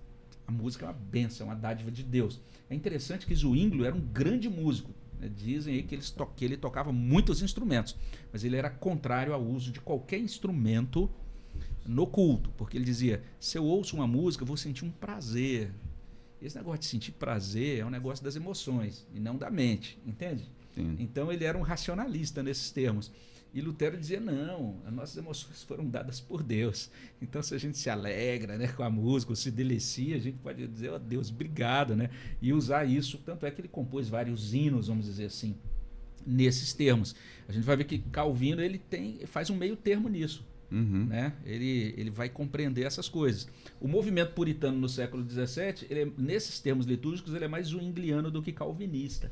a 0.47 0.53
música 0.53 0.87
é 0.87 0.89
uma 0.89 0.95
benção, 0.95 1.47
é 1.47 1.51
uma 1.51 1.57
dádiva 1.57 1.91
de 1.91 2.03
Deus. 2.03 2.41
É 2.71 2.75
interessante 2.75 3.27
que 3.27 3.35
Zwinglio 3.35 3.85
era 3.85 3.95
um 3.95 4.01
grande 4.01 4.49
músico. 4.49 4.91
Né? 5.21 5.31
Dizem 5.37 5.75
aí 5.75 5.83
que, 5.83 5.95
eles 5.95 6.11
to 6.11 6.25
que 6.35 6.47
ele 6.47 6.57
tocava 6.57 6.91
muitos 6.91 7.43
instrumentos, 7.43 7.95
mas 8.33 8.43
ele 8.43 8.57
era 8.57 8.71
contrário 8.71 9.35
ao 9.35 9.43
uso 9.43 9.71
de 9.71 9.83
qualquer 9.83 10.19
instrumento 10.19 11.11
no 11.91 12.07
culto, 12.07 12.51
porque 12.57 12.77
ele 12.77 12.85
dizia: 12.85 13.23
se 13.39 13.59
eu 13.59 13.65
ouço 13.65 13.97
uma 13.97 14.07
música, 14.07 14.43
eu 14.43 14.47
vou 14.47 14.57
sentir 14.57 14.85
um 14.85 14.91
prazer. 14.91 15.73
Esse 16.41 16.57
negócio 16.57 16.81
de 16.81 16.87
sentir 16.87 17.13
prazer 17.13 17.81
é 17.81 17.85
um 17.85 17.91
negócio 17.91 18.25
das 18.25 18.35
emoções 18.35 19.07
e 19.13 19.21
não 19.21 19.37
da 19.37 19.51
mente, 19.51 19.99
entende? 20.07 20.49
Sim. 20.75 20.97
Então 20.99 21.31
ele 21.31 21.45
era 21.45 21.59
um 21.59 21.63
racionalista 21.63 22.43
nesses 22.43 22.71
termos. 22.71 23.13
E 23.53 23.61
Lutero 23.61 23.97
dizia: 23.99 24.21
não, 24.21 24.81
as 24.87 24.93
nossas 24.93 25.17
emoções 25.17 25.65
foram 25.65 25.85
dadas 25.85 26.21
por 26.21 26.45
Deus. 26.45 26.89
Então, 27.21 27.43
se 27.43 27.55
a 27.55 27.59
gente 27.59 27.77
se 27.77 27.91
alegra 27.91 28.57
né, 28.57 28.69
com 28.69 28.85
a 28.85 28.89
música, 28.89 29.33
ou 29.33 29.37
se 29.37 29.51
delicia, 29.51 30.15
a 30.15 30.21
gente 30.21 30.39
pode 30.39 30.67
dizer: 30.69 30.91
ó 30.91 30.95
oh, 30.95 30.99
Deus, 31.01 31.29
obrigado, 31.29 31.97
né? 31.97 32.09
E 32.41 32.53
usar 32.53 32.85
isso. 32.85 33.19
Tanto 33.19 33.45
é 33.45 33.51
que 33.51 33.61
ele 33.61 33.69
compôs 33.69 34.09
vários 34.09 34.55
hinos, 34.55 34.87
vamos 34.87 35.07
dizer 35.07 35.27
assim, 35.27 35.57
nesses 36.25 36.73
termos. 36.73 37.17
A 37.49 37.53
gente 37.53 37.65
vai 37.65 37.77
ver 37.77 37.85
que 37.85 37.99
Calvino 37.99 38.63
ele 38.63 38.79
tem, 38.79 39.27
faz 39.27 39.51
um 39.51 39.57
meio 39.57 39.77
termo 39.77 40.09
nisso. 40.09 40.49
Uhum. 40.71 41.07
Né? 41.07 41.33
Ele, 41.45 41.95
ele 41.97 42.11
vai 42.11 42.29
compreender 42.29 42.85
essas 42.85 43.09
coisas. 43.09 43.49
O 43.81 43.89
movimento 43.89 44.33
puritano 44.35 44.79
no 44.79 44.89
século 44.89 45.29
XVII, 45.29 45.87
ele 45.91 46.03
é, 46.03 46.09
nesses 46.17 46.61
termos 46.61 46.87
litúrgicos, 46.87 47.35
ele 47.35 47.45
é 47.45 47.49
mais 47.49 47.69
zwingliano 47.69 48.31
do 48.31 48.43
que 48.43 48.53
calvinista 48.53 49.31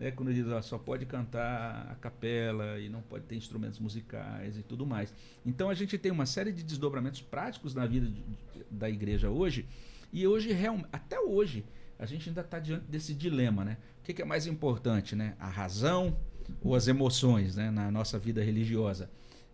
né, 0.00 0.10
quando 0.10 0.32
diz 0.32 0.48
ó, 0.48 0.62
só 0.62 0.78
pode 0.78 1.04
cantar 1.04 1.86
a 1.92 1.94
capela 1.94 2.80
e 2.80 2.88
não 2.88 3.02
pode 3.02 3.26
ter 3.26 3.36
instrumentos 3.36 3.78
musicais 3.78 4.56
e 4.56 4.62
tudo 4.62 4.86
mais. 4.86 5.12
Então 5.44 5.68
a 5.68 5.74
gente 5.74 5.98
tem 5.98 6.10
uma 6.10 6.24
série 6.24 6.50
de 6.50 6.62
desdobramentos 6.62 7.20
práticos 7.20 7.74
na 7.74 7.86
vida 7.86 8.06
de, 8.06 8.24
da 8.70 8.88
igreja 8.88 9.28
hoje 9.28 9.68
e 10.10 10.26
hoje 10.26 10.56
até 10.90 11.20
hoje 11.20 11.66
a 11.98 12.06
gente 12.06 12.30
ainda 12.30 12.40
está 12.40 12.58
diante 12.58 12.86
desse 12.86 13.12
dilema, 13.12 13.62
né? 13.62 13.76
O 14.00 14.04
que, 14.04 14.14
que, 14.14 14.22
é 14.22 14.24
mais 14.24 14.46
importante, 14.46 15.14
né? 15.14 15.36
A 15.38 15.50
razão 15.50 16.16
ou 16.62 16.74
as 16.74 16.88
emoções, 16.88 17.54
né? 17.54 17.70
Na 17.70 17.90
nossa 17.90 18.18
vida 18.18 18.42
religiosa. 18.42 19.10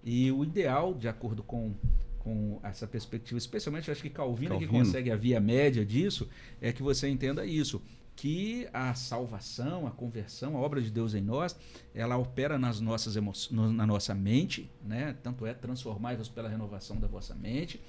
E 0.06 0.30
o 0.30 0.44
ideal, 0.44 0.94
de 0.94 1.08
acordo 1.08 1.42
com 1.42 1.74
com 2.20 2.58
essa 2.64 2.88
perspectiva, 2.88 3.38
especialmente 3.38 3.88
acho 3.88 4.02
que 4.02 4.10
Calvino, 4.10 4.50
Calvino. 4.50 4.72
que 4.72 4.76
consegue 4.76 5.12
a 5.12 5.16
via 5.16 5.38
média 5.38 5.86
disso, 5.86 6.28
é 6.60 6.72
que 6.72 6.82
você 6.82 7.08
entenda 7.08 7.46
isso 7.46 7.80
que 8.16 8.66
a 8.72 8.94
salvação, 8.94 9.86
a 9.86 9.92
conversão, 9.92 10.56
a 10.56 10.60
obra 10.60 10.80
de 10.80 10.90
Deus 10.90 11.14
em 11.14 11.20
nós, 11.20 11.54
ela 11.94 12.16
opera 12.16 12.58
nas 12.58 12.80
nossas 12.80 13.14
emoções, 13.14 13.72
na 13.72 13.86
nossa 13.86 14.12
mente, 14.12 14.68
né? 14.82 15.14
Tanto 15.22 15.46
é 15.46 15.54
transformai-vos 15.54 16.28
pela 16.28 16.48
renovação 16.48 16.98
da 16.98 17.06
vossa 17.06 17.34
mente, 17.34 17.80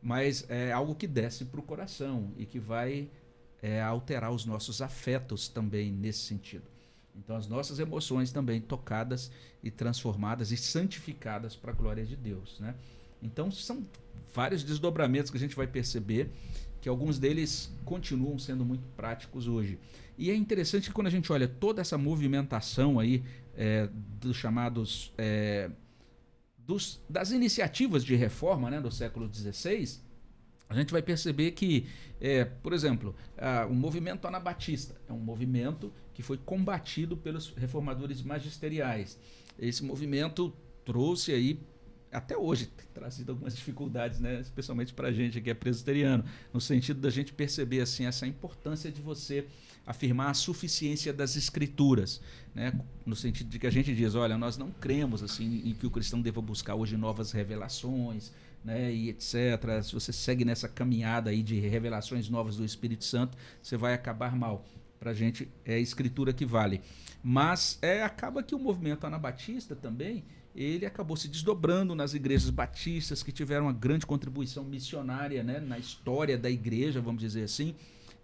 mas 0.00 0.48
é 0.48 0.70
algo 0.70 0.94
que 0.94 1.08
desce 1.08 1.46
para 1.46 1.58
o 1.58 1.62
coração 1.62 2.30
e 2.36 2.46
que 2.46 2.60
vai 2.60 3.08
é, 3.60 3.82
alterar 3.82 4.30
os 4.30 4.44
nossos 4.44 4.80
afetos 4.80 5.48
também 5.48 5.90
nesse 5.90 6.20
sentido. 6.20 6.64
Então, 7.22 7.36
as 7.36 7.46
nossas 7.46 7.78
emoções 7.78 8.32
também 8.32 8.60
tocadas 8.60 9.30
e 9.62 9.70
transformadas 9.70 10.50
e 10.50 10.56
santificadas 10.56 11.54
para 11.54 11.70
a 11.70 11.74
glória 11.74 12.04
de 12.04 12.16
Deus, 12.16 12.58
né? 12.58 12.74
Então, 13.22 13.50
são 13.50 13.86
vários 14.34 14.64
desdobramentos 14.64 15.30
que 15.30 15.36
a 15.36 15.40
gente 15.40 15.54
vai 15.54 15.66
perceber 15.66 16.30
que 16.80 16.88
alguns 16.88 17.18
deles 17.18 17.70
continuam 17.84 18.38
sendo 18.38 18.64
muito 18.64 18.86
práticos 18.96 19.46
hoje. 19.46 19.78
E 20.16 20.30
é 20.30 20.34
interessante 20.34 20.88
que 20.88 20.94
quando 20.94 21.08
a 21.08 21.10
gente 21.10 21.30
olha 21.30 21.46
toda 21.46 21.82
essa 21.82 21.98
movimentação 21.98 22.98
aí 22.98 23.22
é, 23.54 23.88
dos 24.18 24.36
chamados 24.36 25.12
é, 25.18 25.70
dos, 26.58 27.00
das 27.08 27.30
iniciativas 27.32 28.04
de 28.04 28.14
reforma 28.14 28.70
né, 28.70 28.80
do 28.80 28.90
século 28.90 29.30
XVI, 29.32 30.00
a 30.70 30.74
gente 30.74 30.92
vai 30.92 31.02
perceber 31.02 31.50
que, 31.50 31.86
é, 32.20 32.44
por 32.44 32.72
exemplo, 32.72 33.14
o 33.68 33.74
movimento 33.74 34.26
anabatista 34.28 34.94
é 35.08 35.12
um 35.12 35.18
movimento 35.18 35.92
que 36.14 36.22
foi 36.22 36.38
combatido 36.38 37.16
pelos 37.16 37.52
reformadores 37.56 38.22
magisteriais. 38.22 39.18
Esse 39.58 39.84
movimento 39.84 40.54
trouxe 40.84 41.32
aí 41.32 41.60
até 42.12 42.36
hoje 42.36 42.66
tem 42.66 42.86
trazido 42.92 43.32
algumas 43.32 43.54
dificuldades, 43.56 44.18
né? 44.18 44.40
especialmente 44.40 44.92
para 44.92 45.08
a 45.08 45.12
gente 45.12 45.40
que 45.40 45.50
é 45.50 45.54
presbiteriano, 45.54 46.24
no 46.52 46.60
sentido 46.60 47.00
da 47.00 47.10
gente 47.10 47.32
perceber 47.32 47.80
assim 47.80 48.04
essa 48.04 48.26
importância 48.26 48.90
de 48.90 49.00
você 49.00 49.46
afirmar 49.86 50.30
a 50.30 50.34
suficiência 50.34 51.12
das 51.12 51.36
escrituras, 51.36 52.20
né? 52.54 52.78
no 53.06 53.16
sentido 53.16 53.48
de 53.48 53.58
que 53.58 53.66
a 53.66 53.70
gente 53.70 53.94
diz, 53.94 54.14
olha, 54.14 54.36
nós 54.36 54.56
não 54.56 54.70
cremos 54.70 55.22
assim 55.22 55.62
em 55.64 55.74
que 55.74 55.86
o 55.86 55.90
cristão 55.90 56.20
deva 56.20 56.40
buscar 56.40 56.74
hoje 56.74 56.96
novas 56.96 57.32
revelações, 57.32 58.32
né, 58.64 58.92
e 58.92 59.08
etc. 59.08 59.34
Se 59.82 59.92
você 59.92 60.12
segue 60.12 60.44
nessa 60.44 60.68
caminhada 60.68 61.30
aí 61.30 61.42
de 61.42 61.58
revelações 61.58 62.28
novas 62.28 62.56
do 62.56 62.64
Espírito 62.64 63.04
Santo, 63.04 63.36
você 63.62 63.76
vai 63.76 63.94
acabar 63.94 64.36
mal. 64.36 64.64
Para 64.98 65.12
a 65.12 65.14
gente 65.14 65.48
é 65.64 65.78
escritura 65.78 66.32
que 66.32 66.44
vale. 66.44 66.82
Mas 67.22 67.78
é, 67.80 68.02
acaba 68.02 68.42
que 68.42 68.54
o 68.54 68.58
movimento 68.58 69.06
anabatista 69.06 69.74
também 69.74 70.24
ele 70.54 70.84
acabou 70.84 71.16
se 71.16 71.28
desdobrando 71.28 71.94
nas 71.94 72.12
igrejas 72.12 72.50
batistas 72.50 73.22
que 73.22 73.32
tiveram 73.32 73.66
uma 73.66 73.72
grande 73.72 74.04
contribuição 74.04 74.64
missionária 74.64 75.42
né, 75.42 75.60
na 75.60 75.78
história 75.78 76.36
da 76.36 76.50
igreja, 76.50 77.00
vamos 77.00 77.20
dizer 77.22 77.44
assim, 77.44 77.74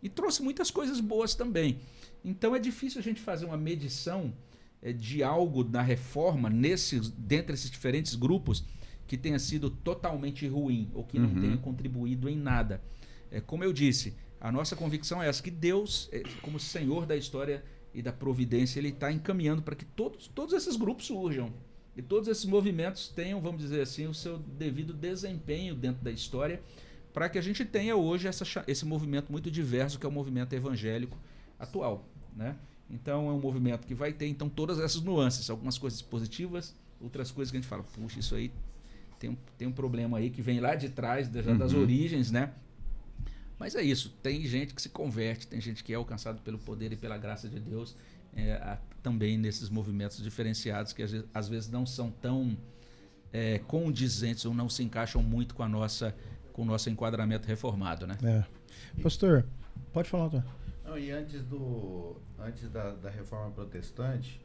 e 0.03 0.09
trouxe 0.09 0.43
muitas 0.43 0.71
coisas 0.71 1.01
boas 1.01 1.35
também. 1.35 1.79
Então 2.25 2.55
é 2.55 2.59
difícil 2.59 3.01
a 3.01 3.03
gente 3.03 3.21
fazer 3.21 3.47
uma 3.47 3.57
medição 3.57 4.35
é, 4.83 4.93
de 4.93 5.23
algo 5.23 5.63
na 5.65 5.83
reforma 5.83 6.51
nesses, 6.51 7.09
dentre 7.11 7.55
esses 7.55 7.71
diferentes 7.71 8.15
grupos 8.15 8.65
que 9.07 9.17
tenha 9.17 9.39
sido 9.39 9.71
totalmente 9.71 10.47
ruim 10.47 10.91
ou 10.95 11.05
que 11.05 11.19
não 11.19 11.29
uhum. 11.29 11.41
tenha 11.41 11.57
contribuído 11.57 12.29
em 12.29 12.37
nada. 12.37 12.83
É, 13.31 13.41
como 13.41 13.65
eu 13.65 13.73
disse, 13.73 14.15
a 14.41 14.51
nossa 14.53 14.77
convicção 14.77 15.23
é 15.23 15.29
essa, 15.29 15.43
que 15.43 15.51
Deus, 15.51 16.09
é, 16.13 16.23
como 16.43 16.59
Senhor 16.59 17.07
da 17.07 17.17
história 17.17 17.65
e 17.95 18.03
da 18.03 18.13
providência, 18.13 18.79
Ele 18.79 18.89
está 18.89 19.11
encaminhando 19.11 19.63
para 19.63 19.75
que 19.75 19.85
todos, 19.85 20.29
todos 20.29 20.55
esses 20.55 20.77
grupos 20.77 21.07
surjam. 21.07 21.53
E 21.97 22.03
todos 22.03 22.29
esses 22.29 22.45
movimentos 22.45 23.09
tenham, 23.09 23.41
vamos 23.41 23.63
dizer 23.63 23.81
assim, 23.81 24.07
o 24.07 24.13
seu 24.13 24.39
devido 24.39 24.93
desempenho 24.93 25.75
dentro 25.75 26.05
da 26.05 26.11
história, 26.11 26.61
para 27.13 27.29
que 27.31 27.39
a 27.39 27.43
gente 27.43 27.65
tenha 27.65 27.97
hoje 27.97 28.29
essa, 28.29 28.45
esse 28.67 28.85
movimento 28.85 29.33
muito 29.33 29.51
diverso 29.51 29.99
que 29.99 30.05
é 30.05 30.09
o 30.09 30.13
movimento 30.13 30.53
evangélico 30.53 31.17
atual. 31.59 32.07
Né? 32.37 32.55
Então 32.91 33.31
é 33.31 33.33
um 33.33 33.41
movimento 33.41 33.87
que 33.87 33.95
vai 33.95 34.13
ter 34.13 34.27
então 34.27 34.47
todas 34.47 34.79
essas 34.79 35.01
nuances, 35.01 35.49
algumas 35.49 35.79
coisas 35.79 36.03
positivas, 36.03 36.77
outras 37.01 37.31
coisas 37.31 37.51
que 37.51 37.57
a 37.57 37.61
gente 37.61 37.69
fala, 37.69 37.83
puxa, 37.83 38.21
isso 38.21 38.35
aí 38.35 38.53
tem 39.19 39.31
um, 39.31 39.37
tem 39.57 39.69
um 39.69 39.73
problema 39.73 40.19
aí 40.19 40.31
que 40.31 40.43
vem 40.43 40.61
lá 40.61 40.75
de 40.75 40.89
trás, 40.89 41.29
das, 41.29 41.73
uhum. 41.73 41.83
origens, 41.83 42.31
né? 42.31 42.53
Mas 43.59 43.75
é 43.75 43.83
isso, 43.83 44.11
tem 44.23 44.45
gente 44.47 44.75
que 44.75 44.83
se 44.83 44.91
converte, 44.91 45.47
tem 45.47 45.61
gente 45.61 45.83
que 45.83 45.93
é 45.93 45.97
alcançado 45.97 46.43
pelo 46.43 46.59
poder 46.59 46.93
e 46.93 46.97
pela 46.97 47.17
graça 47.17 47.49
de 47.49 47.59
Deus 47.59 47.97
é, 48.35 48.79
também 49.03 49.39
nesses 49.39 49.71
movimentos 49.71 50.23
diferenciados 50.23 50.93
que 50.93 51.03
às 51.33 51.49
vezes 51.49 51.71
não 51.71 51.87
são 51.87 52.11
tão 52.11 52.57
é, 53.33 53.59
condizentes 53.61 54.45
ou 54.45 54.53
não 54.53 54.69
se 54.69 54.83
encaixam 54.83 55.23
muito 55.23 55.55
com 55.55 55.63
a 55.63 55.69
nossa 55.69 56.15
com 56.53 56.63
o 56.63 56.65
nosso 56.65 56.89
enquadramento 56.89 57.47
reformado, 57.47 58.07
né? 58.07 58.17
É. 58.23 59.03
Pastor, 59.03 59.45
pode 59.93 60.09
falar, 60.09 60.31
tá? 60.31 60.45
Não, 60.85 60.99
e 60.99 61.11
antes 61.11 61.45
do 61.45 62.17
antes 62.39 62.71
da, 62.71 62.93
da 62.93 63.11
reforma 63.11 63.51
protestante, 63.51 64.41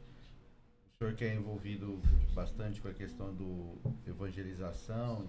senhor 1.02 1.14
que 1.14 1.24
é 1.24 1.34
envolvido 1.34 2.00
bastante 2.32 2.80
com 2.80 2.86
a 2.86 2.94
questão 2.94 3.34
do 3.34 3.76
evangelização 4.06 5.28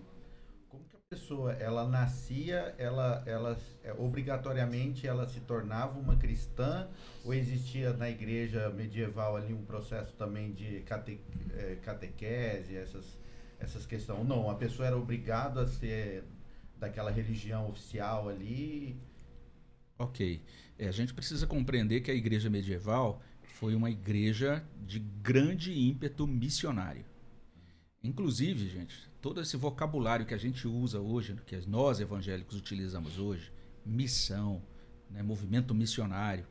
como 0.69 0.83
que 0.85 0.95
a 0.95 0.99
pessoa, 1.09 1.53
ela 1.53 1.87
nascia, 1.87 2.75
ela, 2.77 3.23
ela 3.25 3.57
é, 3.83 3.91
obrigatoriamente 3.93 5.07
ela 5.07 5.27
se 5.27 5.39
tornava 5.41 5.99
uma 5.99 6.15
cristã 6.15 6.87
ou 7.23 7.33
existia 7.33 7.93
na 7.93 8.09
igreja 8.09 8.69
medieval 8.69 9.35
ali 9.35 9.53
um 9.53 9.65
processo 9.65 10.13
também 10.15 10.51
de 10.53 10.81
cate, 10.81 11.19
é, 11.55 11.75
catequese, 11.81 12.75
essas, 12.75 13.17
essas 13.59 13.85
questões? 13.85 14.27
Não, 14.27 14.49
a 14.49 14.55
pessoa 14.55 14.87
era 14.87 14.97
obrigada 14.97 15.61
a 15.61 15.67
ser 15.67 16.23
daquela 16.79 17.11
religião 17.11 17.69
oficial 17.69 18.29
ali. 18.29 18.99
Ok. 19.97 20.43
É, 20.77 20.87
a 20.87 20.91
gente 20.91 21.13
precisa 21.13 21.45
compreender 21.45 22.01
que 22.01 22.09
a 22.09 22.15
igreja 22.15 22.49
medieval 22.49 23.21
foi 23.53 23.75
uma 23.75 23.89
igreja 23.89 24.63
de 24.85 24.99
grande 24.99 25.71
ímpeto 25.71 26.25
missionário. 26.27 27.05
Inclusive, 28.03 28.67
gente, 28.67 29.09
todo 29.21 29.39
esse 29.39 29.55
vocabulário 29.55 30.25
que 30.25 30.33
a 30.33 30.37
gente 30.37 30.67
usa 30.67 30.99
hoje, 30.99 31.37
que 31.45 31.55
nós 31.67 31.99
evangélicos 31.99 32.57
utilizamos 32.57 33.19
hoje, 33.19 33.51
missão, 33.85 34.61
né, 35.09 35.21
movimento 35.21 35.73
missionário, 35.73 36.45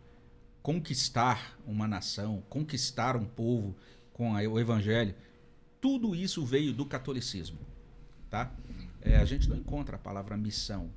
conquistar 0.63 1.59
uma 1.67 1.89
nação, 1.89 2.43
conquistar 2.49 3.17
um 3.17 3.25
povo 3.25 3.77
com 4.13 4.33
o 4.33 4.61
evangelho, 4.61 5.15
tudo 5.81 6.15
isso 6.15 6.45
veio 6.47 6.73
do 6.73 6.87
catolicismo, 6.87 7.59
tá? 8.31 8.55
É, 9.01 9.17
a 9.17 9.25
gente 9.25 9.49
não 9.49 9.57
encontra 9.57 9.97
a 9.97 9.99
palavra 9.99 10.37
missão 10.37 10.91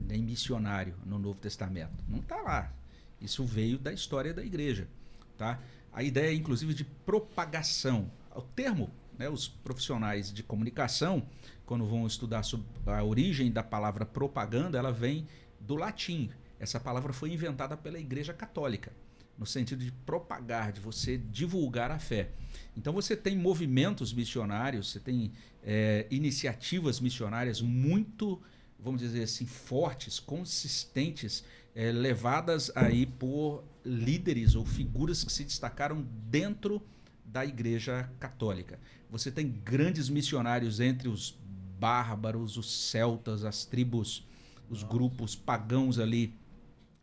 nem 0.00 0.22
missionário 0.22 0.96
no 1.04 1.18
Novo 1.18 1.38
Testamento, 1.38 2.02
não 2.08 2.20
está 2.20 2.40
lá. 2.40 2.72
Isso 3.20 3.44
veio 3.44 3.78
da 3.78 3.92
história 3.92 4.32
da 4.32 4.44
igreja, 4.44 4.88
tá? 5.36 5.60
A 5.92 6.02
ideia, 6.02 6.34
inclusive, 6.34 6.74
de 6.74 6.84
propagação. 6.84 8.10
O 8.34 8.42
termo 8.42 8.90
né, 9.18 9.28
os 9.28 9.48
profissionais 9.48 10.32
de 10.32 10.42
comunicação, 10.42 11.26
quando 11.64 11.86
vão 11.86 12.06
estudar 12.06 12.42
a 12.86 13.02
origem 13.02 13.50
da 13.50 13.62
palavra 13.62 14.04
propaganda, 14.04 14.78
ela 14.78 14.92
vem 14.92 15.26
do 15.60 15.74
latim. 15.74 16.30
Essa 16.58 16.78
palavra 16.78 17.12
foi 17.12 17.32
inventada 17.32 17.76
pela 17.76 17.98
Igreja 17.98 18.32
Católica, 18.32 18.92
no 19.38 19.46
sentido 19.46 19.84
de 19.84 19.92
propagar, 19.92 20.72
de 20.72 20.80
você 20.80 21.18
divulgar 21.18 21.90
a 21.90 21.98
fé. 21.98 22.30
Então 22.76 22.92
você 22.92 23.16
tem 23.16 23.36
movimentos 23.36 24.12
missionários, 24.12 24.92
você 24.92 25.00
tem 25.00 25.32
é, 25.62 26.06
iniciativas 26.10 27.00
missionárias 27.00 27.60
muito, 27.60 28.40
vamos 28.78 29.00
dizer 29.00 29.24
assim, 29.24 29.46
fortes, 29.46 30.18
consistentes, 30.18 31.44
é, 31.74 31.92
levadas 31.92 32.70
aí 32.74 33.04
por 33.04 33.62
líderes 33.86 34.54
ou 34.56 34.64
figuras 34.64 35.22
que 35.22 35.32
se 35.32 35.44
destacaram 35.44 36.04
dentro 36.28 36.82
da 37.24 37.46
Igreja 37.46 38.10
Católica. 38.18 38.78
Você 39.10 39.30
tem 39.30 39.48
grandes 39.64 40.08
missionários 40.08 40.80
entre 40.80 41.08
os 41.08 41.38
bárbaros, 41.78 42.56
os 42.56 42.90
celtas, 42.90 43.44
as 43.44 43.64
tribos, 43.64 44.26
os 44.68 44.82
Nossa. 44.82 44.92
grupos 44.92 45.36
pagãos 45.36 45.98
ali 45.98 46.34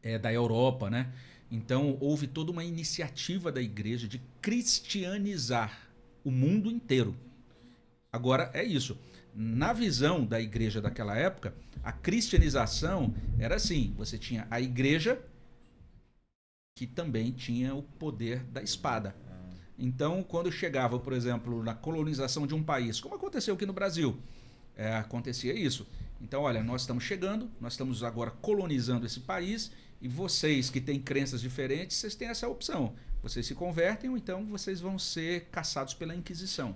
é, 0.01 0.19
da 0.19 0.33
Europa, 0.33 0.89
né? 0.89 1.13
Então 1.49 1.97
houve 2.01 2.27
toda 2.27 2.51
uma 2.51 2.63
iniciativa 2.63 3.51
da 3.51 3.61
igreja 3.61 4.07
de 4.07 4.19
cristianizar 4.41 5.87
o 6.23 6.31
mundo 6.31 6.69
inteiro. 6.69 7.15
Agora 8.11 8.49
é 8.53 8.63
isso. 8.63 8.97
Na 9.35 9.71
visão 9.71 10.25
da 10.25 10.41
igreja 10.41 10.81
daquela 10.81 11.15
época, 11.15 11.55
a 11.83 11.91
cristianização 11.91 13.13
era 13.39 13.55
assim: 13.55 13.93
você 13.97 14.17
tinha 14.17 14.47
a 14.49 14.59
igreja 14.59 15.19
que 16.75 16.87
também 16.87 17.31
tinha 17.31 17.75
o 17.75 17.83
poder 17.83 18.43
da 18.45 18.61
espada. 18.61 19.15
Então, 19.77 20.23
quando 20.23 20.51
chegava, 20.51 20.99
por 20.99 21.13
exemplo, 21.13 21.63
na 21.63 21.73
colonização 21.73 22.47
de 22.47 22.55
um 22.55 22.63
país, 22.63 22.99
como 22.99 23.15
aconteceu 23.15 23.53
aqui 23.53 23.65
no 23.65 23.73
Brasil, 23.73 24.17
é, 24.75 24.95
acontecia 24.95 25.53
isso. 25.53 25.87
Então, 26.21 26.43
olha, 26.43 26.63
nós 26.63 26.81
estamos 26.81 27.03
chegando, 27.03 27.49
nós 27.59 27.73
estamos 27.73 28.03
agora 28.03 28.31
colonizando 28.31 29.05
esse 29.05 29.19
país 29.19 29.71
e 30.01 30.07
vocês 30.07 30.69
que 30.69 30.79
têm 30.79 30.99
crenças 30.99 31.41
diferentes, 31.41 31.97
vocês 31.97 32.15
têm 32.15 32.27
essa 32.27 32.47
opção. 32.47 32.95
Vocês 33.21 33.45
se 33.45 33.55
convertem 33.55 34.09
ou 34.09 34.17
então 34.17 34.45
vocês 34.45 34.81
vão 34.81 34.97
ser 34.99 35.45
caçados 35.51 35.93
pela 35.93 36.15
Inquisição. 36.15 36.75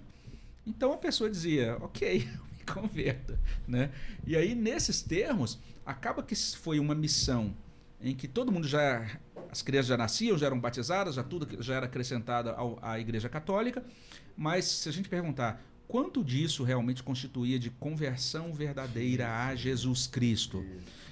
Então 0.66 0.93
a 0.93 0.98
pessoa 0.98 1.30
dizia, 1.30 1.78
ok, 1.82 2.20
me 2.58 2.74
converta. 2.74 3.39
Né? 3.68 3.91
E 4.26 4.36
aí, 4.36 4.54
nesses 4.54 5.02
termos, 5.02 5.60
acaba 5.86 6.24
que 6.24 6.36
foi 6.36 6.80
uma 6.80 6.95
missão 6.95 7.54
em 8.02 8.16
que 8.16 8.28
todo 8.28 8.52
mundo 8.52 8.68
já 8.68 9.20
as 9.52 9.62
crianças 9.62 9.88
já 9.88 9.98
nasciam, 9.98 10.38
já 10.38 10.48
eram 10.48 10.60
batizadas, 10.60 11.16
já 11.16 11.24
tudo 11.24 11.62
já 11.64 11.76
era 11.76 11.86
acrescentado 11.86 12.50
ao, 12.50 12.80
à 12.82 13.00
Igreja 13.00 13.30
Católica. 13.30 13.84
Mas 14.36 14.66
se 14.66 14.89
a 14.89 14.91
gente 14.91 15.10
perguntar 15.10 15.62
quanto 15.88 16.24
disso 16.24 16.64
realmente 16.64 17.02
constituía 17.02 17.58
de 17.58 17.70
conversão 17.70 18.54
verdadeira 18.54 19.45
a 19.45 19.56
Jesus 19.56 20.06
Cristo? 20.06 20.66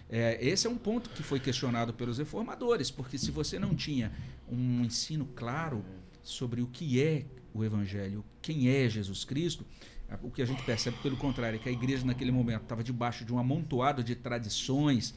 É, 0.09 0.37
esse 0.45 0.67
é 0.67 0.69
um 0.69 0.77
ponto 0.77 1.09
que 1.09 1.23
foi 1.23 1.39
questionado 1.39 1.93
pelos 1.93 2.17
reformadores, 2.17 2.91
porque 2.91 3.17
se 3.17 3.31
você 3.31 3.57
não 3.57 3.73
tinha 3.73 4.11
um 4.47 4.83
ensino 4.83 5.25
claro 5.35 5.83
sobre 6.21 6.61
o 6.61 6.67
que 6.67 7.01
é 7.01 7.25
o 7.53 7.63
Evangelho, 7.63 8.23
quem 8.41 8.69
é 8.69 8.87
Jesus 8.89 9.23
Cristo, 9.23 9.65
o 10.21 10.29
que 10.29 10.41
a 10.41 10.45
gente 10.45 10.61
percebe, 10.63 10.97
pelo 11.01 11.17
contrário, 11.17 11.57
é 11.57 11.59
que 11.59 11.69
a 11.69 11.71
igreja 11.71 12.05
naquele 12.05 12.31
momento 12.31 12.63
estava 12.63 12.83
debaixo 12.83 13.25
de 13.25 13.33
um 13.33 13.39
amontoado 13.39 14.03
de 14.03 14.15
tradições 14.15 15.15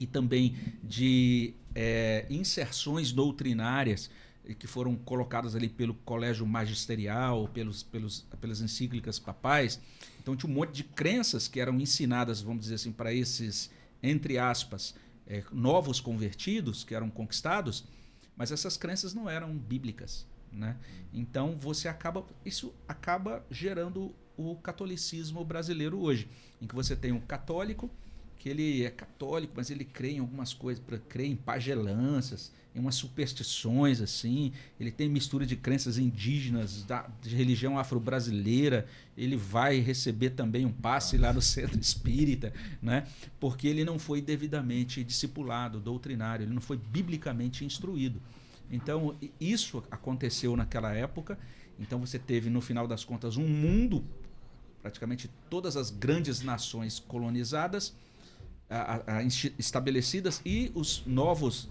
e 0.00 0.06
também 0.06 0.56
de 0.82 1.54
é, 1.76 2.26
inserções 2.30 3.12
doutrinárias 3.12 4.10
que 4.58 4.66
foram 4.66 4.96
colocadas 4.96 5.54
ali 5.54 5.68
pelo 5.68 5.92
colégio 5.92 6.46
magisterial, 6.46 7.48
pelos, 7.48 7.82
pelos, 7.82 8.26
pelas 8.40 8.60
encíclicas 8.60 9.18
papais. 9.18 9.80
Então 10.20 10.36
tinha 10.36 10.50
um 10.50 10.54
monte 10.54 10.72
de 10.72 10.84
crenças 10.84 11.46
que 11.48 11.60
eram 11.60 11.78
ensinadas, 11.80 12.40
vamos 12.40 12.62
dizer 12.62 12.76
assim, 12.76 12.92
para 12.92 13.12
esses 13.12 13.70
entre 14.02 14.38
aspas, 14.38 14.94
é, 15.26 15.42
novos 15.52 16.00
convertidos 16.00 16.84
que 16.84 16.94
eram 16.94 17.10
conquistados, 17.10 17.84
mas 18.36 18.52
essas 18.52 18.76
crenças 18.76 19.14
não 19.14 19.28
eram 19.28 19.56
bíblicas. 19.56 20.26
Né? 20.52 20.76
Então 21.12 21.56
você 21.58 21.88
acaba. 21.88 22.24
Isso 22.44 22.72
acaba 22.88 23.44
gerando 23.50 24.14
o 24.36 24.56
catolicismo 24.56 25.44
brasileiro 25.44 25.98
hoje, 25.98 26.28
em 26.60 26.66
que 26.66 26.74
você 26.74 26.94
tem 26.94 27.12
um 27.12 27.20
católico 27.20 27.90
que 28.46 28.50
ele 28.50 28.84
é 28.84 28.90
católico, 28.90 29.54
mas 29.56 29.72
ele 29.72 29.84
crê 29.84 30.12
em 30.12 30.18
algumas 30.20 30.54
coisas, 30.54 30.80
crê 31.08 31.26
em 31.26 31.34
pagelanças, 31.34 32.52
em 32.72 32.78
umas 32.78 32.94
superstições 32.94 34.00
assim. 34.00 34.52
Ele 34.78 34.92
tem 34.92 35.08
mistura 35.08 35.44
de 35.44 35.56
crenças 35.56 35.98
indígenas, 35.98 36.84
da, 36.84 37.10
de 37.20 37.34
religião 37.34 37.76
afro-brasileira. 37.76 38.86
Ele 39.18 39.36
vai 39.36 39.80
receber 39.80 40.30
também 40.30 40.64
um 40.64 40.70
passe 40.70 41.18
lá 41.18 41.32
no 41.32 41.42
centro 41.42 41.80
espírita, 41.80 42.52
né? 42.80 43.08
Porque 43.40 43.66
ele 43.66 43.84
não 43.84 43.98
foi 43.98 44.20
devidamente 44.20 45.02
discipulado, 45.02 45.80
doutrinário, 45.80 46.44
ele 46.44 46.54
não 46.54 46.62
foi 46.62 46.76
biblicamente 46.76 47.64
instruído. 47.64 48.22
Então, 48.70 49.16
isso 49.40 49.82
aconteceu 49.90 50.56
naquela 50.56 50.94
época. 50.94 51.36
Então, 51.80 51.98
você 51.98 52.16
teve, 52.16 52.48
no 52.48 52.60
final 52.60 52.86
das 52.86 53.04
contas, 53.04 53.36
um 53.36 53.48
mundo, 53.48 54.04
praticamente 54.82 55.28
todas 55.50 55.76
as 55.76 55.90
grandes 55.90 56.42
nações 56.42 57.00
colonizadas, 57.00 57.92
a, 58.68 59.18
a, 59.18 59.22
estabelecidas 59.22 60.40
e 60.44 60.70
os 60.74 61.02
novos 61.06 61.68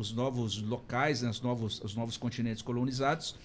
os 0.00 0.12
novos 0.14 0.62
locais, 0.62 1.20
né, 1.20 1.28
os, 1.28 1.42
novos, 1.42 1.78
os 1.84 1.94
novos 1.94 2.16
continentes 2.16 2.62
colonizados, 2.62 3.36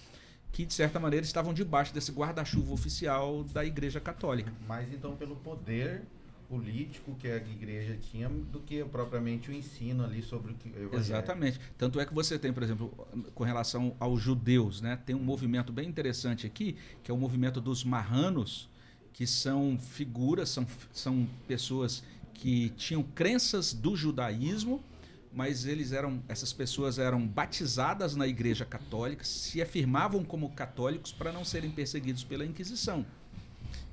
que 0.52 0.64
de 0.64 0.72
certa 0.72 0.98
maneira 0.98 1.24
estavam 1.24 1.52
debaixo 1.52 1.92
desse 1.92 2.10
guarda-chuva 2.10 2.72
oficial 2.72 3.44
da 3.44 3.62
Igreja 3.62 4.00
Católica. 4.00 4.50
Mais 4.66 4.90
então 4.90 5.14
pelo 5.14 5.36
poder 5.36 6.02
político 6.48 7.14
que 7.18 7.28
a 7.28 7.36
igreja 7.36 7.98
tinha 8.10 8.28
do 8.28 8.60
que 8.60 8.84
propriamente 8.84 9.50
o 9.50 9.52
ensino 9.52 10.04
ali 10.04 10.22
sobre 10.22 10.52
o 10.52 10.54
que 10.54 10.68
o 10.68 10.96
Exatamente. 10.96 11.60
Tanto 11.76 12.00
é 12.00 12.06
que 12.06 12.14
você 12.14 12.38
tem, 12.38 12.52
por 12.52 12.62
exemplo, 12.62 12.88
com 13.34 13.44
relação 13.44 13.94
aos 13.98 14.22
judeus, 14.22 14.80
né, 14.80 14.96
tem 15.04 15.14
um 15.14 15.22
movimento 15.22 15.72
bem 15.72 15.88
interessante 15.88 16.46
aqui, 16.46 16.76
que 17.02 17.10
é 17.10 17.14
o 17.14 17.18
movimento 17.18 17.60
dos 17.60 17.84
marranos, 17.84 18.70
que 19.12 19.26
são 19.26 19.78
figuras, 19.78 20.48
são, 20.48 20.66
são 20.92 21.28
pessoas 21.48 22.02
que 22.36 22.70
tinham 22.70 23.02
crenças 23.02 23.72
do 23.72 23.96
judaísmo, 23.96 24.82
mas 25.32 25.66
eles 25.66 25.92
eram 25.92 26.22
essas 26.28 26.52
pessoas 26.52 26.98
eram 26.98 27.26
batizadas 27.26 28.14
na 28.14 28.26
Igreja 28.26 28.64
Católica, 28.64 29.24
se 29.24 29.60
afirmavam 29.60 30.24
como 30.24 30.50
católicos 30.50 31.12
para 31.12 31.32
não 31.32 31.44
serem 31.44 31.70
perseguidos 31.70 32.24
pela 32.24 32.44
Inquisição. 32.44 33.04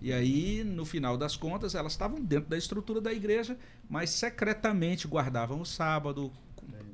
E 0.01 0.11
aí, 0.11 0.63
no 0.63 0.85
final 0.85 1.17
das 1.17 1.35
contas, 1.35 1.75
elas 1.75 1.93
estavam 1.93 2.21
dentro 2.21 2.49
da 2.49 2.57
estrutura 2.57 2.99
da 2.99 3.13
igreja, 3.13 3.57
mas 3.89 4.09
secretamente 4.09 5.07
guardavam 5.07 5.61
o 5.61 5.65
sábado, 5.65 6.31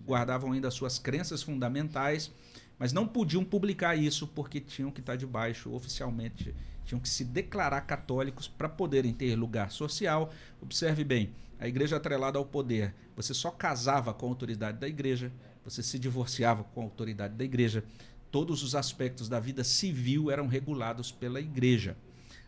guardavam 0.06 0.52
ainda 0.52 0.70
suas 0.70 1.00
crenças 1.00 1.42
fundamentais, 1.42 2.32
mas 2.78 2.94
não 2.94 3.08
podiam 3.08 3.44
publicar 3.44 3.96
isso 3.96 4.28
porque 4.28 4.60
tinham 4.60 4.92
que 4.92 5.00
estar 5.00 5.16
debaixo 5.16 5.74
oficialmente, 5.74 6.56
tinham 6.90 7.00
que 7.00 7.08
se 7.08 7.24
declarar 7.24 7.82
católicos 7.82 8.48
para 8.48 8.68
poderem 8.68 9.14
ter 9.14 9.36
lugar 9.36 9.72
social. 9.72 10.34
Observe 10.60 11.04
bem, 11.04 11.30
a 11.60 11.68
igreja 11.68 11.98
atrelada 11.98 12.40
ao 12.40 12.46
poder. 12.46 12.96
Você 13.16 13.32
só 13.32 13.52
casava 13.52 14.12
com 14.12 14.26
a 14.26 14.30
autoridade 14.30 14.80
da 14.80 14.88
igreja, 14.88 15.32
você 15.64 15.84
se 15.84 16.00
divorciava 16.00 16.64
com 16.64 16.82
a 16.82 16.84
autoridade 16.84 17.36
da 17.36 17.44
igreja. 17.44 17.84
Todos 18.32 18.64
os 18.64 18.74
aspectos 18.74 19.30
da 19.30 19.40
vida 19.40 19.64
civil 19.64 20.32
eram 20.32 20.48
regulados 20.48 21.12
pela 21.12 21.40
igreja. 21.40 21.96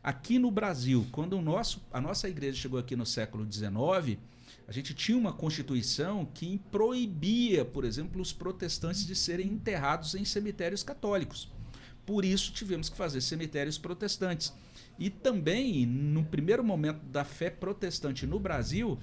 Aqui 0.03 0.39
no 0.39 0.49
Brasil, 0.49 1.05
quando 1.11 1.37
o 1.37 1.41
nosso, 1.41 1.79
a 1.93 2.01
nossa 2.01 2.27
igreja 2.27 2.57
chegou 2.57 2.79
aqui 2.79 2.95
no 2.95 3.05
século 3.05 3.45
XIX, 3.51 4.17
a 4.67 4.71
gente 4.71 4.95
tinha 4.95 5.17
uma 5.17 5.33
constituição 5.33 6.25
que 6.25 6.59
proibia, 6.71 7.63
por 7.63 7.85
exemplo, 7.85 8.19
os 8.19 8.33
protestantes 8.33 9.05
de 9.05 9.15
serem 9.15 9.47
enterrados 9.47 10.15
em 10.15 10.25
cemitérios 10.25 10.81
católicos. 10.81 11.47
Por 12.05 12.25
isso 12.25 12.51
tivemos 12.51 12.89
que 12.89 12.97
fazer 12.97 13.21
cemitérios 13.21 13.77
protestantes. 13.77 14.53
E 14.99 15.09
também, 15.09 15.85
no 15.85 16.23
primeiro 16.23 16.63
momento 16.63 16.99
da 17.05 17.23
fé 17.23 17.49
protestante 17.49 18.27
no 18.27 18.39
Brasil, 18.39 18.99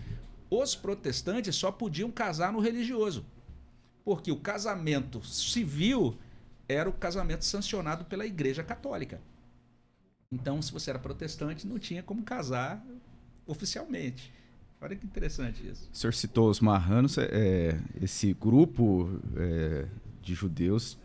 os 0.51 0.75
protestantes 0.75 1.57
só 1.57 1.71
podiam 1.73 2.11
casar 2.11 2.53
no 2.53 2.61
religioso. 2.61 3.25
Porque 4.05 4.31
o 4.31 4.37
casamento 4.37 5.25
civil 5.25 6.17
era 6.69 6.89
o 6.89 6.93
casamento 6.93 7.45
sancionado 7.45 8.05
pela 8.05 8.27
Igreja 8.27 8.63
Católica. 8.63 9.21
Então, 10.31 10.61
se 10.61 10.71
você 10.71 10.91
era 10.91 10.99
protestante, 10.99 11.67
não 11.67 11.79
tinha 11.79 12.03
como 12.03 12.23
casar 12.23 12.85
oficialmente. 13.47 14.33
Olha 14.81 14.95
que 14.95 15.05
interessante 15.05 15.67
isso. 15.67 15.89
O 15.93 15.97
senhor 15.97 16.13
citou 16.13 16.51
os 16.51 16.61
marranos, 16.61 17.19
é, 17.19 17.81
esse 18.01 18.33
grupo 18.35 19.21
é, 19.37 19.87
de 20.23 20.35
judeus 20.35 20.99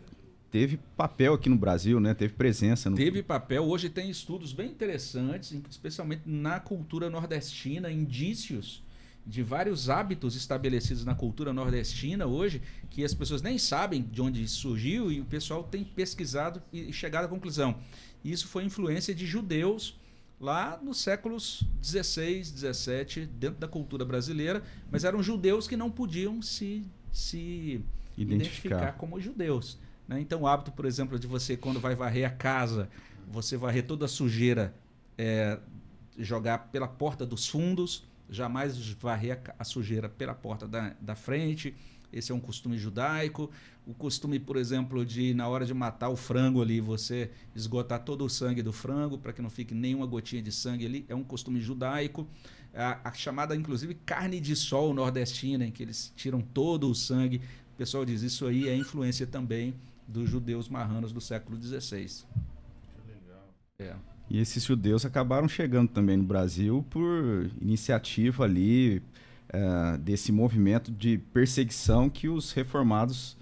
teve 0.54 0.78
papel 0.96 1.34
aqui 1.34 1.50
no 1.50 1.58
Brasil, 1.58 2.00
né? 2.00 2.14
Teve 2.14 2.36
presença. 2.36 2.88
No... 2.88 2.96
Teve 2.96 3.24
papel. 3.24 3.64
Hoje 3.64 3.90
tem 3.90 4.08
estudos 4.08 4.54
bem 4.54 4.70
interessantes, 4.70 5.52
especialmente 5.68 6.22
na 6.28 6.60
cultura 6.60 7.10
nordestina, 7.10 7.92
indícios 7.92 8.84
de 9.26 9.42
vários 9.42 9.90
hábitos 9.90 10.36
estabelecidos 10.36 11.04
na 11.04 11.16
cultura 11.16 11.52
nordestina 11.52 12.28
hoje, 12.28 12.62
que 12.92 13.04
as 13.04 13.16
pessoas 13.16 13.42
nem 13.42 13.58
sabem 13.58 14.04
de 14.04 14.22
onde 14.22 14.48
surgiu 14.48 15.12
e 15.12 15.20
o 15.22 15.26
pessoal 15.26 15.64
tem 15.64 15.84
pesquisado 15.84 16.62
e 16.72 16.94
chegado 16.94 17.26
à 17.26 17.28
conclusão. 17.28 17.76
Isso 18.24 18.48
foi 18.48 18.64
influência 18.64 19.16
de 19.16 19.26
judeus 19.26 20.00
lá 20.40 20.80
nos 20.84 21.00
séculos 21.00 21.64
16, 21.82 22.52
17, 22.52 23.26
dentro 23.26 23.60
da 23.60 23.68
cultura 23.68 24.06
brasileira, 24.06 24.62
mas 24.92 25.04
eram 25.04 25.24
judeus 25.24 25.68
que 25.68 25.76
não 25.76 25.90
podiam 25.90 26.44
se, 26.44 26.86
se 27.12 27.82
identificar. 28.16 28.76
identificar 28.76 28.92
como 29.00 29.20
judeus. 29.20 29.80
Né? 30.14 30.22
Então, 30.22 30.42
o 30.42 30.48
hábito, 30.48 30.72
por 30.72 30.86
exemplo, 30.86 31.18
de 31.18 31.28
você, 31.28 31.58
quando 31.58 31.80
vai 31.80 31.96
varrer 31.96 32.26
a 32.26 32.30
casa, 32.30 32.90
você 33.28 33.58
varrer 33.58 33.86
toda 33.86 34.06
a 34.06 34.08
sujeira, 34.08 34.74
é, 35.18 35.60
jogar 36.18 36.70
pela 36.72 36.88
porta 36.88 37.26
dos 37.26 37.48
fundos, 37.48 38.04
jamais 38.30 38.78
varrer 38.94 39.40
a, 39.46 39.56
a 39.60 39.64
sujeira 39.64 40.08
pela 40.08 40.34
porta 40.34 40.68
da, 40.68 40.96
da 41.02 41.16
frente. 41.16 41.76
Esse 42.12 42.32
é 42.32 42.36
um 42.36 42.40
costume 42.40 42.78
judaico. 42.78 43.50
O 43.88 43.94
costume, 43.94 44.40
por 44.40 44.56
exemplo, 44.56 45.04
de 45.04 45.34
na 45.34 45.48
hora 45.48 45.66
de 45.66 45.74
matar 45.74 46.10
o 46.10 46.16
frango 46.16 46.62
ali, 46.62 46.80
você 46.80 47.32
esgotar 47.56 48.04
todo 48.04 48.24
o 48.24 48.30
sangue 48.30 48.62
do 48.62 48.72
frango 48.72 49.18
para 49.18 49.34
que 49.34 49.42
não 49.42 49.50
fique 49.50 49.74
nenhuma 49.74 50.06
gotinha 50.06 50.42
de 50.42 50.52
sangue 50.52 50.86
ali, 50.86 51.06
é 51.10 51.16
um 51.16 51.24
costume 51.24 51.60
judaico. 51.60 52.28
A, 52.74 53.10
a, 53.10 53.14
chamada, 53.14 53.56
inclusive, 53.56 53.96
carne 54.06 54.40
de 54.40 54.56
sol 54.56 54.94
nordestina, 54.94 55.66
em 55.66 55.72
que 55.72 55.82
eles 55.82 56.14
tiram 56.16 56.40
todo 56.40 56.90
o 56.90 56.96
sangue. 56.96 57.42
O 57.74 57.78
pessoal 57.78 58.06
diz 58.06 58.22
isso 58.22 58.46
aí 58.46 58.70
é 58.70 58.76
influência 58.76 59.26
também 59.26 59.74
dos 60.08 60.30
judeus 60.30 60.70
marranos 60.70 61.12
do 61.12 61.22
século 61.22 61.62
XVI. 61.62 62.08
Que 62.08 63.12
legal. 63.12 63.54
É. 63.80 63.96
E 64.30 64.40
esses 64.40 64.64
judeus 64.64 65.06
acabaram 65.06 65.48
chegando 65.48 65.90
também 65.90 66.18
no 66.18 66.24
Brasil 66.24 66.86
por 66.90 67.50
iniciativa 67.62 68.46
ali 68.46 68.98
uh, 68.98 69.98
desse 69.98 70.32
movimento 70.32 70.92
de 70.92 71.18
perseguição 71.18 72.10
que 72.10 72.28
os 72.28 72.52
reformados 72.52 73.38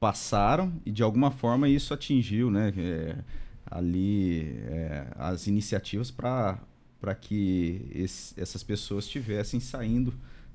passaram 0.00 0.72
e 0.84 0.90
de 0.90 1.02
alguma 1.02 1.30
forma 1.30 1.68
isso 1.68 1.94
atingiu, 1.94 2.50
né? 2.50 2.72
É, 2.76 3.16
ali 3.68 4.58
é, 4.66 5.06
as 5.16 5.46
iniciativas 5.46 6.10
para 6.10 6.60
para 7.00 7.14
que 7.14 7.88
esse, 7.94 8.38
essas 8.40 8.62
pessoas 8.62 9.04
estivessem 9.04 9.60
saindo 9.60 10.14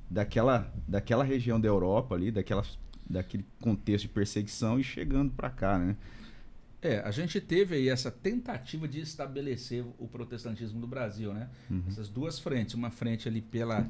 daquela, 0.10 0.72
daquela 0.88 1.24
região 1.24 1.60
da 1.60 1.68
Europa 1.68 2.16
ali, 2.16 2.32
daquela 2.32 2.64
daquele 3.10 3.46
contexto 3.60 4.04
de 4.04 4.10
perseguição 4.10 4.80
e 4.80 4.84
chegando 4.84 5.32
para 5.32 5.50
cá, 5.50 5.78
né? 5.78 5.96
É, 6.82 7.00
a 7.00 7.12
gente 7.12 7.40
teve 7.40 7.76
aí 7.76 7.90
essa 7.90 8.10
tentativa 8.10 8.88
de 8.88 9.00
estabelecer 9.00 9.86
o 10.00 10.08
protestantismo 10.08 10.80
no 10.80 10.88
Brasil, 10.88 11.32
né? 11.32 11.48
Uhum. 11.70 11.84
Essas 11.88 12.10
duas 12.10 12.40
frentes, 12.40 12.74
uma 12.74 12.90
frente 12.90 13.28
ali 13.28 13.40
pela, 13.40 13.88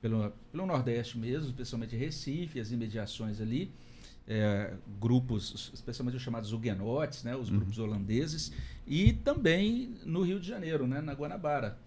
pelo, 0.00 0.30
pelo 0.52 0.66
Nordeste 0.66 1.18
mesmo, 1.18 1.48
especialmente 1.48 1.96
Recife, 1.96 2.60
as 2.60 2.70
imediações 2.70 3.40
ali, 3.40 3.72
é, 4.26 4.74
grupos, 5.00 5.70
especialmente 5.72 6.16
os 6.16 6.22
chamados 6.22 6.52
huguenotes, 6.52 7.22
né, 7.22 7.36
os 7.36 7.48
grupos 7.48 7.78
holandeses, 7.78 8.52
e 8.86 9.12
também 9.12 9.94
no 10.04 10.22
Rio 10.22 10.40
de 10.40 10.46
Janeiro, 10.46 10.86
né, 10.86 11.00
na 11.00 11.12
Guanabara. 11.12 11.78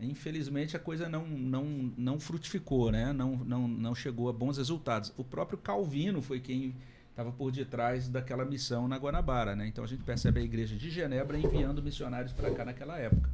Infelizmente 0.00 0.76
a 0.76 0.78
coisa 0.78 1.08
não, 1.08 1.26
não, 1.26 1.64
não 1.96 2.20
frutificou, 2.20 2.90
né? 2.90 3.12
não, 3.12 3.36
não, 3.36 3.66
não 3.66 3.94
chegou 3.94 4.28
a 4.28 4.32
bons 4.32 4.58
resultados. 4.58 5.12
O 5.16 5.24
próprio 5.24 5.58
Calvino 5.58 6.20
foi 6.20 6.40
quem 6.40 6.74
estava 7.10 7.32
por 7.32 7.50
detrás 7.50 8.08
daquela 8.08 8.44
missão 8.44 8.86
na 8.86 8.96
Guanabara. 8.96 9.56
Né? 9.56 9.66
Então 9.66 9.82
a 9.82 9.86
gente 9.86 10.02
percebe 10.02 10.40
a 10.40 10.42
igreja 10.42 10.76
de 10.76 10.90
Genebra 10.90 11.38
enviando 11.38 11.82
missionários 11.82 12.32
para 12.32 12.50
cá 12.50 12.64
naquela 12.64 12.98
época. 12.98 13.30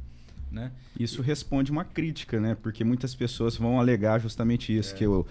Né? 0.49 0.71
Isso 0.97 1.21
responde 1.21 1.71
uma 1.71 1.83
crítica, 1.83 2.39
né? 2.39 2.55
Porque 2.55 2.83
muitas 2.83 3.15
pessoas 3.15 3.57
vão 3.57 3.79
alegar 3.79 4.19
justamente 4.19 4.75
isso, 4.75 4.93
é. 4.93 4.97
que 4.99 5.07
o, 5.07 5.25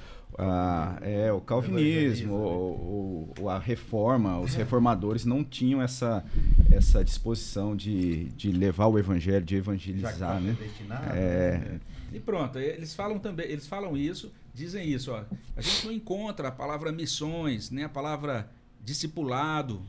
é, 1.02 1.32
o 1.32 1.40
calvinismo, 1.40 2.34
o, 2.34 3.32
o, 3.38 3.48
a 3.48 3.58
reforma, 3.58 4.40
os 4.40 4.54
reformadores 4.54 5.24
não 5.24 5.44
tinham 5.44 5.82
essa, 5.82 6.24
essa 6.70 7.04
disposição 7.04 7.76
de, 7.76 8.24
de 8.30 8.50
levar 8.50 8.86
o 8.86 8.98
evangelho, 8.98 9.44
de 9.44 9.56
evangelizar, 9.56 10.40
né? 10.40 10.56
É. 11.14 11.58
Né? 11.58 11.80
E 12.12 12.20
pronto, 12.20 12.58
eles 12.58 12.94
falam 12.94 13.18
também, 13.18 13.46
eles 13.46 13.66
falam 13.66 13.96
isso, 13.96 14.32
dizem 14.54 14.88
isso, 14.88 15.12
ó. 15.12 15.24
A 15.56 15.60
gente 15.60 15.86
não 15.86 15.92
encontra 15.92 16.48
a 16.48 16.52
palavra 16.52 16.92
missões, 16.92 17.70
nem 17.70 17.84
a 17.84 17.88
palavra 17.88 18.50
discipulado, 18.82 19.82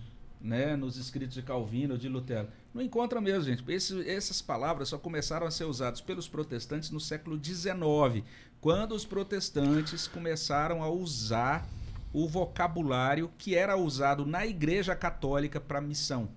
né, 0.43 0.75
nos 0.75 0.97
escritos 0.97 1.35
de 1.35 1.41
Calvino 1.41 1.93
ou 1.93 1.97
de 1.97 2.09
Lutero. 2.09 2.49
Não 2.73 2.81
encontra 2.81 3.21
mesmo, 3.21 3.43
gente. 3.43 3.63
Esse, 3.71 4.09
essas 4.09 4.41
palavras 4.41 4.89
só 4.89 4.97
começaram 4.97 5.47
a 5.47 5.51
ser 5.51 5.63
usadas 5.63 6.01
pelos 6.01 6.27
protestantes 6.27 6.91
no 6.91 6.99
século 6.99 7.39
XIX, 7.41 8.25
quando 8.64 8.95
os 8.95 9.03
protestantes 9.03 10.07
começaram 10.07 10.82
a 10.82 10.89
usar 10.89 11.68
o 12.14 12.30
vocabulário 12.30 13.30
que 13.38 13.55
era 13.55 13.76
usado 13.76 14.26
na 14.26 14.47
Igreja 14.47 14.95
Católica 14.95 15.59
para 15.59 15.82
missão. 15.82 16.30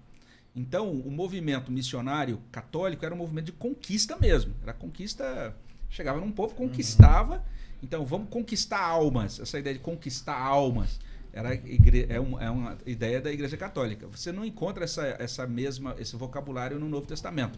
Então, 0.52 0.90
o 0.90 1.08
movimento 1.08 1.70
missionário 1.70 2.42
católico 2.50 3.04
era 3.04 3.14
um 3.14 3.18
movimento 3.18 3.44
de 3.46 3.52
conquista 3.52 4.16
mesmo. 4.16 4.52
Era 4.60 4.72
conquista. 4.72 5.54
Chegava 5.88 6.18
num 6.18 6.32
povo, 6.32 6.52
conquistava. 6.56 7.44
Então, 7.80 8.04
vamos 8.04 8.28
conquistar 8.28 8.80
almas. 8.80 9.38
Essa 9.38 9.60
ideia 9.60 9.76
de 9.76 9.80
conquistar 9.80 10.36
almas 10.36 10.98
era 11.32 11.54
igre... 11.54 12.06
é, 12.08 12.18
uma, 12.18 12.42
é, 12.42 12.50
uma, 12.50 12.76
ideia 12.84 13.20
da 13.20 13.30
Igreja 13.30 13.56
Católica. 13.56 14.08
Você 14.08 14.32
não 14.32 14.44
encontra 14.44 14.82
essa, 14.82 15.06
essa 15.20 15.46
mesma 15.46 15.94
esse 15.96 16.16
vocabulário 16.16 16.76
no 16.80 16.88
Novo 16.88 17.06
Testamento. 17.06 17.56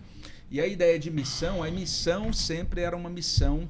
E 0.50 0.60
a 0.60 0.66
ideia 0.66 0.98
de 0.98 1.10
missão, 1.10 1.62
a 1.62 1.70
missão 1.70 2.34
sempre 2.34 2.82
era 2.82 2.94
uma 2.94 3.08
missão 3.08 3.66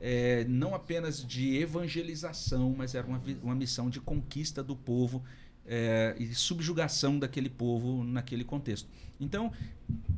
é, 0.00 0.44
não 0.48 0.74
apenas 0.74 1.24
de 1.24 1.56
evangelização, 1.56 2.74
mas 2.76 2.94
era 2.94 3.06
uma, 3.06 3.20
uma 3.42 3.54
missão 3.54 3.90
de 3.90 4.00
conquista 4.00 4.62
do 4.62 4.74
povo 4.74 5.22
é, 5.66 6.16
e 6.18 6.34
subjugação 6.34 7.18
daquele 7.18 7.50
povo 7.50 8.02
naquele 8.02 8.44
contexto. 8.44 8.88
Então, 9.20 9.52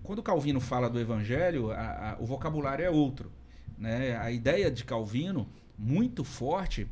quando 0.02 0.22
Calvino 0.22 0.60
fala 0.60 0.88
do 0.88 1.00
Evangelho, 1.00 1.72
a, 1.72 2.12
a, 2.12 2.16
o 2.20 2.26
vocabulário 2.26 2.84
é 2.84 2.90
outro. 2.90 3.30
Né? 3.76 4.16
A 4.16 4.30
ideia 4.30 4.70
de 4.70 4.84
Calvino, 4.84 5.48
muito 5.76 6.22
forte, 6.22 6.86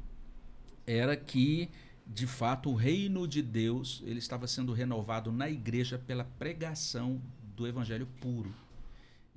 era 0.86 1.16
que 1.16 1.70
de 2.12 2.26
fato, 2.26 2.70
o 2.70 2.74
reino 2.74 3.26
de 3.26 3.40
Deus 3.40 4.02
ele 4.04 4.18
estava 4.18 4.46
sendo 4.48 4.72
renovado 4.72 5.30
na 5.30 5.48
igreja 5.48 5.96
pela 5.96 6.24
pregação 6.24 7.22
do 7.56 7.68
evangelho 7.68 8.06
puro. 8.20 8.52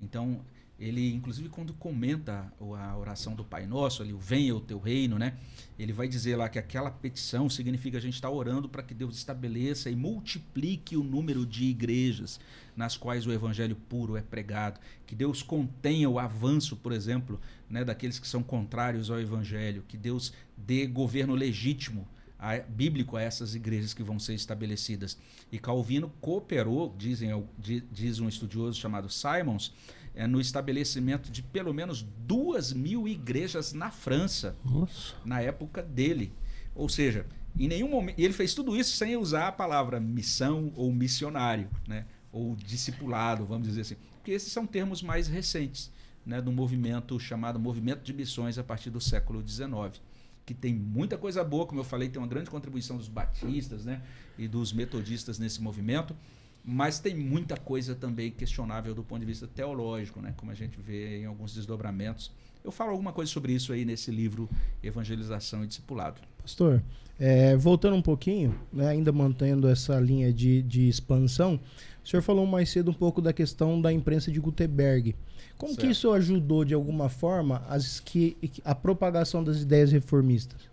Então, 0.02 0.44
ele, 0.80 1.14
inclusive, 1.14 1.50
quando 1.50 1.74
comenta 1.74 2.52
a 2.60 2.98
oração 2.98 3.36
do 3.36 3.44
Pai 3.44 3.66
Nosso, 3.66 4.02
ali, 4.02 4.12
o 4.12 4.18
venha 4.18 4.56
o 4.56 4.60
teu 4.60 4.80
reino, 4.80 5.18
né? 5.18 5.38
Ele 5.78 5.94
vai 5.94 6.08
dizer 6.08 6.36
lá 6.36 6.50
que 6.50 6.58
aquela 6.58 6.90
petição 6.90 7.50
significa 7.50 7.98
a 7.98 8.02
gente 8.02 8.16
está 8.16 8.30
orando 8.30 8.68
para 8.68 8.84
que 8.84 8.94
Deus 8.94 9.16
estabeleça 9.16 9.90
e 9.90 9.96
multiplique 9.96 10.98
o 10.98 11.04
número 11.04 11.46
de 11.46 11.66
igrejas 11.66 12.40
nas 12.76 12.98
quais 12.98 13.28
o 13.28 13.32
evangelho 13.32 13.76
puro 13.76 14.18
é 14.18 14.22
pregado, 14.22 14.80
que 15.06 15.16
Deus 15.16 15.44
contenha 15.44 16.10
o 16.10 16.18
avanço, 16.18 16.76
por 16.76 16.92
exemplo, 16.92 17.40
né, 17.70 17.86
daqueles 17.86 18.18
que 18.18 18.28
são 18.28 18.42
contrários 18.42 19.12
ao 19.12 19.20
evangelho, 19.20 19.84
que 19.88 19.96
Deus 19.96 20.34
dê 20.58 20.88
governo 20.88 21.36
legítimo 21.36 22.08
a, 22.44 22.58
bíblico 22.58 23.16
a 23.16 23.22
essas 23.22 23.56
igrejas 23.56 23.94
que 23.94 24.04
vão 24.04 24.20
ser 24.20 24.34
estabelecidas. 24.34 25.18
E 25.52 25.58
Calvino 25.58 26.12
cooperou, 26.20 26.94
dizem, 26.98 27.30
diz 27.58 28.20
um 28.20 28.28
estudioso 28.28 28.80
chamado 28.80 29.10
Simons, 29.10 29.72
é, 30.16 30.28
no 30.28 30.40
estabelecimento 30.40 31.32
de 31.32 31.42
pelo 31.42 31.74
menos 31.74 32.06
duas 32.26 32.72
mil 32.74 33.08
igrejas 33.08 33.74
na 33.74 33.92
França, 33.92 34.56
Nossa. 34.64 35.16
na 35.26 35.42
época 35.42 35.82
dele. 35.82 36.32
Ou 36.76 36.90
seja, 36.90 37.26
em 37.58 37.68
nenhum 37.68 37.90
momento. 37.90 38.20
Ele 38.20 38.34
fez 38.34 38.54
tudo 38.54 38.76
isso 38.76 38.96
sem 38.96 39.16
usar 39.18 39.48
a 39.48 39.52
palavra 39.52 40.00
missão 40.00 40.72
ou 40.76 40.92
missionário, 40.92 41.70
né? 41.88 42.06
ou 42.32 42.56
discipulado, 42.56 43.46
vamos 43.46 43.68
dizer 43.68 43.82
assim. 43.82 43.96
Porque 44.16 44.32
esses 44.32 44.52
são 44.52 44.66
termos 44.66 45.02
mais 45.02 45.28
recentes 45.28 45.92
né, 46.26 46.42
do 46.42 46.52
movimento 46.52 47.20
chamado 47.20 47.60
Movimento 47.60 48.02
de 48.04 48.14
Missões 48.14 48.58
a 48.58 48.64
partir 48.64 48.90
do 48.90 49.00
século 49.00 49.48
XIX 49.48 50.02
que 50.46 50.54
tem 50.54 50.74
muita 50.74 51.18
coisa 51.18 51.44
boa, 51.44 51.66
como 51.66 51.80
eu 51.80 51.86
falei, 51.86 52.10
tem 52.10 52.22
uma 52.22 52.28
grande 52.28 52.50
contribuição 52.50 52.98
dos 52.98 53.08
batistas 53.08 53.86
né, 53.86 54.02
e 54.38 54.48
dos 54.48 54.74
metodistas 54.74 55.40
nesse 55.40 55.62
movimento, 55.62 56.16
mas 56.64 57.00
tem 57.00 57.16
muita 57.16 57.58
coisa 57.58 57.94
também 57.94 58.32
questionável 58.32 58.96
do 58.96 59.04
ponto 59.04 59.20
de 59.20 59.26
vista 59.26 59.48
teológico, 59.48 60.22
né, 60.22 60.34
como 60.38 60.52
a 60.52 60.56
gente 60.56 60.80
vê 60.80 61.20
em 61.22 61.26
alguns 61.26 61.54
desdobramentos. 61.54 62.32
Eu 62.64 62.72
falo 62.72 62.92
alguma 62.92 63.12
coisa 63.12 63.30
sobre 63.30 63.52
isso 63.52 63.74
aí 63.74 63.84
nesse 63.84 64.10
livro 64.10 64.50
Evangelização 64.82 65.64
e 65.64 65.68
Discipulado. 65.68 66.22
Pastor, 66.42 66.82
é, 67.20 67.56
voltando 67.58 67.96
um 67.96 68.02
pouquinho, 68.02 68.58
né, 68.72 68.88
ainda 68.88 69.12
mantendo 69.12 69.68
essa 69.68 70.00
linha 70.00 70.32
de, 70.32 70.62
de 70.62 70.88
expansão, 70.88 71.60
o 72.04 72.08
senhor 72.08 72.22
falou 72.22 72.46
mais 72.46 72.70
cedo 72.70 72.92
um 72.92 72.94
pouco 72.94 73.22
da 73.22 73.34
questão 73.34 73.82
da 73.82 73.92
imprensa 73.92 74.32
de 74.32 74.40
Gutenberg. 74.40 75.16
Como 75.58 75.74
certo. 75.74 75.86
que 75.86 75.92
isso 75.92 76.12
ajudou, 76.12 76.64
de 76.64 76.74
alguma 76.74 77.10
forma, 77.10 77.62
as, 77.68 78.00
que, 78.00 78.38
a 78.64 78.74
propagação 78.74 79.44
das 79.44 79.62
ideias 79.62 79.92
reformistas? 79.92 80.73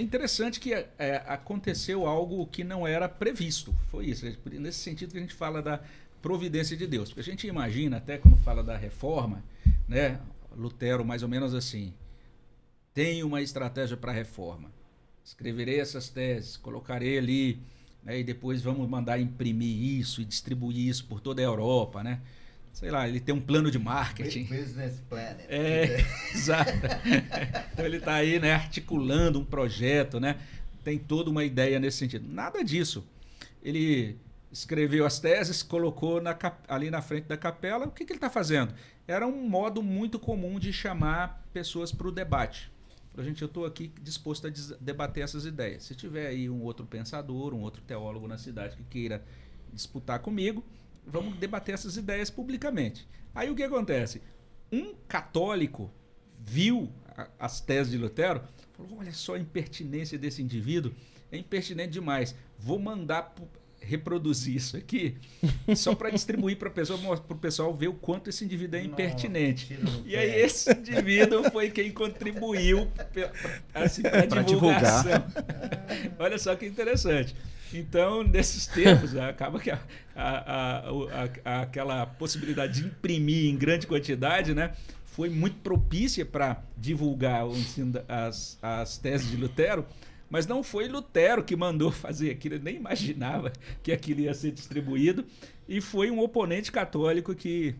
É 0.00 0.02
interessante 0.02 0.58
que 0.58 0.72
é, 0.72 1.22
aconteceu 1.26 2.06
algo 2.06 2.46
que 2.46 2.64
não 2.64 2.86
era 2.86 3.06
previsto. 3.06 3.74
Foi 3.90 4.06
isso. 4.06 4.24
Nesse 4.46 4.78
sentido 4.78 5.12
que 5.12 5.18
a 5.18 5.20
gente 5.20 5.34
fala 5.34 5.60
da 5.60 5.78
providência 6.22 6.74
de 6.74 6.86
Deus. 6.86 7.10
Porque 7.10 7.20
a 7.20 7.22
gente 7.22 7.46
imagina, 7.46 7.98
até 7.98 8.16
quando 8.16 8.38
fala 8.38 8.62
da 8.62 8.78
reforma, 8.78 9.44
né, 9.86 10.18
Lutero 10.56 11.04
mais 11.04 11.22
ou 11.22 11.28
menos 11.28 11.52
assim, 11.52 11.92
tem 12.94 13.22
uma 13.22 13.42
estratégia 13.42 13.94
para 13.94 14.10
a 14.10 14.14
reforma. 14.14 14.72
Escreverei 15.22 15.78
essas 15.78 16.08
teses, 16.08 16.56
colocarei 16.56 17.18
ali, 17.18 17.60
né, 18.02 18.20
e 18.20 18.24
depois 18.24 18.62
vamos 18.62 18.88
mandar 18.88 19.20
imprimir 19.20 19.82
isso 20.00 20.22
e 20.22 20.24
distribuir 20.24 20.88
isso 20.88 21.04
por 21.04 21.20
toda 21.20 21.42
a 21.42 21.44
Europa, 21.44 22.02
né? 22.02 22.22
Sei 22.72 22.90
lá, 22.90 23.08
ele 23.08 23.20
tem 23.20 23.34
um 23.34 23.40
plano 23.40 23.70
de 23.70 23.78
marketing. 23.78 24.44
Business 24.44 25.00
Planet. 25.08 25.46
É, 25.48 26.04
exato. 26.34 26.72
então 27.72 27.84
ele 27.84 27.98
está 27.98 28.14
aí, 28.14 28.38
né, 28.38 28.52
articulando 28.52 29.38
um 29.38 29.44
projeto, 29.44 30.18
né? 30.18 30.38
Tem 30.82 30.98
toda 30.98 31.30
uma 31.30 31.44
ideia 31.44 31.78
nesse 31.78 31.98
sentido. 31.98 32.26
Nada 32.28 32.64
disso. 32.64 33.04
Ele 33.62 34.16
escreveu 34.50 35.06
as 35.06 35.18
teses, 35.18 35.62
colocou 35.62 36.20
na, 36.20 36.36
ali 36.66 36.90
na 36.90 37.02
frente 37.02 37.24
da 37.24 37.36
capela. 37.36 37.86
O 37.86 37.90
que, 37.90 38.04
que 38.04 38.12
ele 38.12 38.16
está 38.18 38.30
fazendo? 38.30 38.74
Era 39.06 39.26
um 39.26 39.48
modo 39.48 39.82
muito 39.82 40.18
comum 40.18 40.58
de 40.58 40.72
chamar 40.72 41.44
pessoas 41.52 41.92
para 41.92 42.08
o 42.08 42.12
debate. 42.12 42.70
Falou, 43.12 43.28
gente, 43.28 43.42
eu 43.42 43.46
estou 43.46 43.66
aqui 43.66 43.92
disposto 44.00 44.46
a 44.46 44.50
debater 44.80 45.24
essas 45.24 45.44
ideias. 45.44 45.84
Se 45.84 45.94
tiver 45.94 46.28
aí 46.28 46.48
um 46.48 46.62
outro 46.62 46.86
pensador, 46.86 47.52
um 47.52 47.60
outro 47.60 47.82
teólogo 47.82 48.26
na 48.26 48.38
cidade 48.38 48.76
que 48.76 48.84
queira 48.84 49.24
disputar 49.72 50.20
comigo, 50.20 50.64
vamos 51.10 51.36
debater 51.38 51.74
essas 51.74 51.96
ideias 51.96 52.30
publicamente. 52.30 53.06
Aí 53.34 53.50
o 53.50 53.54
que 53.54 53.62
acontece? 53.62 54.22
Um 54.72 54.94
católico 55.08 55.90
viu 56.38 56.90
a, 57.16 57.28
as 57.38 57.60
teses 57.60 57.92
de 57.92 57.98
Lutero, 57.98 58.42
falou: 58.72 58.98
olha 58.98 59.12
só 59.12 59.34
a 59.34 59.38
impertinência 59.38 60.18
desse 60.18 60.42
indivíduo, 60.42 60.92
é 61.30 61.36
impertinente 61.36 61.92
demais. 61.92 62.34
Vou 62.58 62.78
mandar 62.78 63.34
reproduzir 63.80 64.56
isso 64.56 64.76
aqui 64.76 65.16
só 65.74 65.94
para 65.94 66.10
distribuir 66.10 66.56
para 66.56 66.68
o 66.68 67.36
pessoal 67.36 67.74
ver 67.74 67.88
o 67.88 67.94
quanto 67.94 68.30
esse 68.30 68.44
indivíduo 68.44 68.78
é 68.78 68.84
impertinente. 68.84 69.78
e 70.04 70.16
aí 70.16 70.42
esse 70.42 70.70
indivíduo 70.72 71.50
foi 71.50 71.70
quem 71.70 71.90
contribuiu 71.90 72.88
assim, 73.74 74.02
para 74.02 74.42
divulgação. 74.42 75.24
Olha 76.18 76.38
só 76.38 76.54
que 76.54 76.66
interessante. 76.66 77.34
Então, 77.72 78.22
nesses 78.24 78.66
termos, 78.66 79.16
acaba 79.16 79.60
que 79.60 79.70
a, 79.70 79.78
a, 80.16 80.84
a, 81.44 81.60
aquela 81.62 82.04
possibilidade 82.04 82.80
de 82.80 82.86
imprimir 82.86 83.46
em 83.46 83.56
grande 83.56 83.86
quantidade, 83.86 84.54
né? 84.54 84.72
Foi 85.04 85.28
muito 85.28 85.56
propícia 85.58 86.24
para 86.24 86.62
divulgar 86.76 87.46
o 87.46 87.56
ensino, 87.56 88.00
as, 88.08 88.58
as 88.62 88.96
teses 88.98 89.30
de 89.30 89.36
Lutero, 89.36 89.84
mas 90.30 90.46
não 90.46 90.62
foi 90.62 90.88
Lutero 90.88 91.42
que 91.42 91.56
mandou 91.56 91.90
fazer 91.92 92.30
aquilo, 92.30 92.54
ele 92.54 92.64
nem 92.64 92.76
imaginava 92.76 93.52
que 93.82 93.92
aquilo 93.92 94.20
ia 94.20 94.32
ser 94.32 94.52
distribuído, 94.52 95.24
e 95.68 95.80
foi 95.80 96.10
um 96.10 96.20
oponente 96.20 96.70
católico 96.70 97.34
que 97.34 97.74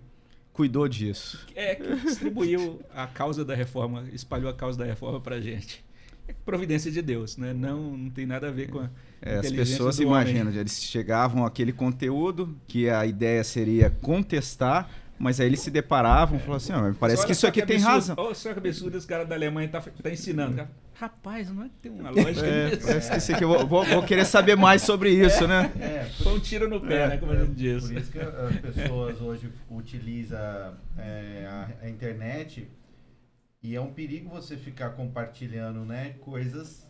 cuidou 0.53 0.89
disso. 0.89 1.47
É, 1.55 1.77
que 1.77 1.97
distribuiu 1.97 2.81
a 2.95 3.07
causa 3.07 3.45
da 3.45 3.55
reforma, 3.55 4.05
espalhou 4.13 4.51
a 4.51 4.55
causa 4.55 4.79
da 4.79 4.85
reforma 4.85 5.21
para 5.21 5.41
gente. 5.41 5.83
é 6.29 6.35
providência 6.45 6.91
de 6.91 7.01
Deus, 7.01 7.37
né? 7.37 7.55
Não, 7.55 7.97
não 7.97 8.11
tem 8.11 8.27
nada 8.27 8.49
a 8.49 8.51
ver 8.51 8.69
com 8.69 8.81
a 8.81 8.91
É, 9.23 9.39
as 9.39 9.51
pessoas 9.53 9.99
imaginam, 10.01 10.53
eles 10.53 10.83
chegavam 10.83 11.45
àquele 11.45 11.73
conteúdo 11.73 12.57
que 12.67 12.89
a 12.89 13.05
ideia 13.07 13.45
seria 13.45 13.91
contestar, 13.91 14.91
mas 15.21 15.39
aí 15.39 15.47
eles 15.47 15.61
se 15.61 15.71
deparavam 15.71 16.37
e 16.37 16.41
falavam 16.41 16.57
assim, 16.57 16.73
"Ah, 16.73 16.95
parece 16.99 17.25
que 17.27 17.33
isso 17.33 17.43
só 17.43 17.49
aqui 17.49 17.61
tem 17.65 17.79
razão. 17.79 18.17
Olha 18.19 18.35
só 18.35 18.53
que 18.53 18.59
absurdo 18.59 18.97
esse 18.97 19.07
cara 19.07 19.25
da 19.25 19.35
Alemanha 19.37 19.69
tá, 19.69 19.81
tá 19.81 20.11
ensinando. 20.11 20.57
Cara, 20.57 20.71
Rapaz, 20.95 21.51
não 21.51 21.63
é 21.65 21.69
que 21.69 21.75
tem 21.83 21.93
uma 21.93 22.11
lógica 22.11 22.45
É, 22.47 22.71
nisso. 22.71 22.87
parece 22.87 23.11
que 23.11 23.17
isso 23.19 23.33
aqui 23.35 23.45
eu 23.45 23.49
vou, 23.49 23.67
vou- 23.67 23.85
vou 23.85 24.03
querer 24.03 24.25
saber 24.27 24.55
mais 24.57 24.83
sobre 24.83 25.11
isso, 25.11 25.47
né? 25.47 25.71
É, 25.81 26.05
Foi 26.23 26.35
um 26.35 26.39
tiro 26.41 26.69
no 26.69 26.79
pé, 26.81 27.09
né? 27.09 27.17
Como 27.17 27.33
a 27.33 27.37
gente 27.37 27.53
diz. 27.53 27.85
Por 27.87 27.97
isso 27.97 28.11
que 28.13 28.19
as 28.19 28.57
pessoas 28.57 29.21
hoje 29.21 29.51
utilizam 29.71 30.39
é, 30.99 31.47
a, 31.49 31.69
a 31.85 31.89
internet 31.89 32.69
e 33.63 33.75
é 33.75 33.81
um 33.81 33.93
perigo 33.93 34.29
você 34.31 34.57
ficar 34.57 34.91
compartilhando, 34.91 35.85
né, 35.87 36.15
coisas 36.21 36.87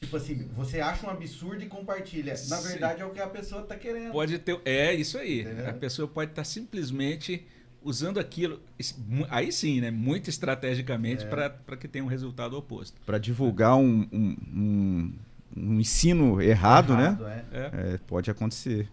tipo 0.00 0.16
assim, 0.16 0.48
você 0.56 0.80
acha 0.80 1.06
um 1.06 1.10
absurdo 1.10 1.62
e 1.62 1.66
compartilha. 1.66 2.32
Na 2.32 2.36
Sim. 2.36 2.68
verdade 2.68 3.02
é 3.02 3.04
o 3.04 3.10
que 3.10 3.20
a 3.20 3.26
pessoa 3.26 3.62
tá 3.62 3.76
querendo. 3.76 4.12
Pode 4.12 4.38
ter. 4.38 4.60
É 4.64 4.94
isso 4.94 5.18
aí. 5.18 5.40
Entendeu? 5.42 5.68
A 5.68 5.72
pessoa 5.72 6.06
pode 6.08 6.30
estar 6.32 6.44
simplesmente 6.44 7.46
usando 7.82 8.18
aquilo. 8.18 8.60
Aí 9.30 9.50
sim, 9.52 9.80
né? 9.80 9.90
Muito 9.90 10.28
estrategicamente 10.30 11.24
É. 11.24 11.28
para 11.28 11.76
que 11.76 11.86
tenha 11.88 12.04
um 12.04 12.08
resultado 12.08 12.56
oposto. 12.56 13.00
Para 13.06 13.18
divulgar 13.18 13.76
um, 13.76 14.06
um, 14.12 14.36
um- 14.54 15.14
um 15.56 15.80
ensino 15.80 16.40
errado, 16.42 16.94
né? 16.94 17.04
Errado, 17.06 17.26
é. 17.26 17.44
É. 17.52 17.94
É, 17.94 17.98
pode 18.06 18.30
acontecer. 18.30 18.88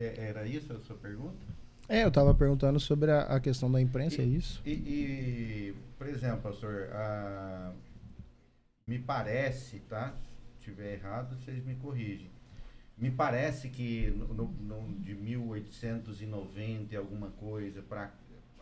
É, 0.00 0.28
Era 0.28 0.46
isso 0.46 0.72
a 0.72 0.78
sua 0.80 0.96
pergunta? 0.96 1.36
É, 1.88 2.04
eu 2.04 2.10
tava 2.10 2.34
perguntando 2.34 2.78
sobre 2.78 3.10
a, 3.10 3.22
a 3.22 3.40
questão 3.40 3.70
da 3.70 3.80
imprensa, 3.80 4.20
é 4.20 4.24
isso? 4.24 4.60
E, 4.64 4.70
e, 4.72 5.74
por 5.96 6.06
exemplo, 6.06 6.40
pastor, 6.42 6.88
ah, 6.92 7.72
me 8.88 8.98
parece, 8.98 9.80
tá? 9.80 10.14
Se 10.54 10.70
estiver 10.70 10.94
errado, 10.94 11.36
vocês 11.36 11.64
me 11.64 11.76
corrigem. 11.76 12.30
Me 12.96 13.10
parece 13.10 13.68
que 13.68 14.08
no, 14.10 14.48
no- 14.48 14.98
de 15.00 15.14
1890 15.14 16.94
e 16.94 16.96
alguma 16.96 17.28
coisa 17.30 17.82
para 17.82 18.10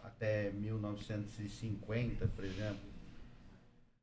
até 0.04 0.50
1950, 0.50 2.26
por 2.28 2.44
exemplo, 2.44 2.80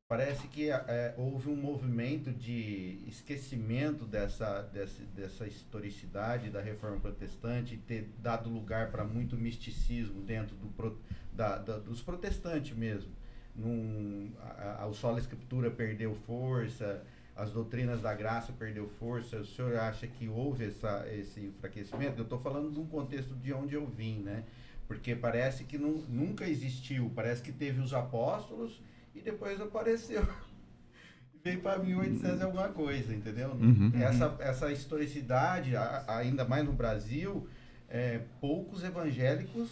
parece 0.07 0.47
que 0.47 0.69
eh, 0.69 1.13
houve 1.17 1.49
um 1.49 1.55
movimento 1.55 2.31
de 2.31 2.99
esquecimento 3.07 4.05
dessa, 4.05 4.61
dessa, 4.63 5.03
dessa 5.15 5.47
historicidade 5.47 6.49
da 6.49 6.61
reforma 6.61 6.99
protestante 6.99 7.75
e 7.75 7.77
ter 7.77 8.09
dado 8.19 8.49
lugar 8.49 8.91
para 8.91 9.03
muito 9.03 9.35
misticismo 9.35 10.21
dentro 10.21 10.55
do, 10.55 10.99
da- 11.31 11.57
da- 11.57 11.79
dos 11.79 12.01
protestantes 12.01 12.75
mesmo. 12.75 13.11
Num, 13.55 14.31
a, 14.41 14.83
a, 14.83 14.87
o 14.87 14.93
solo 14.93 15.19
escritura 15.19 15.69
perdeu 15.69 16.15
força, 16.25 17.03
as 17.35 17.51
doutrinas 17.51 18.01
da 18.01 18.13
graça 18.13 18.51
perdeu 18.53 18.87
força. 18.99 19.37
O 19.37 19.45
senhor 19.45 19.75
acha 19.77 20.07
que 20.07 20.27
houve 20.27 20.65
essa, 20.65 21.05
esse 21.11 21.39
enfraquecimento? 21.39 22.17
Eu 22.19 22.23
estou 22.23 22.39
falando 22.39 22.71
de 22.71 22.79
um 22.79 22.85
contexto 22.87 23.35
de 23.35 23.53
onde 23.53 23.75
eu 23.75 23.85
vim, 23.85 24.19
né? 24.19 24.43
Porque 24.87 25.15
parece 25.15 25.63
que 25.63 25.77
nu- 25.77 26.03
nunca 26.09 26.47
existiu. 26.47 27.11
Parece 27.15 27.41
que 27.41 27.51
teve 27.51 27.79
os 27.79 27.93
apóstolos 27.93 28.81
e 29.15 29.21
depois 29.21 29.59
apareceu. 29.61 30.25
Veio 31.43 31.59
para 31.61 31.77
1800 31.77 32.39
e 32.39 32.43
alguma 32.43 32.69
coisa, 32.69 33.13
entendeu? 33.13 33.49
Uhum. 33.51 33.91
Essa, 33.95 34.35
essa 34.39 34.71
historicidade, 34.71 35.75
a- 35.75 36.05
ainda 36.07 36.45
mais 36.45 36.63
no 36.65 36.71
Brasil, 36.73 37.47
é, 37.89 38.21
poucos 38.39 38.83
evangélicos 38.83 39.69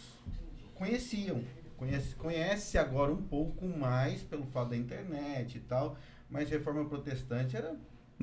conheciam. 0.76 1.42
Conhece, 1.82 2.16
conhece 2.16 2.78
agora 2.78 3.12
um 3.12 3.24
pouco 3.24 3.66
mais 3.66 4.22
pelo 4.22 4.46
fato 4.46 4.70
da 4.70 4.78
internet 4.78 5.58
e 5.58 5.62
tal, 5.62 5.98
mas 6.30 6.48
reforma 6.48 6.86
protestante 6.86 7.58
era 7.58 7.74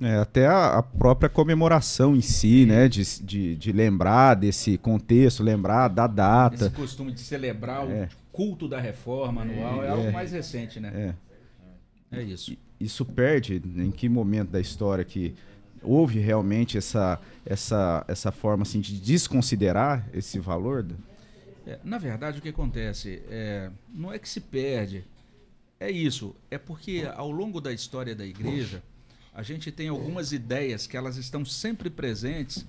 É, 0.01 0.15
até 0.19 0.47
a, 0.47 0.79
a 0.79 0.83
própria 0.83 1.29
comemoração 1.29 2.15
em 2.15 2.21
si, 2.21 2.65
né? 2.65 2.87
De, 2.87 3.03
de, 3.21 3.57
de 3.57 3.73
lembrar 3.73 4.35
desse 4.35 4.79
contexto, 4.79 5.43
lembrar 5.43 5.89
da 5.89 6.07
data. 6.07 6.55
Esse 6.67 6.71
costume 6.71 7.11
de 7.11 7.19
celebrar 7.19 7.85
É. 7.91 8.05
o 8.05 8.09
culto 8.31 8.69
da 8.69 8.79
reforma 8.81 9.43
anual 9.43 9.83
é, 9.83 9.87
É. 9.89 9.91
algo 9.91 10.13
mais 10.13 10.31
recente, 10.31 10.79
né? 10.79 11.15
É. 12.13 12.19
É, 12.21 12.23
isso. 12.23 12.57
Isso 12.79 13.05
perde 13.05 13.61
em 13.77 13.91
que 13.91 14.09
momento 14.09 14.51
da 14.51 14.61
história 14.61 15.05
que 15.05 15.35
houve 15.83 16.21
realmente 16.21 16.79
essa, 16.79 17.19
essa, 17.45 18.05
essa 18.07 18.31
forma 18.31 18.63
assim, 18.63 18.79
de 18.81 19.01
desconsiderar 19.01 20.07
esse 20.15 20.39
valor? 20.39 20.87
É, 21.69 21.79
na 21.85 21.99
verdade, 21.99 22.39
o 22.39 22.43
que 22.43 22.49
acontece 22.49 23.23
é, 23.29 23.71
não 23.93 24.11
é 24.11 24.19
que 24.19 24.27
se 24.27 24.41
perde, 24.41 25.05
é 25.79 25.91
isso. 25.91 26.35
É 26.51 26.57
porque 26.57 27.07
ao 27.15 27.31
longo 27.31 27.61
da 27.61 27.71
história 27.71 28.15
da 28.15 28.25
igreja, 28.25 28.83
a 29.35 29.43
gente 29.43 29.71
tem 29.71 29.89
algumas 29.89 30.33
ideias 30.33 30.87
que 30.87 30.97
elas 30.97 31.19
estão 31.19 31.45
sempre 31.45 31.91
presentes 31.91 32.65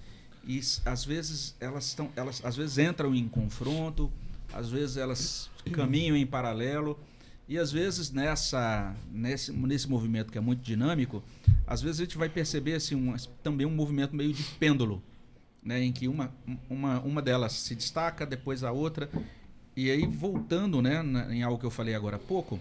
e 0.45 0.59
às 0.85 1.05
vezes 1.05 1.55
elas 1.61 1.85
estão, 1.85 2.11
elas 2.13 2.43
às 2.43 2.57
vezes 2.57 2.77
entram 2.77 3.15
em 3.15 3.25
confronto, 3.25 4.11
às 4.51 4.69
vezes 4.69 4.97
elas 4.97 5.49
caminham 5.71 6.17
em 6.17 6.27
paralelo 6.27 6.99
e 7.47 7.57
às 7.57 7.71
vezes 7.71 8.11
nessa 8.11 8.93
nesse, 9.09 9.53
nesse 9.53 9.89
movimento 9.89 10.29
que 10.29 10.37
é 10.37 10.41
muito 10.41 10.61
dinâmico, 10.61 11.23
às 11.65 11.81
vezes 11.81 12.01
a 12.01 12.03
gente 12.03 12.17
vai 12.17 12.27
perceber 12.27 12.73
assim 12.73 12.95
um, 12.95 13.15
também 13.41 13.65
um 13.65 13.71
movimento 13.71 14.13
meio 14.13 14.33
de 14.33 14.43
pêndulo 14.43 15.01
né, 15.63 15.81
em 15.83 15.91
que 15.91 16.07
uma, 16.07 16.33
uma, 16.69 16.99
uma 17.01 17.21
delas 17.21 17.53
se 17.53 17.75
destaca, 17.75 18.25
depois 18.25 18.63
a 18.63 18.71
outra. 18.71 19.09
E 19.75 19.89
aí, 19.89 20.05
voltando 20.05 20.81
né, 20.81 21.01
em 21.29 21.43
algo 21.43 21.59
que 21.59 21.65
eu 21.65 21.71
falei 21.71 21.95
agora 21.95 22.15
há 22.15 22.19
pouco, 22.19 22.59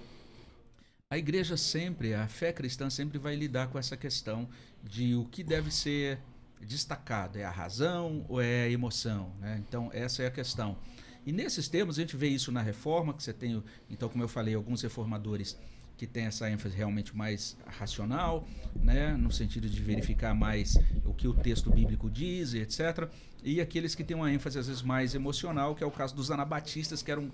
a 1.11 1.17
igreja 1.17 1.57
sempre, 1.57 2.15
a 2.15 2.29
fé 2.29 2.53
cristã 2.53 2.91
sempre 2.91 3.19
vai 3.19 3.35
lidar 3.35 3.69
com 3.69 3.79
essa 3.79 3.97
questão 3.97 4.49
de 4.83 5.15
o 5.15 5.25
que 5.25 5.43
deve 5.43 5.71
ser 5.71 6.19
destacado. 6.61 7.39
É 7.39 7.45
a 7.45 7.51
razão 7.51 8.25
ou 8.29 8.41
é 8.41 8.65
a 8.65 8.71
emoção? 8.71 9.33
Né? 9.41 9.63
Então, 9.67 9.91
essa 9.93 10.23
é 10.23 10.27
a 10.27 10.31
questão. 10.31 10.77
E 11.25 11.33
nesses 11.33 11.69
termos, 11.69 11.99
a 11.99 12.03
gente 12.03 12.17
vê 12.17 12.29
isso 12.29 12.53
na 12.53 12.63
reforma, 12.63 13.15
que 13.15 13.23
você 13.23 13.33
tem, 13.33 13.63
então, 13.91 14.09
como 14.09 14.23
eu 14.23 14.29
falei, 14.29 14.55
alguns 14.55 14.83
reformadores 14.83 15.59
que 15.99 16.07
têm 16.07 16.27
essa 16.27 16.49
ênfase 16.49 16.77
realmente 16.77 17.15
mais 17.15 17.57
racional, 17.67 18.47
né, 18.77 19.17
no 19.17 19.33
sentido 19.33 19.69
de 19.69 19.83
verificar 19.83 20.33
mais 20.33 20.79
o 21.05 21.13
que 21.13 21.27
o 21.27 21.35
texto 21.35 21.71
bíblico 21.71 22.09
diz, 22.09 22.55
etc. 22.55 23.11
E 23.43 23.61
aqueles 23.61 23.97
que 23.97 24.05
têm 24.05 24.17
uma 24.17 24.33
ênfase 24.33 24.61
às 24.61 24.69
vezes 24.69 24.81
mais 24.81 25.17
emocional, 25.17 25.75
que 25.75 25.83
é 25.83 25.87
o 25.87 25.91
caso 25.91 26.15
dos 26.15 26.31
anabatistas, 26.31 27.03
que 27.03 27.11
eram 27.11 27.33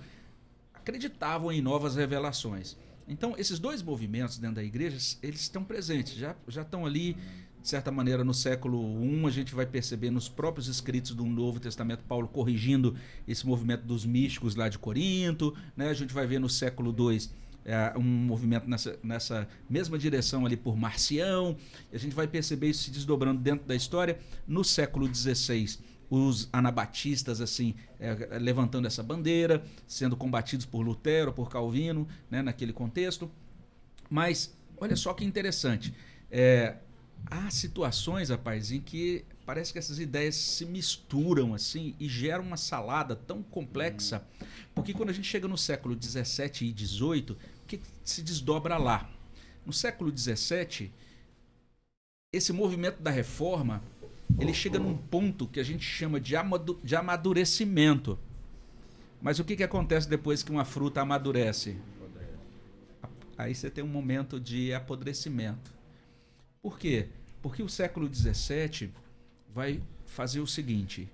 acreditavam 0.73 1.53
em 1.53 1.61
novas 1.61 1.97
revelações. 1.97 2.77
Então, 3.07 3.35
esses 3.37 3.59
dois 3.59 3.83
movimentos 3.83 4.39
dentro 4.39 4.57
da 4.57 4.65
igreja, 4.65 4.97
eles 5.23 5.41
estão 5.41 5.62
presentes, 5.62 6.15
já, 6.15 6.35
já 6.49 6.62
estão 6.62 6.87
ali, 6.87 7.15
de 7.61 7.69
certa 7.69 7.91
maneira, 7.91 8.25
no 8.25 8.33
século 8.33 9.03
I, 9.05 9.27
a 9.27 9.31
gente 9.31 9.55
vai 9.55 9.67
perceber 9.67 10.11
nos 10.11 10.29
próprios 10.29 10.69
escritos 10.69 11.15
do 11.15 11.25
Novo 11.25 11.61
Testamento, 11.61 12.03
Paulo 12.05 12.29
corrigindo 12.29 12.97
esse 13.29 13.47
movimento 13.47 13.85
dos 13.85 14.07
místicos 14.07 14.55
lá 14.55 14.71
de 14.71 14.79
Corinto, 14.79 15.55
né? 15.77 15.89
a 15.89 15.95
gente 15.95 16.15
vai 16.15 16.27
ver 16.27 16.39
no 16.39 16.49
século 16.49 16.95
II 16.99 17.44
um 17.97 18.03
movimento 18.03 18.69
nessa, 18.69 18.99
nessa 19.03 19.49
mesma 19.69 19.99
direção 19.99 20.45
ali 20.45 20.57
por 20.57 20.77
Marcião, 20.77 21.57
e 21.93 21.97
a 21.97 21.99
gente 21.99 22.15
vai 22.15 22.27
perceber 22.27 22.69
isso 22.69 22.85
se 22.85 22.91
desdobrando 22.91 23.41
dentro 23.41 23.67
da 23.67 23.75
história. 23.75 24.19
No 24.47 24.62
século 24.62 25.12
XVI, 25.12 25.79
os 26.11 26.49
anabatistas 26.53 27.41
assim 27.41 27.75
é, 27.99 28.39
levantando 28.39 28.87
essa 28.87 29.03
bandeira, 29.03 29.65
sendo 29.87 30.17
combatidos 30.17 30.67
por 30.67 30.83
Lutero, 30.83 31.33
por 31.33 31.51
Calvino, 31.51 32.07
né, 32.31 32.43
naquele 32.43 32.73
contexto. 32.73 33.31
Mas 34.11 34.55
olha 34.77 34.97
só 34.97 35.15
que 35.15 35.25
interessante, 35.25 35.95
é, 36.31 36.77
há 37.27 37.51
situações, 37.51 38.29
rapaz, 38.29 38.71
em 38.71 38.81
que 38.81 39.25
parece 39.47 39.73
que 39.73 39.79
essas 39.79 39.99
ideias 39.99 40.35
se 40.35 40.65
misturam 40.65 41.55
assim 41.55 41.95
e 41.99 42.09
geram 42.09 42.45
uma 42.45 42.57
salada 42.57 43.15
tão 43.15 43.43
complexa, 43.43 44.27
porque 44.75 44.93
quando 44.93 45.11
a 45.11 45.12
gente 45.12 45.29
chega 45.29 45.47
no 45.47 45.57
século 45.57 45.95
17 45.95 46.67
e 46.67 46.73
18, 46.73 47.33
o 47.33 47.37
que 47.67 47.81
se 48.05 48.23
desdobra 48.23 48.77
lá? 48.77 49.11
No 49.65 49.73
século 49.73 50.12
17, 50.12 50.93
esse 52.33 52.53
movimento 52.53 53.03
da 53.03 53.11
reforma 53.11 53.83
ele 54.39 54.53
chega 54.53 54.79
num 54.79 54.97
ponto 54.97 55.47
que 55.47 55.61
a 55.61 55.62
gente 55.62 55.85
chama 55.85 56.19
de, 56.19 56.35
amadu 56.37 56.81
de 56.83 56.97
amadurecimento. 56.97 58.19
Mas 59.21 59.39
o 59.39 59.45
que, 59.45 59.57
que 59.57 59.62
acontece 59.62 60.09
depois 60.09 60.43
que 60.43 60.51
uma 60.51 60.65
fruta 60.65 61.01
amadurece? 61.01 61.77
Aí 63.37 63.55
você 63.55 63.71
tem 63.71 63.83
um 63.83 63.89
momento 63.89 64.39
de 64.39 64.73
apodrecimento. 64.75 65.73
Por 66.62 66.79
quê? 66.79 67.09
Porque 67.43 67.62
o 67.62 67.69
século 67.69 68.12
XVII 68.12 68.93
vai 69.53 69.83
fazer 70.07 70.41
o 70.41 70.47
seguinte. 70.47 71.09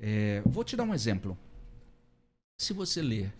é, 0.00 0.42
vou 0.44 0.64
te 0.64 0.76
dar 0.76 0.84
um 0.84 0.94
exemplo. 0.94 1.36
Se 2.58 2.72
você 2.72 3.02
ler 3.02 3.32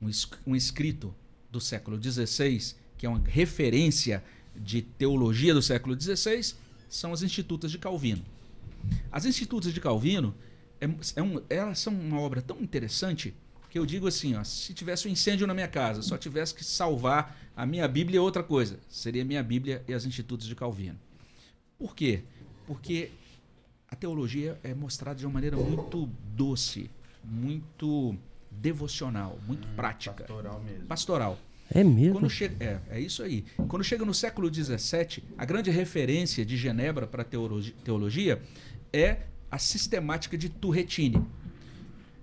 um, 0.00 0.10
um 0.46 0.56
escrito 0.56 1.14
do 1.52 1.60
século 1.60 2.02
XVI, 2.02 2.74
que 2.98 3.06
é 3.06 3.08
uma 3.08 3.20
referência 3.24 4.24
de 4.56 4.82
teologia 4.82 5.54
do 5.54 5.62
século 5.62 5.98
XVI, 6.00 6.54
são 6.88 7.12
as 7.12 7.22
Institutas 7.22 7.70
de 7.70 7.78
Calvino. 7.78 8.24
As 9.12 9.24
Institutas 9.24 9.72
de 9.72 9.80
Calvino 9.80 10.34
é, 10.80 10.88
é 11.16 11.22
um- 11.22 11.40
elas 11.48 11.78
são 11.78 11.92
uma 11.94 12.18
obra 12.20 12.42
tão 12.42 12.60
interessante 12.60 13.32
Porque 13.60 13.78
eu 13.78 13.86
digo 13.86 14.06
assim, 14.06 14.34
ó, 14.34 14.44
se 14.44 14.74
tivesse 14.74 15.08
um 15.08 15.10
incêndio 15.10 15.46
na 15.46 15.54
minha 15.54 15.66
casa, 15.66 16.02
só 16.02 16.18
tivesse 16.18 16.54
que 16.54 16.62
salvar 16.62 17.40
a 17.56 17.64
minha 17.64 17.88
Bíblia 17.88 18.16
e 18.16 18.20
outra 18.20 18.42
coisa, 18.42 18.78
seria 18.86 19.24
minha 19.24 19.42
Bíblia 19.42 19.82
e 19.88 19.94
as 19.94 20.04
Institutos 20.04 20.46
de 20.46 20.54
Calvino. 20.54 20.98
Por 21.78 21.96
quê? 21.96 22.22
Porque 22.66 23.10
a 23.90 23.96
teologia 23.96 24.60
é 24.62 24.74
mostrada 24.74 25.18
de 25.20 25.24
uma 25.24 25.32
maneira 25.32 25.56
muito 25.56 26.06
doce, 26.36 26.90
muito 27.24 28.14
devocional, 28.60 29.38
muito 29.46 29.66
Hum, 29.66 29.72
prática, 29.76 30.24
Pastoral 30.24 30.60
mesmo. 30.62 30.86
pastoral. 30.86 31.38
É 31.74 31.82
mesmo? 31.82 32.14
Quando 32.14 32.28
chega, 32.30 32.56
é, 32.62 32.78
é 32.96 33.00
isso 33.00 33.22
aí. 33.22 33.44
Quando 33.68 33.82
chega 33.82 34.04
no 34.04 34.12
século 34.12 34.52
XVII, 34.52 35.22
a 35.38 35.44
grande 35.44 35.70
referência 35.70 36.44
de 36.44 36.56
Genebra 36.56 37.06
para 37.06 37.24
teologia, 37.24 37.74
teologia 37.82 38.42
é 38.92 39.22
a 39.50 39.58
sistemática 39.58 40.36
de 40.36 40.48
Turretini. 40.50 41.24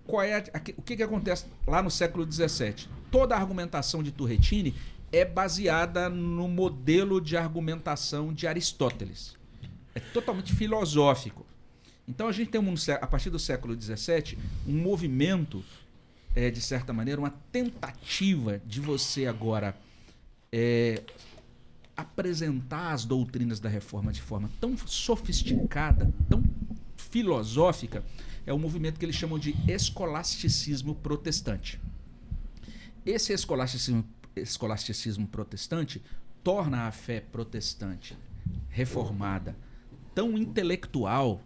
Qual 0.05 0.21
é 0.23 0.35
a- 0.35 0.43
a- 0.53 0.61
o 0.77 0.81
que, 0.81 0.95
que 0.97 1.03
acontece 1.03 1.45
lá 1.67 1.81
no 1.81 1.89
século 1.89 2.31
XVII? 2.31 2.87
Toda 3.11 3.35
a 3.35 3.39
argumentação 3.39 4.03
de 4.03 4.11
Turretini 4.11 4.75
é 5.11 5.25
baseada 5.25 6.09
no 6.09 6.47
modelo 6.47 7.19
de 7.19 7.35
argumentação 7.35 8.31
de 8.33 8.45
Aristóteles. 8.47 9.35
É 9.95 9.99
totalmente 9.99 10.53
filosófico. 10.53 11.45
Então 12.07 12.27
a 12.27 12.31
gente 12.31 12.49
tem, 12.49 12.61
um, 12.61 12.73
a 13.01 13.07
partir 13.07 13.29
do 13.29 13.37
século 13.39 13.79
XVII, 13.79 14.37
um 14.67 14.73
movimento, 14.73 15.63
é, 16.39 16.49
de 16.49 16.61
certa 16.61 16.93
maneira, 16.93 17.19
uma 17.19 17.31
tentativa 17.51 18.61
de 18.65 18.79
você 18.79 19.25
agora 19.25 19.75
é, 20.49 21.03
apresentar 21.97 22.93
as 22.93 23.03
doutrinas 23.03 23.59
da 23.59 23.67
reforma 23.67 24.13
de 24.13 24.21
forma 24.21 24.49
tão 24.57 24.77
sofisticada, 24.77 26.09
tão 26.29 26.41
filosófica, 26.95 28.05
é 28.45 28.53
o 28.53 28.57
movimento 28.57 28.97
que 28.97 29.03
eles 29.03 29.17
chamam 29.17 29.37
de 29.37 29.53
escolasticismo 29.67 30.95
protestante. 30.95 31.77
Esse 33.05 33.33
escolasticismo, 33.33 34.05
escolasticismo 34.33 35.27
protestante 35.27 36.01
torna 36.41 36.87
a 36.87 36.91
fé 36.93 37.19
protestante 37.19 38.17
reformada 38.69 39.57
tão 40.15 40.37
intelectual 40.37 41.41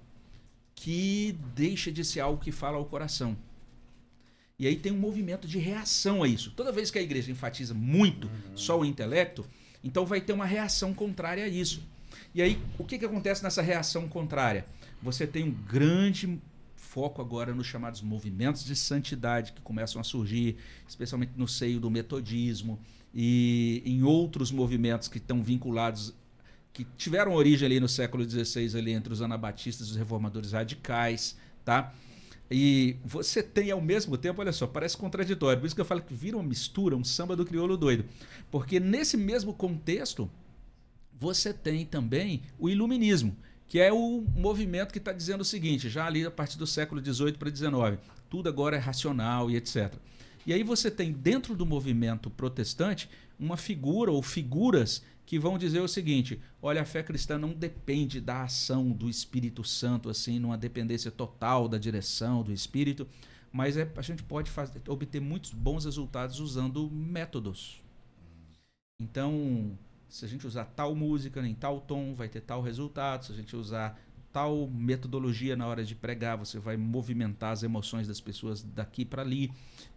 que 0.75 1.35
deixa 1.55 1.91
de 1.91 2.05
ser 2.05 2.19
algo 2.19 2.39
que 2.39 2.51
fala 2.51 2.77
ao 2.77 2.85
coração. 2.85 3.35
E 4.63 4.67
aí 4.67 4.77
tem 4.77 4.93
um 4.93 4.97
movimento 4.97 5.45
de 5.45 5.59
reação 5.59 6.23
a 6.23 6.27
isso. 6.27 6.53
Toda 6.55 6.71
vez 6.71 6.89
que 6.89 6.97
a 6.97 7.01
igreja 7.01 7.29
enfatiza 7.29 7.73
muito 7.73 8.31
só 8.55 8.79
o 8.79 8.85
intelecto, 8.85 9.45
então 9.83 10.05
vai 10.05 10.21
ter 10.21 10.31
uma 10.31 10.45
reação 10.45 10.93
contrária 10.93 11.43
a 11.43 11.49
isso. 11.49 11.83
E 12.33 12.41
aí, 12.41 12.57
o 12.79 12.85
que, 12.85 12.97
que 12.97 13.03
acontece 13.03 13.43
nessa 13.43 13.61
reação 13.61 14.07
contrária? 14.07 14.65
Você 15.01 15.27
tem 15.27 15.43
um 15.43 15.51
grande 15.51 16.39
foco 16.77 17.21
agora 17.21 17.53
nos 17.53 17.67
chamados 17.67 18.01
movimentos 18.01 18.63
de 18.63 18.73
santidade 18.73 19.51
que 19.51 19.59
começam 19.59 19.99
a 19.99 20.03
surgir, 20.03 20.55
especialmente 20.87 21.33
no 21.35 21.47
seio 21.47 21.77
do 21.77 21.91
metodismo 21.91 22.79
e 23.13 23.83
em 23.85 24.01
outros 24.03 24.49
movimentos 24.49 25.09
que 25.09 25.17
estão 25.17 25.43
vinculados 25.43 26.13
que 26.71 26.85
tiveram 26.97 27.33
origem 27.33 27.65
ali 27.65 27.81
no 27.81 27.89
século 27.89 28.23
XVI 28.23 28.77
ali 28.77 28.93
entre 28.93 29.11
os 29.11 29.21
anabatistas 29.21 29.87
e 29.87 29.91
os 29.91 29.97
reformadores 29.97 30.53
radicais, 30.53 31.37
tá? 31.65 31.93
E 32.55 32.97
você 33.03 33.41
tem 33.41 33.71
ao 33.71 33.81
mesmo 33.81 34.15
tempo, 34.15 34.39
olha 34.39 34.51
só, 34.51 34.67
parece 34.67 34.95
contraditório, 34.95 35.59
por 35.59 35.65
isso 35.65 35.73
que 35.73 35.81
eu 35.81 35.85
falo 35.85 36.03
que 36.03 36.13
vira 36.13 36.37
uma 36.37 36.47
mistura, 36.47 36.95
um 36.95 37.03
samba 37.03 37.35
do 37.35 37.43
crioulo 37.43 37.75
doido. 37.75 38.05
Porque 38.51 38.79
nesse 38.79 39.17
mesmo 39.17 39.55
contexto, 39.55 40.29
você 41.19 41.51
tem 41.51 41.83
também 41.83 42.43
o 42.59 42.69
iluminismo, 42.69 43.35
que 43.67 43.79
é 43.79 43.91
o 43.91 44.23
movimento 44.35 44.91
que 44.91 44.99
está 44.99 45.11
dizendo 45.11 45.41
o 45.41 45.45
seguinte, 45.45 45.89
já 45.89 46.05
ali 46.05 46.23
a 46.23 46.29
partir 46.29 46.59
do 46.59 46.67
século 46.67 47.03
XVIII 47.03 47.33
para 47.33 47.49
XIX, 47.49 47.99
tudo 48.29 48.47
agora 48.47 48.75
é 48.75 48.79
racional 48.79 49.49
e 49.49 49.55
etc. 49.55 49.91
E 50.45 50.53
aí 50.53 50.61
você 50.61 50.91
tem 50.91 51.11
dentro 51.11 51.55
do 51.55 51.65
movimento 51.65 52.29
protestante 52.29 53.09
uma 53.39 53.57
figura 53.57 54.11
ou 54.11 54.21
figuras 54.21 55.01
que 55.25 55.39
vão 55.39 55.57
dizer 55.57 55.79
o 55.79 55.87
seguinte: 55.87 56.41
olha, 56.61 56.81
a 56.81 56.85
fé 56.85 57.03
cristã 57.03 57.37
não 57.37 57.53
depende 57.53 58.19
da 58.19 58.43
ação 58.43 58.91
do 58.91 59.09
Espírito 59.09 59.63
Santo, 59.63 60.09
assim, 60.09 60.39
numa 60.39 60.57
dependência 60.57 61.11
total 61.11 61.67
da 61.67 61.77
direção 61.77 62.43
do 62.43 62.51
Espírito, 62.51 63.07
mas 63.51 63.77
é, 63.77 63.89
a 63.95 64.01
gente 64.01 64.23
pode 64.23 64.49
fazer, 64.49 64.81
obter 64.87 65.21
muitos 65.21 65.51
bons 65.51 65.85
resultados 65.85 66.39
usando 66.39 66.89
métodos. 66.89 67.81
Então, 68.99 69.77
se 70.09 70.25
a 70.25 70.27
gente 70.27 70.45
usar 70.45 70.65
tal 70.65 70.95
música 70.95 71.45
em 71.45 71.55
tal 71.55 71.81
tom, 71.81 72.13
vai 72.13 72.29
ter 72.29 72.41
tal 72.41 72.61
resultado. 72.61 73.25
Se 73.25 73.31
a 73.31 73.35
gente 73.35 73.55
usar 73.55 73.99
tal 74.33 74.67
metodologia 74.67 75.55
na 75.55 75.67
hora 75.67 75.85
de 75.85 75.93
pregar, 75.93 76.35
você 76.35 76.57
vai 76.57 76.75
movimentar 76.75 77.51
as 77.51 77.61
emoções 77.61 78.07
das 78.07 78.19
pessoas 78.19 78.63
daqui 78.63 79.05
para 79.05 79.21
ali. 79.21 79.51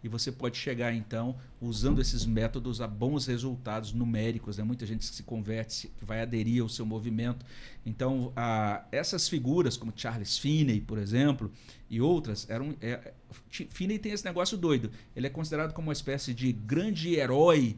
E 0.05 0.09
você 0.09 0.30
pode 0.30 0.59
chegar, 0.59 0.95
então, 0.95 1.37
usando 1.61 2.01
esses 2.03 2.26
métodos, 2.26 2.82
a 2.82 2.87
bons 2.87 3.26
resultados 3.26 3.95
numéricos. 3.95 4.59
Né? 4.59 4.62
Muita 4.62 4.84
gente 4.84 5.09
que 5.09 5.14
se 5.16 5.22
converte, 5.22 5.91
que 5.99 6.05
vai 6.05 6.20
aderir 6.20 6.62
ao 6.62 6.68
seu 6.68 6.84
movimento. 6.84 7.47
Então, 7.84 8.30
a, 8.37 8.84
essas 8.93 9.26
figuras, 9.26 9.76
como 9.76 9.93
Charles 9.97 10.37
Finney, 10.37 10.82
por 10.82 10.99
exemplo, 10.99 11.51
e 11.89 12.01
outras, 12.01 12.49
eram. 12.51 12.76
É, 12.82 13.14
Finney 13.51 13.99
tem 13.99 14.12
esse 14.12 14.24
negócio 14.24 14.59
doido. 14.59 14.91
Ele 15.16 15.26
é 15.26 15.30
considerado 15.30 15.72
como 15.72 15.89
uma 15.89 15.95
espécie 15.95 16.34
de 16.34 16.53
grande 16.53 17.14
herói 17.14 17.76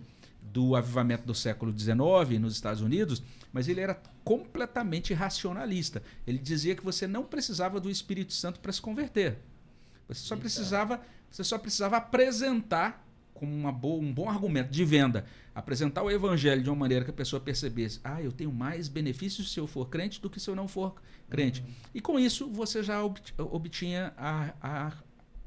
do 0.53 0.75
avivamento 0.77 1.25
do 1.27 1.35
século 1.35 1.77
XIX 1.77 2.41
nos 2.41 2.55
Estados 2.55 2.83
Unidos, 2.83 3.23
mas 3.53 3.69
ele 3.69 3.81
era 3.81 4.01
completamente 4.25 5.15
racionalista. 5.15 6.03
Ele 6.27 6.39
dizia 6.39 6.75
que 6.75 6.85
você 6.85 7.07
não 7.07 7.25
precisava 7.25 7.81
do 7.81 7.91
Espírito 7.91 8.33
Santo 8.33 8.61
para 8.61 8.73
se 8.73 8.81
converter. 8.81 9.39
Você 10.09 10.21
só 10.21 10.37
precisava, 10.37 11.01
você 11.31 11.45
só 11.45 11.59
precisava 11.59 11.97
apresentar 11.97 13.05
como 13.35 13.55
uma 13.55 13.71
boa, 13.71 14.03
um 14.03 14.13
bom 14.13 14.29
argumento 14.29 14.71
de 14.71 14.85
venda, 14.85 15.25
apresentar 15.55 16.03
o 16.03 16.11
evangelho 16.11 16.63
de 16.63 16.69
uma 16.69 16.77
maneira 16.77 17.05
que 17.05 17.11
a 17.11 17.15
pessoa 17.15 17.39
percebesse, 17.41 18.01
ah, 18.03 18.21
eu 18.21 18.33
tenho 18.33 18.53
mais 18.53 18.89
benefícios 18.89 19.53
se 19.53 19.61
eu 19.61 19.67
for 19.67 19.89
crente 19.89 20.21
do 20.21 20.29
que 20.29 20.41
se 20.41 20.51
eu 20.51 20.57
não 20.57 20.67
for 20.67 20.97
crente. 21.31 21.65
E 21.95 22.01
com 22.01 22.19
isso 22.19 22.49
você 22.49 22.83
já 22.83 23.03
obt- 23.05 23.33
obtinha 23.39 24.13
a, 24.17 24.53
a, 24.61 24.93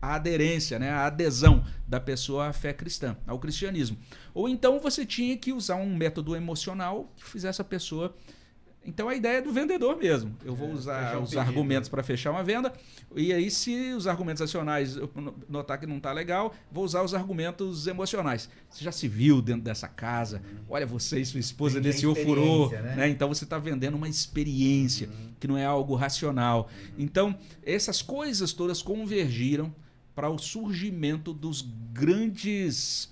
a 0.01 0.15
aderência, 0.15 0.79
né, 0.79 0.89
a 0.91 1.05
adesão 1.05 1.63
da 1.87 1.99
pessoa 1.99 2.47
à 2.47 2.53
fé 2.53 2.73
cristã, 2.73 3.15
ao 3.27 3.37
cristianismo. 3.39 3.97
Ou 4.33 4.49
então 4.49 4.79
você 4.79 5.05
tinha 5.05 5.37
que 5.37 5.53
usar 5.53 5.75
um 5.75 5.95
método 5.95 6.35
emocional 6.35 7.11
que 7.15 7.23
fizesse 7.23 7.61
a 7.61 7.65
pessoa. 7.65 8.15
Então 8.83 9.07
a 9.07 9.13
ideia 9.13 9.37
é 9.37 9.41
do 9.43 9.53
vendedor 9.53 9.95
mesmo. 9.95 10.35
Eu 10.43 10.55
vou 10.55 10.69
É, 10.69 10.73
usar 10.73 11.17
um 11.19 11.21
os 11.21 11.29
pedido. 11.29 11.39
argumentos 11.47 11.87
para 11.87 12.01
fechar 12.01 12.31
uma 12.31 12.43
venda. 12.43 12.73
E 13.15 13.31
aí, 13.31 13.51
se 13.51 13.93
os 13.93 14.07
argumentos 14.07 14.41
racionais 14.41 14.95
eu 14.97 15.07
notar 15.47 15.79
que 15.79 15.85
não 15.85 15.97
está 15.97 16.11
legal, 16.11 16.51
vou 16.71 16.83
usar 16.83 17.03
os 17.03 17.13
argumentos 17.13 17.85
emocionais. 17.85 18.49
Você 18.71 18.83
já 18.83 18.91
se 18.91 19.07
viu 19.07 19.39
dentro 19.39 19.61
dessa 19.61 19.87
casa? 19.87 20.41
Olha, 20.67 20.87
você 20.87 21.19
e 21.19 21.25
sua 21.27 21.39
esposa 21.39 21.77
a 21.77 21.81
nesse 21.81 22.07
ofurô. 22.07 22.69
né? 22.71 22.95
Né? 22.95 23.09
Então 23.09 23.27
você 23.27 23.43
está 23.43 23.59
vendendo 23.59 23.93
uma 23.97 24.09
experiência 24.09 25.07
que 25.39 25.47
não 25.47 25.55
é 25.57 25.63
algo 25.65 25.93
racional. 25.93 26.67
Então, 26.97 27.37
essas 27.63 28.01
coisas 28.01 28.51
todas 28.51 28.81
convergiram 28.81 29.71
para 30.21 30.29
o 30.29 30.37
surgimento 30.37 31.33
dos 31.33 31.67
grandes 31.91 33.11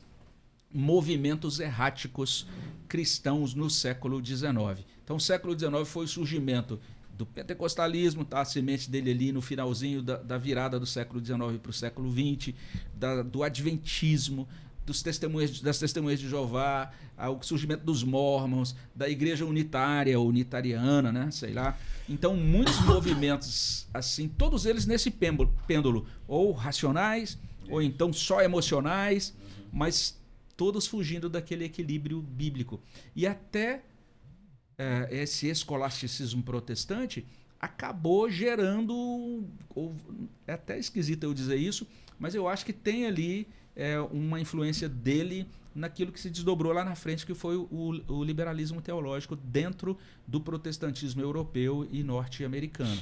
movimentos 0.72 1.60
erráticos 1.60 2.46
cristãos 2.88 3.56
no 3.56 3.68
século 3.68 4.24
XIX. 4.24 4.86
Então, 5.04 5.16
o 5.16 5.20
século 5.20 5.58
XIX 5.58 5.88
foi 5.90 6.06
o 6.06 6.08
surgimento 6.08 6.80
do 7.18 7.26
pentecostalismo, 7.26 8.24
tá? 8.24 8.42
a 8.42 8.46
semente 8.46 8.92
dele 8.92 9.10
ali 9.10 9.32
no 9.32 9.42
finalzinho 9.42 10.04
da, 10.04 10.18
da 10.18 10.38
virada 10.38 10.80
do 10.80 10.86
século 10.86 11.20
XIX 11.20 11.58
para 11.60 11.72
o 11.72 11.74
século 11.74 12.12
XX, 12.12 12.54
da- 12.94 13.24
do 13.24 13.42
adventismo, 13.42 14.48
dos 14.90 15.04
testemunhas, 15.04 15.62
das 15.62 15.78
testemunhas 15.78 16.20
de 16.20 16.28
Jeová, 16.28 16.92
ao 17.16 17.42
surgimento 17.44 17.86
dos 17.86 18.04
mormons, 18.04 18.76
da 18.96 19.08
igreja 19.08 19.46
unitária, 19.46 20.20
unitariana, 20.20 21.12
né? 21.12 21.30
sei 21.32 21.54
lá. 21.54 21.78
Então, 22.10 22.36
muitos 22.36 22.80
movimentos, 22.82 23.88
assim, 23.94 24.28
todos 24.28 24.66
eles 24.66 24.88
nesse 24.88 25.12
pêndulo, 25.12 25.54
pêndulo 25.68 26.08
ou 26.28 26.52
racionais, 26.52 27.38
ou 27.70 27.84
então 27.84 28.12
só 28.12 28.42
emocionais, 28.42 29.36
mas 29.72 30.20
todos 30.58 30.88
fugindo 30.88 31.30
daquele 31.30 31.66
equilíbrio 31.66 32.20
bíblico. 32.20 32.82
E 33.16 33.28
até 33.28 33.84
eh, 34.76 35.08
esse 35.12 35.48
escolasticismo 35.48 36.42
protestante 36.42 37.28
acabou 37.60 38.28
gerando. 38.28 39.46
Ou, 39.76 39.96
é 40.48 40.54
até 40.54 40.80
esquisito 40.80 41.26
eu 41.26 41.34
dizer 41.34 41.58
isso, 41.58 41.86
mas 42.18 42.34
eu 42.34 42.48
acho 42.48 42.66
que 42.66 42.74
tem 42.74 43.06
ali 43.06 43.48
eh, 43.80 44.00
uma 44.12 44.42
influência 44.42 44.90
dele 44.90 45.48
naquilo 45.74 46.12
que 46.12 46.20
se 46.20 46.30
desdobrou 46.30 46.74
lá 46.74 46.84
na 46.84 46.96
frente, 46.96 47.26
que 47.26 47.34
foi 47.34 47.56
o, 47.56 48.04
o 48.08 48.24
liberalismo 48.24 48.82
teológico 48.82 49.36
dentro 49.36 49.98
do 50.28 50.42
protestantismo 50.42 51.22
europeu 51.22 51.88
e 51.90 52.04
norte-americano. 52.04 53.02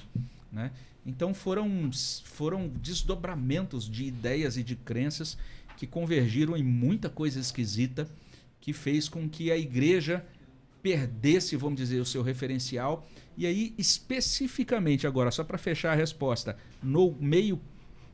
Né? 0.51 0.71
Então 1.05 1.33
foram, 1.33 1.89
foram 2.23 2.67
desdobramentos 2.67 3.89
de 3.89 4.05
ideias 4.05 4.55
e 4.57 4.63
de 4.63 4.75
crenças 4.75 5.37
que 5.77 5.87
convergiram 5.87 6.55
em 6.55 6.63
muita 6.63 7.09
coisa 7.09 7.39
esquisita 7.39 8.07
que 8.61 8.73
fez 8.73 9.09
com 9.09 9.27
que 9.27 9.51
a 9.51 9.57
igreja 9.57 10.25
perdesse, 10.83 11.55
vamos 11.55 11.77
dizer, 11.77 11.99
o 11.99 12.05
seu 12.05 12.21
referencial. 12.21 13.07
E 13.35 13.45
aí, 13.45 13.73
especificamente 13.77 15.07
agora, 15.07 15.31
só 15.31 15.43
para 15.43 15.57
fechar 15.57 15.93
a 15.93 15.95
resposta, 15.95 16.57
no 16.83 17.15
meio 17.19 17.59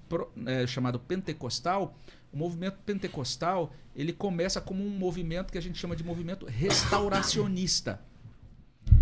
pro, 0.08 0.32
é, 0.46 0.68
chamado 0.68 1.00
pentecostal, 1.00 1.98
o 2.34 2.38
movimento 2.38 2.78
pentecostal 2.86 3.72
ele 3.96 4.12
começa 4.12 4.60
como 4.60 4.84
um 4.84 4.90
movimento 4.90 5.52
que 5.52 5.58
a 5.58 5.62
gente 5.62 5.78
chama 5.78 5.96
de 5.96 6.04
movimento 6.04 6.46
restauracionista. 6.48 8.02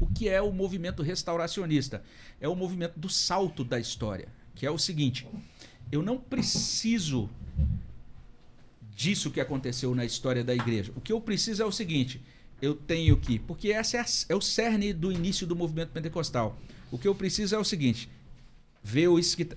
O 0.02 0.06
que 0.06 0.28
é 0.28 0.42
o 0.42 0.52
movimento 0.52 1.02
restauracionista? 1.02 2.04
É 2.40 2.48
o 2.48 2.56
movimento 2.56 3.00
do 3.00 3.10
salto 3.10 3.64
da 3.64 3.80
história, 3.80 4.28
que 4.54 4.66
é 4.66 4.72
o 4.72 4.78
seguinte: 4.78 5.26
eu 5.92 6.02
não 6.02 6.18
preciso 6.18 7.30
disso 8.94 9.32
que 9.32 9.40
aconteceu 9.40 9.96
na 9.96 10.04
história 10.04 10.44
da 10.44 10.54
igreja. 10.54 10.92
O 10.96 11.02
que 11.02 11.14
eu 11.14 11.22
preciso 11.22 11.64
é 11.64 11.66
o 11.66 11.72
seguinte: 11.72 12.22
eu 12.62 12.76
tenho 12.76 13.16
que. 13.18 13.40
Porque 13.40 13.70
esse 13.70 13.96
é, 13.96 14.06
é, 14.30 14.36
o 14.36 14.42
cerne 14.42 14.92
do 14.92 15.12
início 15.12 15.48
do 15.48 15.56
movimento 15.56 15.90
pentecostal. 15.90 16.60
O 16.92 16.98
que 16.98 17.08
eu 17.08 17.16
preciso 17.16 17.56
é 17.56 17.58
o 17.58 17.64
seguinte: 17.64 18.10
ver 18.84 19.08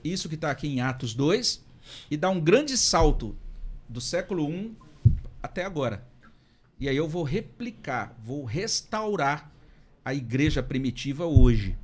isso 0.05 0.29
que 0.29 0.35
está 0.37 0.51
aqui 0.51 0.68
em 0.68 0.81
Atos 0.81 1.12
2 1.12 1.62
e 2.11 2.16
dar 2.16 2.31
um 2.31 2.41
grande 2.41 2.79
salto 2.79 3.37
do 3.89 4.01
século 4.01 4.51
I 4.51 4.76
até 5.43 5.64
agora. 5.64 6.07
E 6.78 6.89
aí 6.89 6.97
eu 6.97 7.09
vou 7.09 7.22
replicar, 7.22 8.16
vou 8.22 8.45
restaurar 8.45 9.51
a 10.05 10.12
igreja 10.12 10.62
primitiva 10.62 11.24
hoje. 11.24 11.76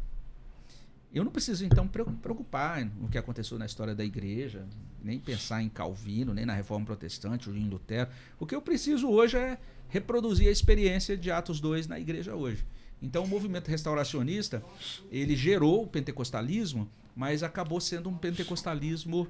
Eu 1.12 1.24
não 1.24 1.32
preciso 1.32 1.64
então 1.64 1.88
preocupar 1.88 2.84
no 2.84 3.08
que 3.08 3.18
aconteceu 3.18 3.58
na 3.58 3.66
história 3.66 3.94
da 3.94 4.04
igreja, 4.04 4.64
nem 5.02 5.18
pensar 5.18 5.62
em 5.62 5.68
Calvino, 5.68 6.32
nem 6.32 6.46
na 6.46 6.54
Reforma 6.54 6.86
Protestante, 6.86 7.48
ou 7.48 7.56
em 7.56 7.68
Lutero. 7.68 8.08
O 8.38 8.46
que 8.46 8.54
eu 8.54 8.62
preciso 8.62 9.08
hoje 9.08 9.36
é 9.36 9.58
reproduzir 9.88 10.48
a 10.48 10.52
experiência 10.52 11.16
de 11.16 11.30
Atos 11.30 11.60
2 11.60 11.88
na 11.88 11.98
igreja 11.98 12.34
hoje. 12.34 12.64
Então 13.02 13.24
o 13.24 13.28
movimento 13.28 13.68
restauracionista, 13.68 14.62
ele 15.10 15.34
gerou 15.34 15.82
o 15.82 15.86
pentecostalismo, 15.86 16.88
mas 17.16 17.42
acabou 17.42 17.80
sendo 17.80 18.08
um 18.08 18.16
pentecostalismo 18.16 19.26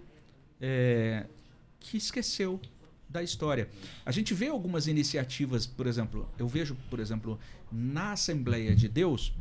é, 0.60 1.26
que 1.80 1.96
esqueceu 1.96 2.60
da 3.08 3.22
história. 3.22 3.68
A 4.06 4.12
gente 4.12 4.32
vê 4.32 4.46
algumas 4.46 4.86
iniciativas, 4.86 5.66
por 5.66 5.86
exemplo, 5.86 6.28
eu 6.38 6.46
vejo, 6.46 6.76
por 6.88 7.00
exemplo, 7.00 7.38
na 7.72 8.12
Assembleia 8.12 8.74
de 8.74 8.88
Deus, 8.88 9.32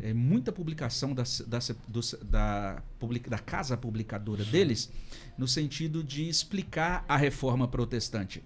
é, 0.00 0.12
muita 0.12 0.52
publicação 0.52 1.14
da, 1.14 1.22
da, 1.46 1.58
do, 1.88 2.00
da, 2.24 2.82
da 3.28 3.38
casa 3.38 3.76
publicadora 3.76 4.44
deles, 4.44 4.90
no 5.38 5.48
sentido 5.48 6.02
de 6.02 6.28
explicar 6.28 7.04
a 7.08 7.16
reforma 7.16 7.66
protestante. 7.66 8.42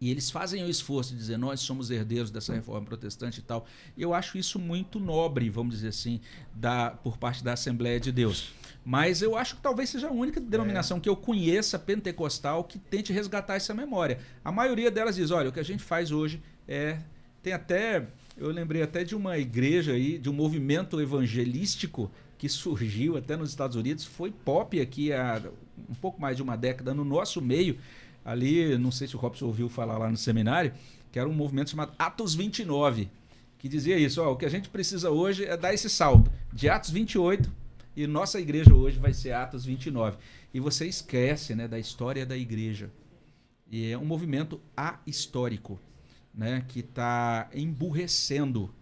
E 0.00 0.10
eles 0.10 0.30
fazem 0.30 0.62
o 0.64 0.68
esforço 0.68 1.12
de 1.12 1.18
dizer, 1.18 1.38
nós 1.38 1.60
somos 1.60 1.90
herdeiros 1.90 2.30
dessa 2.30 2.52
reforma 2.52 2.84
protestante 2.84 3.40
e 3.40 3.42
tal. 3.42 3.66
Eu 3.96 4.12
acho 4.12 4.36
isso 4.36 4.58
muito 4.58 4.98
nobre, 5.00 5.48
vamos 5.48 5.76
dizer 5.76 5.88
assim, 5.88 6.20
da, 6.54 6.90
por 6.90 7.16
parte 7.16 7.42
da 7.42 7.52
Assembleia 7.52 7.98
de 7.98 8.12
Deus. 8.12 8.52
Mas 8.84 9.22
eu 9.22 9.36
acho 9.36 9.56
que 9.56 9.62
talvez 9.62 9.88
seja 9.88 10.08
a 10.08 10.12
única 10.12 10.38
denominação 10.38 10.98
é. 10.98 11.00
que 11.00 11.08
eu 11.08 11.16
conheça 11.16 11.78
pentecostal 11.78 12.64
que 12.64 12.78
tente 12.78 13.12
resgatar 13.12 13.54
essa 13.54 13.72
memória. 13.72 14.18
A 14.44 14.52
maioria 14.52 14.90
delas 14.90 15.16
diz, 15.16 15.30
olha, 15.30 15.48
o 15.48 15.52
que 15.52 15.60
a 15.60 15.64
gente 15.64 15.82
faz 15.82 16.12
hoje 16.12 16.42
é... 16.68 16.98
Tem 17.42 17.52
até... 17.52 18.06
Eu 18.36 18.50
lembrei 18.50 18.82
até 18.82 19.04
de 19.04 19.14
uma 19.14 19.38
igreja 19.38 19.92
aí, 19.92 20.18
de 20.18 20.28
um 20.28 20.32
movimento 20.32 21.00
evangelístico 21.00 22.10
que 22.36 22.48
surgiu 22.48 23.16
até 23.16 23.36
nos 23.36 23.50
Estados 23.50 23.76
Unidos, 23.76 24.04
foi 24.04 24.30
pop 24.30 24.78
aqui 24.80 25.12
há 25.12 25.40
um 25.88 25.94
pouco 25.94 26.20
mais 26.20 26.36
de 26.36 26.42
uma 26.42 26.56
década 26.56 26.92
no 26.92 27.04
nosso 27.04 27.40
meio, 27.40 27.78
ali, 28.24 28.76
não 28.76 28.90
sei 28.90 29.06
se 29.06 29.14
o 29.14 29.18
Robson 29.18 29.46
ouviu 29.46 29.68
falar 29.68 29.98
lá 29.98 30.10
no 30.10 30.16
seminário, 30.16 30.72
que 31.12 31.18
era 31.18 31.28
um 31.28 31.32
movimento 31.32 31.70
chamado 31.70 31.92
Atos 31.98 32.34
29, 32.34 33.08
que 33.58 33.68
dizia 33.68 33.96
isso, 33.96 34.20
ó, 34.20 34.32
o 34.32 34.36
que 34.36 34.44
a 34.44 34.50
gente 34.50 34.68
precisa 34.68 35.10
hoje 35.10 35.44
é 35.44 35.56
dar 35.56 35.72
esse 35.72 35.88
salto 35.88 36.30
de 36.52 36.68
Atos 36.68 36.90
28 36.90 37.50
e 37.96 38.06
nossa 38.06 38.40
igreja 38.40 38.74
hoje 38.74 38.98
vai 38.98 39.12
ser 39.12 39.32
Atos 39.32 39.64
29. 39.64 40.16
E 40.52 40.60
você 40.60 40.86
esquece, 40.86 41.54
né, 41.54 41.68
da 41.68 41.78
história 41.78 42.24
da 42.26 42.36
igreja. 42.36 42.90
E 43.70 43.90
é 43.90 43.98
um 43.98 44.04
movimento 44.04 44.60
ahistórico, 44.76 45.80
né, 46.34 46.64
que 46.68 46.80
está 46.80 47.48
emburrecendo 47.54 48.72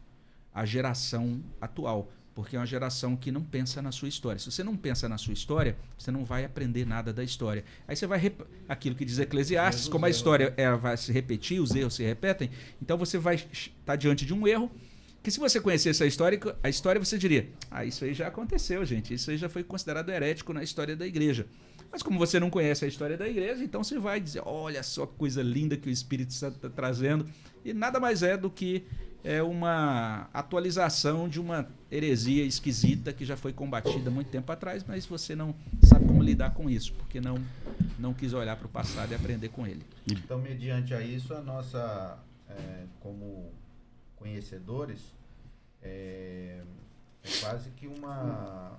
a 0.52 0.64
geração 0.64 1.42
atual 1.60 2.10
porque 2.34 2.56
é 2.56 2.58
uma 2.58 2.66
geração 2.66 3.16
que 3.16 3.30
não 3.30 3.42
pensa 3.42 3.82
na 3.82 3.92
sua 3.92 4.08
história. 4.08 4.38
Se 4.38 4.50
você 4.50 4.64
não 4.64 4.76
pensa 4.76 5.08
na 5.08 5.18
sua 5.18 5.32
história, 5.32 5.76
você 5.98 6.10
não 6.10 6.24
vai 6.24 6.44
aprender 6.44 6.86
nada 6.86 7.12
da 7.12 7.22
história. 7.22 7.64
Aí 7.86 7.94
você 7.94 8.06
vai 8.06 8.18
rep... 8.18 8.40
aquilo 8.68 8.96
que 8.96 9.04
diz 9.04 9.18
Eclesiastes, 9.18 9.88
como 9.88 10.06
a 10.06 10.10
história 10.10 10.52
é, 10.56 10.70
vai 10.74 10.96
se 10.96 11.12
repetir, 11.12 11.60
os 11.60 11.74
erros 11.74 11.94
se 11.94 12.02
repetem, 12.02 12.50
então 12.80 12.96
você 12.96 13.18
vai 13.18 13.34
estar 13.34 13.72
tá 13.84 13.96
diante 13.96 14.24
de 14.24 14.32
um 14.32 14.46
erro 14.46 14.70
que 15.22 15.30
se 15.30 15.38
você 15.38 15.60
conhecesse 15.60 16.02
a 16.02 16.06
história, 16.06 16.38
a 16.62 16.68
história 16.68 16.98
você 16.98 17.16
diria: 17.16 17.48
"Ah, 17.70 17.84
isso 17.84 18.04
aí 18.04 18.12
já 18.12 18.28
aconteceu, 18.28 18.84
gente. 18.84 19.14
Isso 19.14 19.30
aí 19.30 19.36
já 19.36 19.48
foi 19.48 19.62
considerado 19.62 20.08
herético 20.10 20.52
na 20.52 20.62
história 20.62 20.96
da 20.96 21.06
igreja". 21.06 21.46
Mas 21.90 22.02
como 22.02 22.18
você 22.18 22.40
não 22.40 22.48
conhece 22.48 22.84
a 22.84 22.88
história 22.88 23.16
da 23.16 23.28
igreja, 23.28 23.62
então 23.62 23.84
você 23.84 23.98
vai 23.98 24.20
dizer: 24.20 24.42
"Olha 24.44 24.82
só 24.82 25.06
que 25.06 25.14
coisa 25.16 25.42
linda 25.42 25.76
que 25.76 25.88
o 25.88 25.92
Espírito 25.92 26.32
Santo 26.32 26.56
está 26.56 26.68
trazendo". 26.68 27.26
E 27.64 27.72
nada 27.72 28.00
mais 28.00 28.22
é 28.22 28.36
do 28.36 28.50
que 28.50 28.84
é 29.24 29.42
uma 29.42 30.28
atualização 30.32 31.28
de 31.28 31.40
uma 31.40 31.68
heresia 31.90 32.44
esquisita 32.44 33.12
que 33.12 33.24
já 33.24 33.36
foi 33.36 33.52
combatida 33.52 34.10
muito 34.10 34.28
tempo 34.28 34.50
atrás, 34.50 34.84
mas 34.86 35.06
você 35.06 35.36
não 35.36 35.54
sabe 35.84 36.06
como 36.06 36.22
lidar 36.22 36.50
com 36.54 36.68
isso, 36.68 36.92
porque 36.94 37.20
não, 37.20 37.38
não 37.98 38.12
quis 38.12 38.32
olhar 38.32 38.56
para 38.56 38.66
o 38.66 38.68
passado 38.68 39.12
e 39.12 39.14
aprender 39.14 39.48
com 39.50 39.64
ele. 39.66 39.82
Então, 40.10 40.40
mediante 40.40 40.92
a 40.92 41.00
isso, 41.00 41.32
a 41.34 41.40
nossa, 41.40 42.18
é, 42.48 42.84
como 43.00 43.52
conhecedores, 44.22 45.12
é, 45.82 46.62
é, 47.24 47.28
quase 47.40 47.70
que 47.70 47.88
uma, 47.88 48.78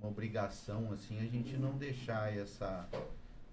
uma 0.00 0.08
obrigação 0.08 0.90
assim 0.90 1.18
a 1.18 1.26
gente 1.26 1.56
não 1.58 1.76
deixar 1.76 2.34
essa, 2.34 2.88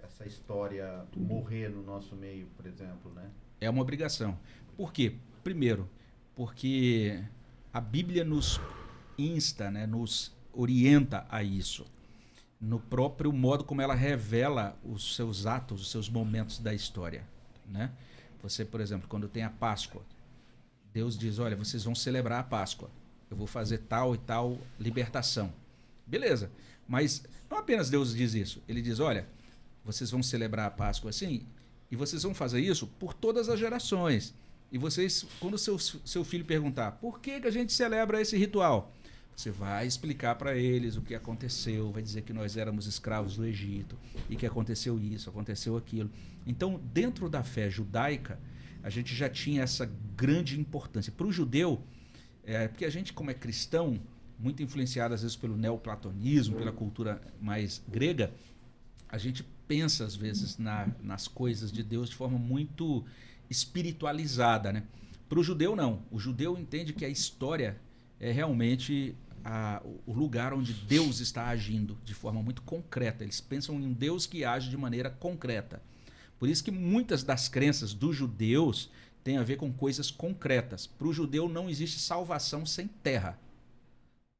essa 0.02 0.26
história 0.26 1.06
morrer 1.16 1.68
no 1.70 1.84
nosso 1.84 2.16
meio, 2.16 2.48
por 2.56 2.66
exemplo, 2.66 3.12
né? 3.14 3.30
É 3.60 3.70
uma 3.70 3.82
obrigação. 3.82 4.40
Por 4.78 4.94
quê? 4.94 5.16
Primeiro, 5.44 5.90
porque 6.34 7.22
a 7.74 7.82
Bíblia 7.82 8.24
nos 8.24 8.60
insta, 9.18 9.70
né, 9.70 9.86
nos 9.86 10.34
orienta 10.54 11.26
a 11.30 11.44
isso. 11.44 11.86
No 12.60 12.80
próprio 12.80 13.34
modo 13.34 13.64
como 13.66 13.82
ela 13.82 13.96
revela 13.96 14.78
os 14.84 15.16
seus 15.16 15.46
atos, 15.46 15.82
os 15.82 15.92
seus 15.92 16.08
momentos 16.08 16.60
da 16.60 16.74
história. 16.74 17.24
Né? 17.68 17.92
Você, 18.42 18.64
por 18.64 18.80
exemplo, 18.80 19.08
quando 19.10 19.28
tem 19.28 19.44
a 19.44 19.50
Páscoa, 19.50 20.04
Deus 20.94 21.18
diz: 21.18 21.40
Olha, 21.40 21.56
vocês 21.56 21.84
vão 21.84 21.96
celebrar 21.96 22.40
a 22.40 22.44
Páscoa. 22.44 22.90
Eu 23.30 23.38
vou 23.38 23.48
fazer 23.48 23.80
tal 23.80 24.14
e 24.14 24.18
tal 24.18 24.58
libertação. 24.80 25.54
Beleza. 26.06 26.52
Mas 26.88 27.24
não 27.50 27.58
apenas 27.58 27.90
Deus 27.90 28.16
diz 28.16 28.34
isso. 28.34 28.62
Ele 28.68 28.82
diz: 28.82 29.00
Olha, 29.00 29.28
vocês 29.84 30.12
vão 30.12 30.22
celebrar 30.22 30.68
a 30.68 30.72
Páscoa 30.72 31.10
assim, 31.10 31.46
e 31.90 31.96
vocês 31.96 32.24
vão 32.24 32.34
fazer 32.34 32.60
isso 32.60 32.88
por 32.88 33.14
todas 33.14 33.50
as 33.50 33.60
gerações. 33.60 34.34
E 34.72 34.78
vocês, 34.78 35.26
quando 35.40 35.58
seu, 35.58 35.78
seu 35.78 36.24
filho 36.24 36.46
perguntar 36.46 36.94
por 36.94 37.20
que, 37.20 37.42
que 37.42 37.48
a 37.48 37.52
gente 37.52 37.74
celebra 37.74 38.22
esse 38.22 38.38
ritual, 38.38 38.94
você 39.36 39.52
vai 39.52 39.86
explicar 39.86 40.36
para 40.36 40.56
eles 40.56 40.96
o 40.96 41.02
que 41.02 41.16
aconteceu, 41.16 41.92
vai 41.92 42.02
dizer 42.02 42.22
que 42.22 42.32
nós 42.32 42.56
éramos 42.56 42.86
escravos 42.86 43.36
do 43.36 43.46
Egito 43.46 43.98
e 44.30 44.36
que 44.36 44.46
aconteceu 44.46 45.00
isso, 45.00 45.30
aconteceu 45.30 45.76
aquilo. 45.76 46.10
Então, 46.46 46.80
dentro 46.94 47.30
da 47.30 47.44
fé 47.44 47.70
judaica, 47.70 48.40
a 48.84 48.90
gente 48.90 49.16
já 49.16 49.30
tinha 49.30 49.64
essa 49.64 49.90
grande 50.16 50.60
importância. 50.60 51.12
Para 51.12 51.28
o 51.28 51.32
judeu, 51.32 51.82
é, 52.44 52.68
porque 52.68 52.86
a 52.86 52.90
gente, 52.90 53.14
como 53.14 53.32
é 53.32 53.34
cristão, 53.34 54.00
muito 54.40 54.64
influenciado 54.64 55.14
às 55.14 55.22
vezes 55.22 55.38
pelo 55.38 55.56
neoplatonismo, 55.56 56.58
pela 56.58 56.72
cultura 56.72 57.22
mais 57.40 57.82
grega, 57.88 58.34
a 59.08 59.18
gente 59.18 59.44
pensa 59.68 60.04
às 60.04 60.16
vezes 60.16 60.58
na, 60.58 60.90
nas 61.02 61.28
coisas 61.28 61.72
de 61.72 61.84
Deus 61.84 62.10
de 62.10 62.16
forma 62.16 62.38
muito 62.38 63.06
espiritualizada, 63.50 64.72
né? 64.72 64.84
Para 65.30 65.40
o 65.40 65.44
judeu 65.44 65.76
não. 65.76 66.02
O 66.12 66.20
judeu 66.20 66.58
entende 66.58 66.92
que 66.92 67.06
a 67.06 67.10
história 67.10 67.80
é 68.20 68.32
realmente 68.32 69.16
a, 69.44 69.82
o 70.06 70.14
lugar 70.14 70.54
onde 70.54 70.74
Deus 70.74 71.20
está 71.20 71.48
agindo 71.48 71.98
de 72.04 72.14
forma 72.14 72.42
muito 72.42 72.62
concreta. 72.64 73.24
Eles 73.24 73.40
pensam 73.40 73.80
em 73.80 73.86
um 73.86 73.94
Deus 73.94 74.26
que 74.26 74.44
age 74.44 74.70
de 74.70 74.78
maneira 74.78 75.10
concreta. 75.10 75.82
Por 76.42 76.50
isso 76.50 76.64
que 76.64 76.72
muitas 76.72 77.24
das 77.24 77.48
crenças 77.48 77.94
dos 77.94 78.16
judeus 78.16 78.90
têm 79.24 79.38
a 79.38 79.44
ver 79.44 79.58
com 79.58 79.72
coisas 79.72 80.10
concretas. 80.10 80.88
Para 80.88 81.08
o 81.08 81.14
judeu 81.14 81.48
não 81.48 81.70
existe 81.70 82.00
salvação 82.00 82.66
sem 82.66 82.88
terra, 82.88 83.40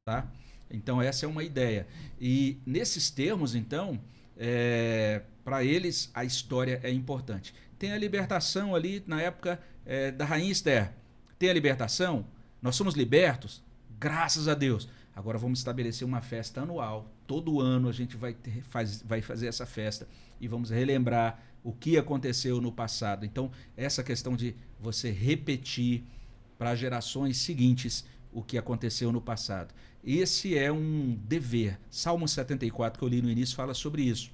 tá? 0.04 0.26
Então 0.68 1.00
essa 1.00 1.24
é 1.24 1.28
uma 1.28 1.44
ideia. 1.44 1.86
E 2.20 2.58
nesses 2.66 3.08
termos, 3.08 3.54
então, 3.54 4.00
é, 4.36 5.22
para 5.44 5.62
eles 5.62 6.10
a 6.12 6.24
história 6.24 6.80
é 6.82 6.90
importante 6.90 7.54
tem 7.82 7.90
a 7.90 7.98
libertação 7.98 8.76
ali 8.76 9.02
na 9.08 9.20
época 9.20 9.60
é, 9.84 10.12
da 10.12 10.24
Rainha 10.24 10.52
Esther. 10.52 10.92
Tem 11.36 11.50
a 11.50 11.52
libertação, 11.52 12.24
nós 12.62 12.76
somos 12.76 12.94
libertos, 12.94 13.60
graças 13.98 14.46
a 14.46 14.54
Deus. 14.54 14.88
Agora 15.16 15.36
vamos 15.36 15.58
estabelecer 15.58 16.06
uma 16.06 16.20
festa 16.20 16.60
anual. 16.60 17.10
Todo 17.26 17.60
ano 17.60 17.88
a 17.88 17.92
gente 17.92 18.16
vai, 18.16 18.34
ter, 18.34 18.62
faz, 18.62 19.02
vai 19.02 19.20
fazer 19.20 19.48
essa 19.48 19.66
festa 19.66 20.06
e 20.40 20.46
vamos 20.46 20.70
relembrar 20.70 21.42
o 21.62 21.72
que 21.72 21.96
aconteceu 21.96 22.60
no 22.60 22.72
passado. 22.72 23.24
Então, 23.24 23.50
essa 23.76 24.02
questão 24.02 24.36
de 24.36 24.54
você 24.80 25.10
repetir 25.10 26.04
para 26.58 26.74
gerações 26.74 27.36
seguintes 27.38 28.04
o 28.32 28.42
que 28.42 28.58
aconteceu 28.58 29.12
no 29.12 29.20
passado. 29.20 29.74
Esse 30.04 30.56
é 30.56 30.72
um 30.72 31.16
dever. 31.24 31.78
Salmo 31.90 32.26
74, 32.26 32.98
que 32.98 33.04
eu 33.04 33.08
li 33.08 33.22
no 33.22 33.30
início, 33.30 33.54
fala 33.54 33.74
sobre 33.74 34.02
isso. 34.02 34.30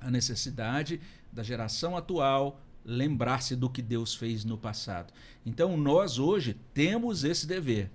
a 0.00 0.10
necessidade 0.10 1.00
da 1.32 1.42
geração 1.42 1.96
atual 1.96 2.60
lembrar-se 2.84 3.56
do 3.56 3.70
que 3.70 3.80
Deus 3.80 4.14
fez 4.14 4.44
no 4.44 4.58
passado. 4.58 5.12
Então, 5.44 5.76
nós 5.76 6.18
hoje 6.18 6.56
temos 6.74 7.24
esse 7.24 7.46
dever. 7.46 7.90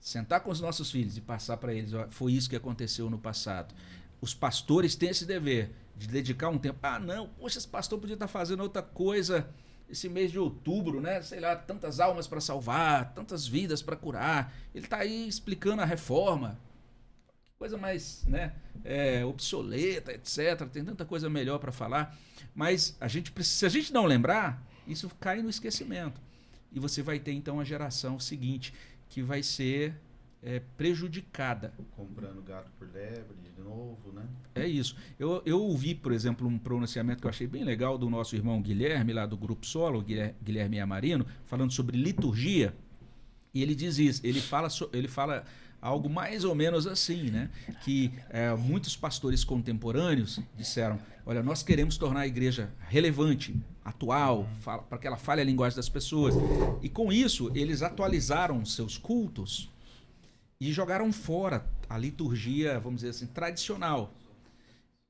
Sentar 0.00 0.40
com 0.40 0.50
os 0.50 0.60
nossos 0.60 0.90
filhos 0.90 1.16
e 1.16 1.20
passar 1.20 1.56
para 1.58 1.72
eles, 1.72 1.92
foi 2.10 2.32
isso 2.32 2.50
que 2.50 2.56
aconteceu 2.56 3.08
no 3.08 3.18
passado. 3.18 3.72
Os 4.20 4.34
pastores 4.34 4.96
têm 4.96 5.10
esse 5.10 5.24
dever 5.24 5.70
de 6.02 6.08
dedicar 6.08 6.48
um 6.48 6.58
tempo. 6.58 6.78
Ah, 6.82 6.98
não, 6.98 7.28
poxa, 7.28 7.58
esse 7.58 7.68
pastor 7.68 7.98
podia 7.98 8.14
estar 8.14 8.28
fazendo 8.28 8.62
outra 8.62 8.82
coisa 8.82 9.48
esse 9.92 10.08
mês 10.08 10.32
de 10.32 10.38
outubro, 10.38 11.00
né? 11.00 11.20
Sei 11.20 11.38
lá, 11.38 11.54
tantas 11.54 12.00
almas 12.00 12.26
para 12.26 12.40
salvar, 12.40 13.12
tantas 13.12 13.46
vidas 13.46 13.82
para 13.82 13.94
curar. 13.94 14.52
Ele 14.74 14.86
está 14.86 14.98
aí 14.98 15.28
explicando 15.28 15.82
a 15.82 15.84
reforma. 15.84 16.58
Coisa 17.58 17.76
mais, 17.76 18.24
né, 18.24 18.54
é, 18.84 19.24
obsoleta, 19.24 20.12
etc. 20.12 20.66
Tem 20.72 20.84
tanta 20.84 21.04
coisa 21.04 21.28
melhor 21.28 21.58
para 21.58 21.70
falar. 21.70 22.18
Mas 22.54 22.96
a 23.00 23.06
gente 23.06 23.30
precisa, 23.30 23.58
se 23.58 23.66
a 23.66 23.68
gente 23.68 23.92
não 23.92 24.06
lembrar, 24.06 24.66
isso 24.86 25.10
cai 25.20 25.42
no 25.42 25.50
esquecimento. 25.50 26.20
E 26.72 26.80
você 26.80 27.02
vai 27.02 27.20
ter 27.20 27.32
então 27.32 27.60
a 27.60 27.64
geração 27.64 28.18
seguinte 28.18 28.72
que 29.08 29.22
vai 29.22 29.42
ser 29.42 29.94
é, 30.42 30.60
prejudicada. 30.76 31.72
Comprando 31.96 32.42
gato 32.42 32.70
por 32.78 32.88
lebre 32.92 33.36
de 33.42 33.62
novo, 33.62 34.12
né? 34.12 34.26
É 34.54 34.66
isso. 34.66 34.96
Eu, 35.18 35.42
eu 35.46 35.60
ouvi, 35.62 35.94
por 35.94 36.12
exemplo, 36.12 36.46
um 36.46 36.58
pronunciamento 36.58 37.20
que 37.20 37.26
eu 37.26 37.30
achei 37.30 37.46
bem 37.46 37.64
legal 37.64 37.96
do 37.96 38.10
nosso 38.10 38.34
irmão 38.34 38.60
Guilherme, 38.60 39.12
lá 39.12 39.24
do 39.24 39.36
Grupo 39.36 39.64
Solo, 39.64 40.04
Guilherme 40.42 40.80
Amarino, 40.80 41.24
falando 41.44 41.72
sobre 41.72 41.96
liturgia. 41.96 42.74
E 43.54 43.62
ele 43.62 43.74
diz 43.74 43.98
isso, 43.98 44.20
ele 44.24 44.40
fala, 44.40 44.68
ele 44.92 45.08
fala 45.08 45.44
algo 45.80 46.08
mais 46.08 46.44
ou 46.44 46.54
menos 46.54 46.86
assim, 46.86 47.30
né? 47.30 47.50
Que 47.84 48.12
é, 48.30 48.54
muitos 48.54 48.96
pastores 48.96 49.44
contemporâneos 49.44 50.40
disseram: 50.56 50.98
olha, 51.26 51.42
nós 51.42 51.62
queremos 51.62 51.96
tornar 51.96 52.20
a 52.20 52.26
igreja 52.26 52.72
relevante, 52.88 53.54
atual, 53.84 54.48
para 54.88 54.98
que 54.98 55.06
ela 55.06 55.16
fale 55.16 55.40
a 55.40 55.44
linguagem 55.44 55.76
das 55.76 55.88
pessoas. 55.88 56.34
E 56.80 56.88
com 56.88 57.12
isso, 57.12 57.50
eles 57.54 57.82
atualizaram 57.82 58.64
seus 58.64 58.96
cultos 58.96 59.71
e 60.68 60.72
jogaram 60.72 61.12
fora 61.12 61.66
a 61.88 61.98
liturgia, 61.98 62.78
vamos 62.78 63.00
dizer 63.00 63.10
assim, 63.10 63.26
tradicional. 63.26 64.14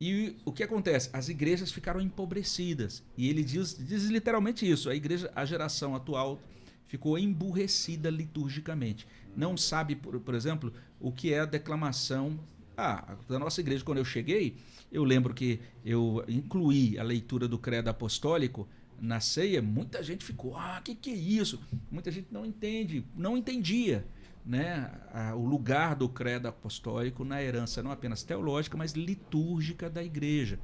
E 0.00 0.34
o 0.46 0.50
que 0.50 0.62
acontece? 0.62 1.10
As 1.12 1.28
igrejas 1.28 1.70
ficaram 1.70 2.00
empobrecidas. 2.00 3.02
E 3.18 3.28
ele 3.28 3.44
diz, 3.44 3.76
diz 3.78 4.04
literalmente 4.04 4.68
isso: 4.68 4.88
a 4.88 4.94
igreja, 4.94 5.30
a 5.36 5.44
geração 5.44 5.94
atual 5.94 6.40
ficou 6.86 7.18
emburrecida 7.18 8.08
liturgicamente. 8.08 9.06
Não 9.36 9.54
sabe, 9.54 9.94
por, 9.94 10.18
por 10.20 10.34
exemplo, 10.34 10.72
o 10.98 11.12
que 11.12 11.34
é 11.34 11.40
a 11.40 11.44
declamação. 11.44 12.40
Ah, 12.74 13.14
da 13.28 13.38
nossa 13.38 13.60
igreja, 13.60 13.84
quando 13.84 13.98
eu 13.98 14.04
cheguei, 14.06 14.56
eu 14.90 15.04
lembro 15.04 15.34
que 15.34 15.60
eu 15.84 16.24
incluí 16.26 16.98
a 16.98 17.02
leitura 17.02 17.46
do 17.46 17.58
credo 17.58 17.88
apostólico 17.88 18.66
na 18.98 19.20
ceia. 19.20 19.60
Muita 19.60 20.02
gente 20.02 20.24
ficou, 20.24 20.56
ah, 20.56 20.78
o 20.80 20.82
que, 20.82 20.94
que 20.94 21.10
é 21.10 21.14
isso? 21.14 21.60
Muita 21.90 22.10
gente 22.10 22.28
não 22.32 22.46
entende, 22.46 23.04
não 23.14 23.36
entendia 23.36 24.02
né, 24.44 24.90
a, 25.12 25.34
o 25.34 25.46
lugar 25.46 25.94
do 25.94 26.08
credo 26.08 26.48
apostólico 26.48 27.24
na 27.24 27.42
herança 27.42 27.82
não 27.82 27.90
apenas 27.90 28.22
teológica, 28.22 28.76
mas 28.76 28.92
litúrgica 28.92 29.88
da 29.88 30.02
igreja. 30.02 30.58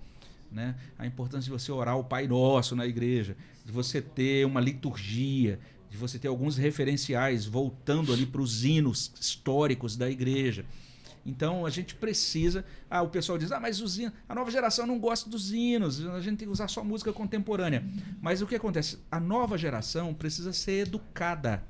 Né? 0.50 0.74
A 0.98 1.06
importância 1.06 1.44
de 1.44 1.50
você 1.50 1.70
orar 1.70 1.98
o 1.98 2.04
Pai 2.04 2.26
Nosso 2.26 2.74
na 2.74 2.86
igreja, 2.86 3.36
de 3.64 3.70
você 3.70 4.00
ter 4.00 4.46
uma 4.46 4.60
liturgia, 4.60 5.60
de 5.90 5.96
você 5.96 6.18
ter 6.18 6.28
alguns 6.28 6.56
referenciais 6.56 7.46
voltando 7.46 8.12
ali 8.12 8.26
para 8.26 8.40
os 8.40 8.64
hinos 8.64 9.12
históricos 9.20 9.96
da 9.96 10.10
igreja. 10.10 10.64
Então 11.24 11.66
a 11.66 11.70
gente 11.70 11.94
precisa. 11.94 12.64
Ah, 12.88 13.02
o 13.02 13.08
pessoal 13.08 13.36
diz: 13.36 13.52
ah, 13.52 13.60
mas 13.60 13.80
os 13.80 13.98
hinos, 13.98 14.14
a 14.26 14.34
nova 14.34 14.50
geração 14.50 14.86
não 14.86 14.98
gosta 14.98 15.28
dos 15.28 15.52
hinos, 15.52 16.04
a 16.06 16.20
gente 16.20 16.38
tem 16.38 16.48
que 16.48 16.52
usar 16.52 16.68
só 16.68 16.82
música 16.82 17.12
contemporânea. 17.12 17.84
Mas 18.20 18.40
o 18.40 18.46
que 18.46 18.54
acontece? 18.54 18.98
A 19.10 19.20
nova 19.20 19.58
geração 19.58 20.14
precisa 20.14 20.52
ser 20.52 20.86
educada 20.86 21.62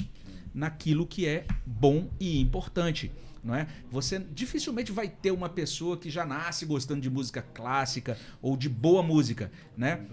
naquilo 0.59 1.07
que 1.07 1.27
é 1.27 1.47
bom 1.65 2.11
e 2.19 2.41
importante. 2.41 3.13
Não 3.43 3.55
é? 3.55 3.69
Você 3.91 4.19
dificilmente 4.19 4.91
vai 4.91 5.09
ter 5.09 5.31
uma 5.31 5.49
pessoa 5.49 5.97
que 5.97 6.11
já 6.11 6.27
nasce 6.27 6.67
gostando 6.67 7.01
de 7.01 7.09
música 7.09 7.41
clássica 7.41 8.19
ou 8.43 8.57
de 8.57 8.69
boa 8.69 9.01
música, 9.03 9.51
né? 9.77 10.05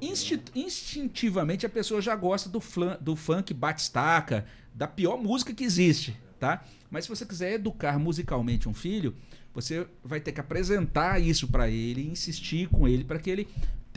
Insti 0.00 0.40
instintivamente 0.54 1.66
a 1.66 1.68
pessoa 1.68 2.00
já 2.00 2.14
gosta 2.14 2.48
do, 2.48 2.62
do 3.00 3.16
funk 3.16 3.52
batistaca, 3.52 4.46
da 4.72 4.86
pior 4.86 5.16
música 5.18 5.52
que 5.52 5.64
existe, 5.64 6.16
tá? 6.38 6.64
Mas 6.88 7.04
se 7.04 7.10
você 7.10 7.26
quiser 7.26 7.54
educar 7.54 7.98
musicalmente 7.98 8.68
um 8.68 8.74
filho, 8.74 9.14
você 9.52 9.84
vai 10.04 10.20
ter 10.20 10.30
que 10.30 10.40
apresentar 10.40 11.20
isso 11.20 11.48
para 11.48 11.68
ele, 11.68 12.06
insistir 12.06 12.68
com 12.68 12.86
ele 12.86 13.02
para 13.02 13.18
que 13.18 13.28
ele 13.28 13.48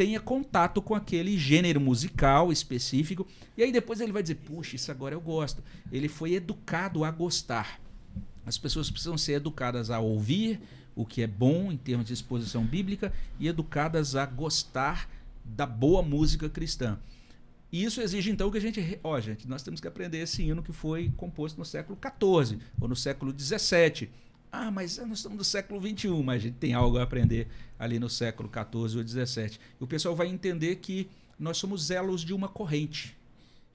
tenha 0.02 0.19
contato 0.19 0.82
com 0.82 0.95
aquele 0.95 1.38
gênero 1.38 1.80
musical 1.80 2.52
específico. 2.52 3.28
E 3.56 3.61
aí 3.61 3.72
depois 3.72 4.02
ele 4.02 4.11
vai 4.11 4.23
dizer: 4.23 4.34
puxa, 4.34 4.76
isso 4.76 4.90
agora 4.90 5.14
eu 5.14 5.22
gosto. 5.22 5.64
Ele 5.91 6.10
foi 6.10 6.34
educado 6.34 7.03
a 7.03 7.11
gostar. 7.11 7.80
As 8.44 8.57
pessoas 8.57 8.90
precisam 8.90 9.15
ser 9.15 9.34
educadas 9.34 9.91
a 9.91 9.99
ouvir 9.99 10.60
o 10.95 11.06
que 11.06 11.22
é 11.22 11.28
bom 11.28 11.72
em 11.72 11.78
termos 11.78 12.07
de 12.07 12.14
exposição 12.14 12.65
bíblica 12.65 13.14
e 13.40 13.48
educadas 13.48 14.15
a 14.15 14.26
gostar 14.26 15.07
da 15.45 15.68
boa 15.68 16.02
música 16.02 16.49
cristã. 16.49 16.98
E 17.72 17.84
isso 17.84 18.02
exige 18.02 18.32
então 18.32 18.49
que 18.49 18.57
a 18.57 18.61
gente, 18.61 18.99
ó, 19.03 19.19
gente, 19.19 19.48
nós 19.48 19.61
temos 19.61 19.80
que 19.80 19.88
aprender 19.88 20.18
esse 20.18 20.41
hino 20.41 20.64
que 20.64 20.73
foi 20.73 21.14
composto 21.15 21.60
no 21.60 21.65
século 21.65 21.95
XIV 22.02 22.57
ou 22.82 22.88
no 22.88 22.95
século 22.95 23.32
XVII 23.38 24.10
ah, 24.52 24.69
mas 24.69 24.98
nós 24.98 25.19
estamos 25.19 25.38
no 25.38 25.44
século 25.44 25.80
XXI, 25.80 26.10
mas 26.23 26.36
a 26.36 26.45
gente 26.48 26.57
tem 26.57 26.73
algo 26.73 26.98
a 26.98 27.03
aprender 27.03 27.48
ali 27.80 27.98
no 27.98 28.10
século 28.10 28.49
XIV 28.49 28.98
ou 28.98 29.07
XVII. 29.07 29.57
E 29.80 29.84
o 29.84 29.88
pessoal 29.88 30.15
vai 30.15 30.28
entender 30.28 30.76
que 30.78 31.10
nós 31.40 31.57
somos 31.57 31.90
elos 31.90 32.22
de 32.22 32.34
uma 32.34 32.49
corrente. 32.49 33.18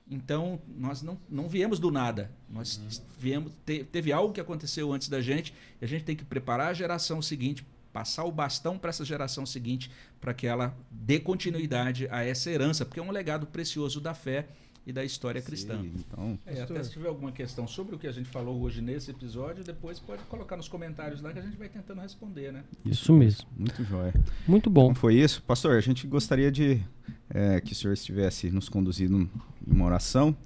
Então, 0.08 0.60
nós 0.68 1.02
não, 1.02 1.18
não 1.28 1.48
viemos 1.48 1.80
do 1.80 1.90
nada. 1.90 2.30
Nós 2.48 2.76
uhum. 2.76 3.04
viemos, 3.18 3.52
te, 3.64 3.84
teve 3.84 4.12
algo 4.12 4.32
que 4.32 4.40
aconteceu 4.40 4.92
antes 4.92 5.08
da 5.08 5.20
gente, 5.20 5.52
e 5.80 5.84
a 5.84 5.88
gente 5.88 6.04
tem 6.04 6.14
que 6.14 6.24
preparar 6.24 6.68
a 6.68 6.74
geração 6.74 7.20
seguinte, 7.20 7.66
passar 7.92 8.24
o 8.24 8.30
bastão 8.30 8.78
para 8.78 8.90
essa 8.90 9.04
geração 9.04 9.44
seguinte, 9.46 9.90
para 10.20 10.34
que 10.34 10.46
ela 10.46 10.76
dê 10.90 11.18
continuidade 11.18 12.06
a 12.10 12.22
essa 12.22 12.50
herança, 12.50 12.84
porque 12.84 13.00
é 13.00 13.02
um 13.02 13.10
legado 13.10 13.46
precioso 13.46 14.00
da 14.00 14.14
fé 14.14 14.46
e 14.86 14.92
da 14.92 15.04
história 15.04 15.42
cristã. 15.42 15.82
Sim, 15.82 15.92
então, 15.96 16.38
é, 16.46 16.62
até 16.62 16.82
se 16.82 16.92
tiver 16.92 17.08
alguma 17.08 17.32
questão 17.32 17.66
sobre 17.66 17.96
o 17.96 17.98
que 17.98 18.06
a 18.06 18.12
gente 18.12 18.28
falou 18.28 18.62
hoje 18.62 18.80
nesse 18.80 19.10
episódio, 19.10 19.64
depois 19.64 19.98
pode 19.98 20.22
colocar 20.24 20.56
nos 20.56 20.68
comentários 20.68 21.20
lá 21.20 21.32
que 21.32 21.40
a 21.40 21.42
gente 21.42 21.56
vai 21.56 21.68
tentando 21.68 22.00
responder, 22.00 22.52
né? 22.52 22.62
Isso 22.84 23.12
mesmo. 23.12 23.48
Muito 23.56 23.82
jóia. 23.82 24.14
Muito 24.46 24.70
bom. 24.70 24.90
Então 24.90 24.94
foi 24.94 25.16
isso. 25.16 25.42
Pastor, 25.42 25.76
a 25.76 25.80
gente 25.80 26.06
gostaria 26.06 26.52
de 26.52 26.80
é, 27.28 27.60
que 27.60 27.72
o 27.72 27.74
senhor 27.74 27.94
estivesse 27.94 28.48
nos 28.50 28.68
conduzindo 28.68 29.28
em 29.66 29.72
uma 29.72 29.86
oração, 29.86 30.36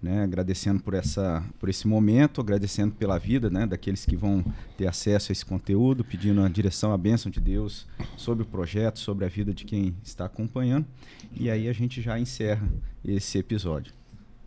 né, 0.00 0.22
agradecendo 0.22 0.82
por, 0.82 0.94
essa, 0.94 1.44
por 1.58 1.68
esse 1.68 1.86
momento, 1.88 2.40
agradecendo 2.40 2.94
pela 2.94 3.18
vida 3.18 3.50
né, 3.50 3.66
daqueles 3.66 4.04
que 4.04 4.16
vão 4.16 4.44
ter 4.76 4.86
acesso 4.86 5.30
a 5.30 5.32
esse 5.32 5.44
conteúdo, 5.44 6.04
pedindo 6.04 6.40
a 6.40 6.48
direção, 6.48 6.92
a 6.92 6.98
bênção 6.98 7.30
de 7.30 7.40
Deus 7.40 7.86
sobre 8.16 8.44
o 8.44 8.46
projeto, 8.46 8.98
sobre 8.98 9.24
a 9.24 9.28
vida 9.28 9.52
de 9.52 9.64
quem 9.64 9.96
está 10.02 10.26
acompanhando. 10.26 10.86
E 11.32 11.50
aí 11.50 11.68
a 11.68 11.72
gente 11.72 12.00
já 12.00 12.18
encerra 12.18 12.66
esse 13.04 13.38
episódio. 13.38 13.92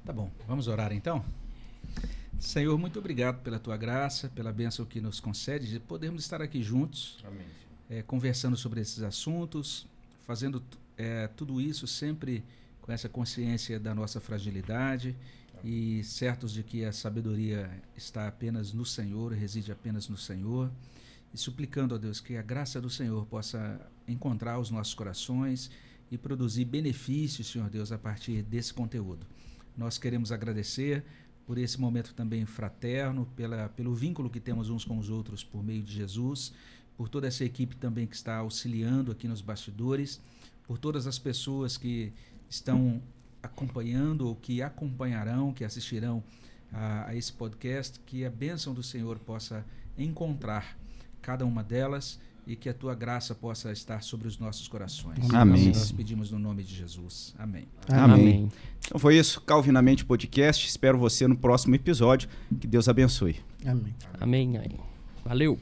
Tá 0.06 0.14
bom, 0.14 0.32
vamos 0.48 0.68
orar 0.68 0.94
então? 0.94 1.24
Senhor, 2.40 2.76
muito 2.78 2.98
obrigado 2.98 3.44
pela 3.44 3.60
tua 3.60 3.78
graça, 3.78 4.30
pela 4.30 4.52
bênção 4.52 4.86
que 4.86 5.00
nos 5.00 5.20
concede 5.20 5.70
de 5.70 5.80
podermos 5.80 6.24
estar 6.24 6.42
aqui 6.42 6.64
juntos, 6.64 7.24
é, 7.90 8.02
conversando 8.02 8.58
sobre 8.58 8.82
esses 8.82 9.04
assuntos, 9.04 9.86
fazendo 10.26 10.64
é, 10.98 11.28
tudo 11.28 11.62
isso 11.62 11.86
sempre 11.86 12.44
com 12.82 12.92
essa 12.92 13.08
consciência 13.08 13.80
da 13.80 13.94
nossa 13.94 14.20
fragilidade 14.20 15.16
e 15.64 16.04
certos 16.04 16.52
de 16.52 16.64
que 16.64 16.84
a 16.84 16.92
sabedoria 16.92 17.70
está 17.96 18.28
apenas 18.28 18.74
no 18.74 18.86
Senhor, 18.86 19.34
reside 19.34 19.72
apenas 19.72 20.10
no 20.10 20.18
Senhor, 20.18 20.72
e 21.34 21.38
suplicando 21.38 21.96
a 21.96 21.98
Deus 21.98 22.20
que 22.20 22.36
a 22.36 22.42
graça 22.42 22.82
do 22.82 22.90
Senhor 22.90 23.26
possa 23.26 23.80
encontrar 24.08 24.60
os 24.60 24.70
nossos 24.70 24.94
corações 24.94 25.70
e 26.10 26.18
produzir 26.18 26.66
benefícios, 26.66 27.48
Senhor 27.48 27.70
Deus, 27.70 27.92
a 27.92 27.98
partir 27.98 28.42
desse 28.44 28.74
conteúdo. 28.74 29.26
Nós 29.78 29.98
queremos 29.98 30.32
agradecer 30.32 31.04
por 31.46 31.58
esse 31.58 31.80
momento 31.80 32.14
também 32.14 32.46
fraterno, 32.46 33.26
pela, 33.36 33.70
pelo 33.70 33.94
vínculo 33.96 34.30
que 34.30 34.40
temos 34.40 34.70
uns 34.70 34.84
com 34.84 34.98
os 34.98 35.10
outros 35.10 35.44
por 35.44 35.64
meio 35.64 35.82
de 35.82 35.94
Jesus, 35.94 36.54
por 36.98 37.08
toda 37.08 37.28
essa 37.28 37.46
equipe 37.46 37.76
também 37.76 38.06
que 38.06 38.16
está 38.16 38.38
auxiliando 38.38 39.12
aqui 39.12 39.28
nos 39.28 39.42
bastidores, 39.42 40.20
por 40.68 40.78
todas 40.78 41.08
as 41.08 41.18
pessoas 41.18 41.78
que 41.78 42.14
estão 42.50 43.02
acompanhando 43.42 44.28
ou 44.28 44.36
que 44.36 44.62
acompanharão, 44.62 45.54
que 45.54 45.64
assistirão 45.64 46.24
a, 46.72 47.10
a 47.10 47.16
esse 47.16 47.34
podcast, 47.34 48.00
que 48.06 48.26
a 48.26 48.30
bênção 48.30 48.74
do 48.74 48.84
Senhor 48.84 49.20
possa 49.20 49.66
encontrar 49.98 50.78
cada 51.22 51.46
uma 51.46 51.64
delas 51.64 52.20
e 52.46 52.56
que 52.56 52.68
a 52.68 52.74
tua 52.74 52.96
graça 52.96 53.36
possa 53.36 53.72
estar 53.72 54.02
sobre 54.02 54.28
os 54.28 54.40
nossos 54.40 54.68
corações. 54.68 55.32
Amém. 55.34 55.68
Nós 55.68 55.92
pedimos 55.92 56.32
no 56.32 56.40
nome 56.40 56.64
de 56.64 56.76
Jesus. 56.76 57.36
Amém. 57.38 57.68
Amém. 57.88 58.04
Amém. 58.04 58.50
Então 58.84 59.00
foi 59.00 59.18
isso, 59.18 59.40
Calvinamente 59.42 60.04
Podcast. 60.04 60.68
Espero 60.68 60.98
você 60.98 61.28
no 61.28 61.38
próximo 61.38 61.76
episódio. 61.76 62.30
Que 62.60 62.68
Deus 62.68 62.90
abençoe. 62.90 63.38
Amém. 63.66 63.94
Amém. 64.20 64.58
Amém. 64.58 64.80
Valeu. 65.24 65.60